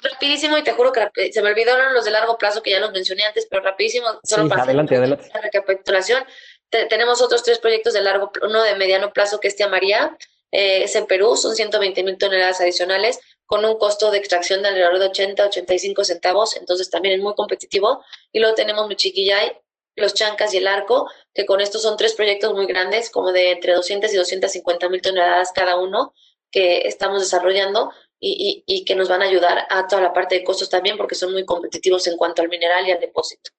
rapidísimo, 0.02 0.58
y 0.58 0.64
te 0.64 0.74
juro 0.74 0.92
que 0.92 1.32
se 1.32 1.42
me 1.42 1.52
olvidaron 1.52 1.94
los 1.94 2.04
de 2.04 2.12
largo 2.12 2.38
plazo 2.38 2.62
que 2.62 2.72
ya 2.72 2.82
los 2.82 2.92
mencioné 2.92 3.24
antes, 3.24 3.48
pero 3.50 3.64
rapidísimo, 3.64 4.08
solo 4.24 4.50
para 4.50 4.64
adelante, 4.64 4.98
adelante. 4.98 5.30
la 5.34 5.40
recapitulación. 5.40 6.22
tenemos 6.70 7.22
otros 7.22 7.44
tres 7.44 7.60
proyectos 7.60 7.94
de 7.94 8.02
largo, 8.02 8.30
uno 8.42 8.62
de 8.62 8.76
mediano 8.76 9.14
plazo 9.14 9.40
que 9.40 9.48
es 9.48 9.56
Tia 9.56 9.70
María, 9.70 10.18
eh, 10.52 10.84
es 10.84 10.96
en 10.98 11.06
Perú, 11.06 11.38
son 11.38 11.56
120 11.56 12.04
mil 12.04 12.18
toneladas 12.18 12.60
adicionales 12.60 13.22
con 13.46 13.64
un 13.64 13.78
costo 13.78 14.12
de 14.12 14.18
extracción 14.18 14.62
de 14.62 14.70
alrededor 14.70 15.00
de 15.00 15.06
80, 15.08 15.46
85 15.46 16.04
centavos, 16.04 16.58
entonces 16.58 16.90
también 16.90 17.16
es 17.16 17.22
muy 17.22 17.36
competitivo. 17.36 18.04
Y 18.32 18.40
luego 18.40 18.56
tenemos 18.56 18.88
Michiquillay, 18.88 19.52
los 19.96 20.14
Chancas 20.14 20.54
y 20.54 20.58
el 20.58 20.68
Arco, 20.68 21.10
que 21.34 21.46
con 21.46 21.62
estos 21.62 21.82
son 21.82 21.98
tres 21.98 22.14
proyectos 22.14 22.54
muy 22.54 22.66
grandes, 22.66 23.10
como 23.10 23.32
de 23.32 23.52
entre 23.52 23.74
200 23.74 24.14
y 24.14 24.18
250 24.18 24.90
mil 24.90 25.02
toneladas 25.02 25.52
cada 25.54 25.78
uno, 25.78 26.14
que 26.52 26.88
estamos 26.88 27.22
desarrollando 27.22 27.92
y, 28.20 28.64
y, 28.68 28.76
y, 28.76 28.86
que 28.86 28.96
nos 28.96 29.10
van 29.10 29.22
a 29.22 29.26
ayudar 29.26 29.68
a 29.70 29.88
toda 29.88 30.02
la 30.02 30.14
parte 30.14 30.36
de 30.36 30.44
costos 30.44 30.70
también, 30.70 30.98
porque 30.98 31.16
son 31.16 31.32
muy 31.32 31.46
competitivos 31.46 32.08
en 32.08 32.18
cuanto 32.18 32.42
al 32.42 32.50
mineral 32.50 32.88
y 32.88 32.92
al 32.92 33.00
depósito. 33.00 33.52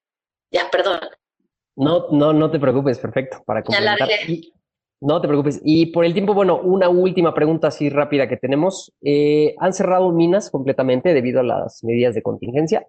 Ya, 0.51 0.71
perdón. 0.71 1.01
No, 1.77 2.09
no, 2.11 2.33
no 2.33 2.51
te 2.51 2.59
preocupes, 2.59 2.99
perfecto. 2.99 3.43
Para 3.45 3.63
complementar. 3.63 4.09
No 5.07 5.21
te 5.21 5.29
preocupes. 5.29 5.61
Y 5.65 5.87
por 5.87 6.05
el 6.05 6.15
tiempo, 6.15 6.35
bueno, 6.35 6.59
una 6.59 6.89
última 6.89 7.33
pregunta 7.33 7.69
así 7.69 7.89
rápida 7.91 8.29
que 8.29 8.37
tenemos. 8.37 8.93
Eh, 9.03 9.55
¿Han 9.61 9.73
cerrado 9.73 10.11
minas 10.11 10.51
completamente 10.51 11.15
debido 11.15 11.39
a 11.39 11.45
las 11.45 11.85
medidas 11.85 12.17
de 12.17 12.25
contingencia? 12.25 12.89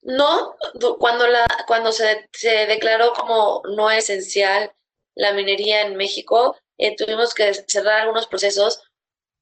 No, 0.00 0.54
cuando, 0.98 1.26
la, 1.26 1.44
cuando 1.66 1.92
se, 1.92 2.26
se 2.32 2.66
declaró 2.66 3.12
como 3.12 3.60
no 3.76 3.90
esencial 3.90 4.72
la 5.14 5.34
minería 5.34 5.82
en 5.82 5.96
México, 5.96 6.56
eh, 6.78 6.96
tuvimos 6.96 7.34
que 7.34 7.52
cerrar 7.52 8.00
algunos 8.00 8.26
procesos. 8.26 8.80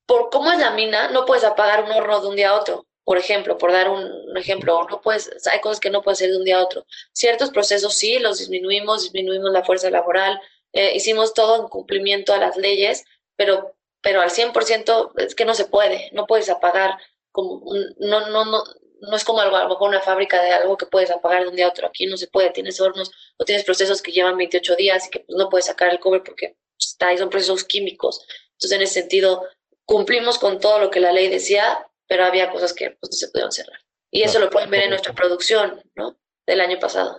Por 0.04 0.30
cómo 0.30 0.50
es 0.50 0.58
la 0.58 0.72
mina, 0.72 1.12
no 1.12 1.24
puedes 1.24 1.44
apagar 1.44 1.84
un 1.84 1.92
horno 1.92 2.20
de 2.20 2.26
un 2.26 2.34
día 2.34 2.50
a 2.50 2.58
otro. 2.58 2.86
Por 3.04 3.18
ejemplo, 3.18 3.56
por 3.56 3.70
dar 3.70 3.88
un, 3.88 4.36
ejemplo, 4.36 4.84
no 4.90 5.00
puedes, 5.00 5.30
hay 5.46 5.60
cosas 5.60 5.78
que 5.78 5.90
no 5.90 6.02
puedes 6.02 6.18
hacer 6.18 6.32
de 6.32 6.38
un 6.38 6.44
día 6.44 6.58
a 6.58 6.64
otro. 6.64 6.84
Ciertos 7.12 7.50
procesos 7.50 7.94
sí, 7.94 8.18
los 8.18 8.40
disminuimos, 8.40 9.04
disminuimos 9.04 9.52
la 9.52 9.62
fuerza 9.62 9.90
laboral, 9.90 10.40
eh, 10.72 10.92
hicimos 10.94 11.34
todo 11.34 11.62
en 11.62 11.68
cumplimiento 11.68 12.32
a 12.32 12.38
las 12.38 12.56
leyes, 12.56 13.04
pero, 13.36 13.74
pero 14.02 14.20
al 14.20 14.30
100% 14.30 15.12
es 15.16 15.34
que 15.34 15.44
no 15.44 15.54
se 15.54 15.64
puede, 15.64 16.10
no 16.12 16.26
puedes 16.26 16.48
apagar, 16.48 16.98
como 17.32 17.62
no, 17.98 18.28
no, 18.28 18.44
no, 18.44 18.62
no 19.00 19.16
es 19.16 19.24
como 19.24 19.40
algo, 19.40 19.56
a 19.56 19.64
lo 19.64 19.70
mejor 19.70 19.88
una 19.88 20.00
fábrica 20.00 20.42
de 20.42 20.50
algo 20.50 20.76
que 20.76 20.86
puedes 20.86 21.10
apagar 21.10 21.42
de 21.42 21.48
un 21.48 21.56
día 21.56 21.66
a 21.66 21.70
otro, 21.70 21.86
aquí 21.86 22.06
no 22.06 22.16
se 22.16 22.28
puede, 22.28 22.50
tienes 22.50 22.80
hornos 22.80 23.10
o 23.38 23.44
tienes 23.44 23.64
procesos 23.64 24.02
que 24.02 24.12
llevan 24.12 24.36
28 24.36 24.76
días 24.76 25.06
y 25.06 25.10
que 25.10 25.20
pues, 25.20 25.36
no 25.36 25.48
puedes 25.48 25.66
sacar 25.66 25.90
el 25.90 26.00
cobre 26.00 26.20
porque 26.20 26.56
está 26.78 27.08
ahí, 27.08 27.18
son 27.18 27.30
procesos 27.30 27.64
químicos. 27.64 28.26
Entonces, 28.52 28.72
en 28.76 28.82
ese 28.82 29.00
sentido, 29.00 29.46
cumplimos 29.84 30.38
con 30.38 30.60
todo 30.60 30.78
lo 30.78 30.90
que 30.90 31.00
la 31.00 31.12
ley 31.12 31.28
decía, 31.28 31.86
pero 32.06 32.24
había 32.24 32.50
cosas 32.50 32.72
que 32.72 32.90
pues, 32.90 33.10
no 33.10 33.16
se 33.16 33.28
pudieron 33.28 33.52
cerrar. 33.52 33.78
Y 34.10 34.22
eso 34.22 34.38
lo 34.38 34.50
pueden 34.50 34.70
ver 34.70 34.82
en 34.82 34.90
nuestra 34.90 35.14
producción, 35.14 35.80
¿no? 35.94 36.18
Del 36.46 36.60
año 36.60 36.78
pasado. 36.80 37.16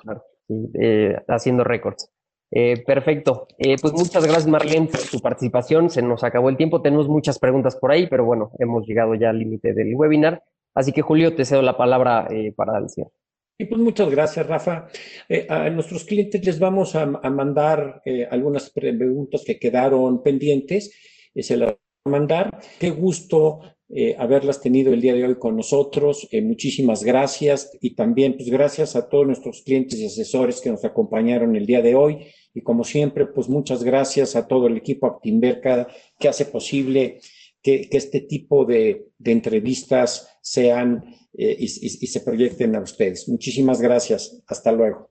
Eh, 0.80 1.16
haciendo 1.30 1.64
récords. 1.64 2.10
Eh, 2.52 2.84
perfecto. 2.86 3.48
Eh, 3.58 3.78
pues 3.82 3.94
muchas 3.94 4.24
gracias, 4.24 4.48
Marlene, 4.48 4.88
por 4.88 5.00
tu 5.02 5.20
participación. 5.20 5.90
Se 5.90 6.02
nos 6.02 6.24
acabó 6.24 6.50
el 6.50 6.58
tiempo. 6.58 6.82
Tenemos 6.82 7.08
muchas 7.08 7.40
preguntas 7.40 7.78
por 7.78 7.92
ahí, 7.92 8.08
pero 8.08 8.26
bueno, 8.26 8.52
hemos 8.60 8.86
llegado 8.86 9.16
ya 9.16 9.30
al 9.30 9.40
límite 9.40 9.74
del 9.74 9.96
webinar. 9.96 10.44
Así 10.74 10.92
que, 10.92 11.02
Julio, 11.02 11.36
te 11.36 11.46
cedo 11.46 11.62
la 11.62 11.78
palabra 11.78 12.28
eh, 12.30 12.54
para 12.56 12.78
el 12.78 12.90
cierre. 12.90 13.12
Y 13.58 13.66
pues 13.66 13.80
muchas 13.80 14.10
gracias, 14.10 14.48
Rafa. 14.48 14.88
a 15.50 15.70
nuestros 15.70 16.04
clientes 16.04 16.44
les 16.44 16.60
vamos 16.60 16.96
a, 16.96 17.04
a 17.04 17.30
mandar 17.30 18.02
algunas 18.32 18.72
preguntas 18.72 19.44
que 19.46 19.60
quedaron 19.60 20.24
pendientes. 20.24 20.92
se 21.36 21.58
las 21.58 21.76
mandar. 22.06 22.60
Qué 22.80 22.90
gusto 22.90 23.62
eh, 23.94 24.16
haberlas 24.18 24.62
tenido 24.62 24.94
el 24.94 25.02
día 25.02 25.14
de 25.14 25.26
hoy 25.26 25.36
con 25.36 25.56
nosotros. 25.56 26.28
Eh, 26.32 26.42
muchísimas 26.42 27.04
gracias 27.04 27.72
y 27.82 27.96
también 27.96 28.36
pues 28.38 28.50
gracias 28.50 28.96
a 28.96 29.10
todos 29.10 29.28
nuestros 29.28 29.62
clientes 29.64 30.00
y 30.00 30.06
asesores 30.06 30.62
que 30.62 30.70
nos 30.70 30.86
acompañaron 30.86 31.56
el 31.56 31.66
día 31.66 31.82
de 31.82 31.96
hoy. 31.96 32.28
Y 32.54 32.62
como 32.62 32.84
siempre, 32.84 33.26
pues 33.26 33.50
muchas 33.50 33.84
gracias 33.84 34.36
a 34.36 34.48
todo 34.48 34.68
el 34.68 34.78
equipo 34.78 35.08
Actimberca 35.08 35.88
que 36.18 36.28
hace 36.28 36.46
posible 36.46 37.20
que, 37.62 37.90
que 37.90 37.98
este 37.98 38.22
tipo 38.22 38.66
de, 38.66 39.08
de 39.18 39.32
entrevistas 39.32 40.28
sean 40.42 41.04
eh, 41.34 41.56
y 41.60 41.68
se 41.68 42.20
proyecten 42.22 42.76
a 42.76 42.82
ustedes. 42.82 43.28
Muchísimas 43.30 43.82
gracias. 43.82 44.42
Hasta 44.48 44.72
luego. 44.72 45.11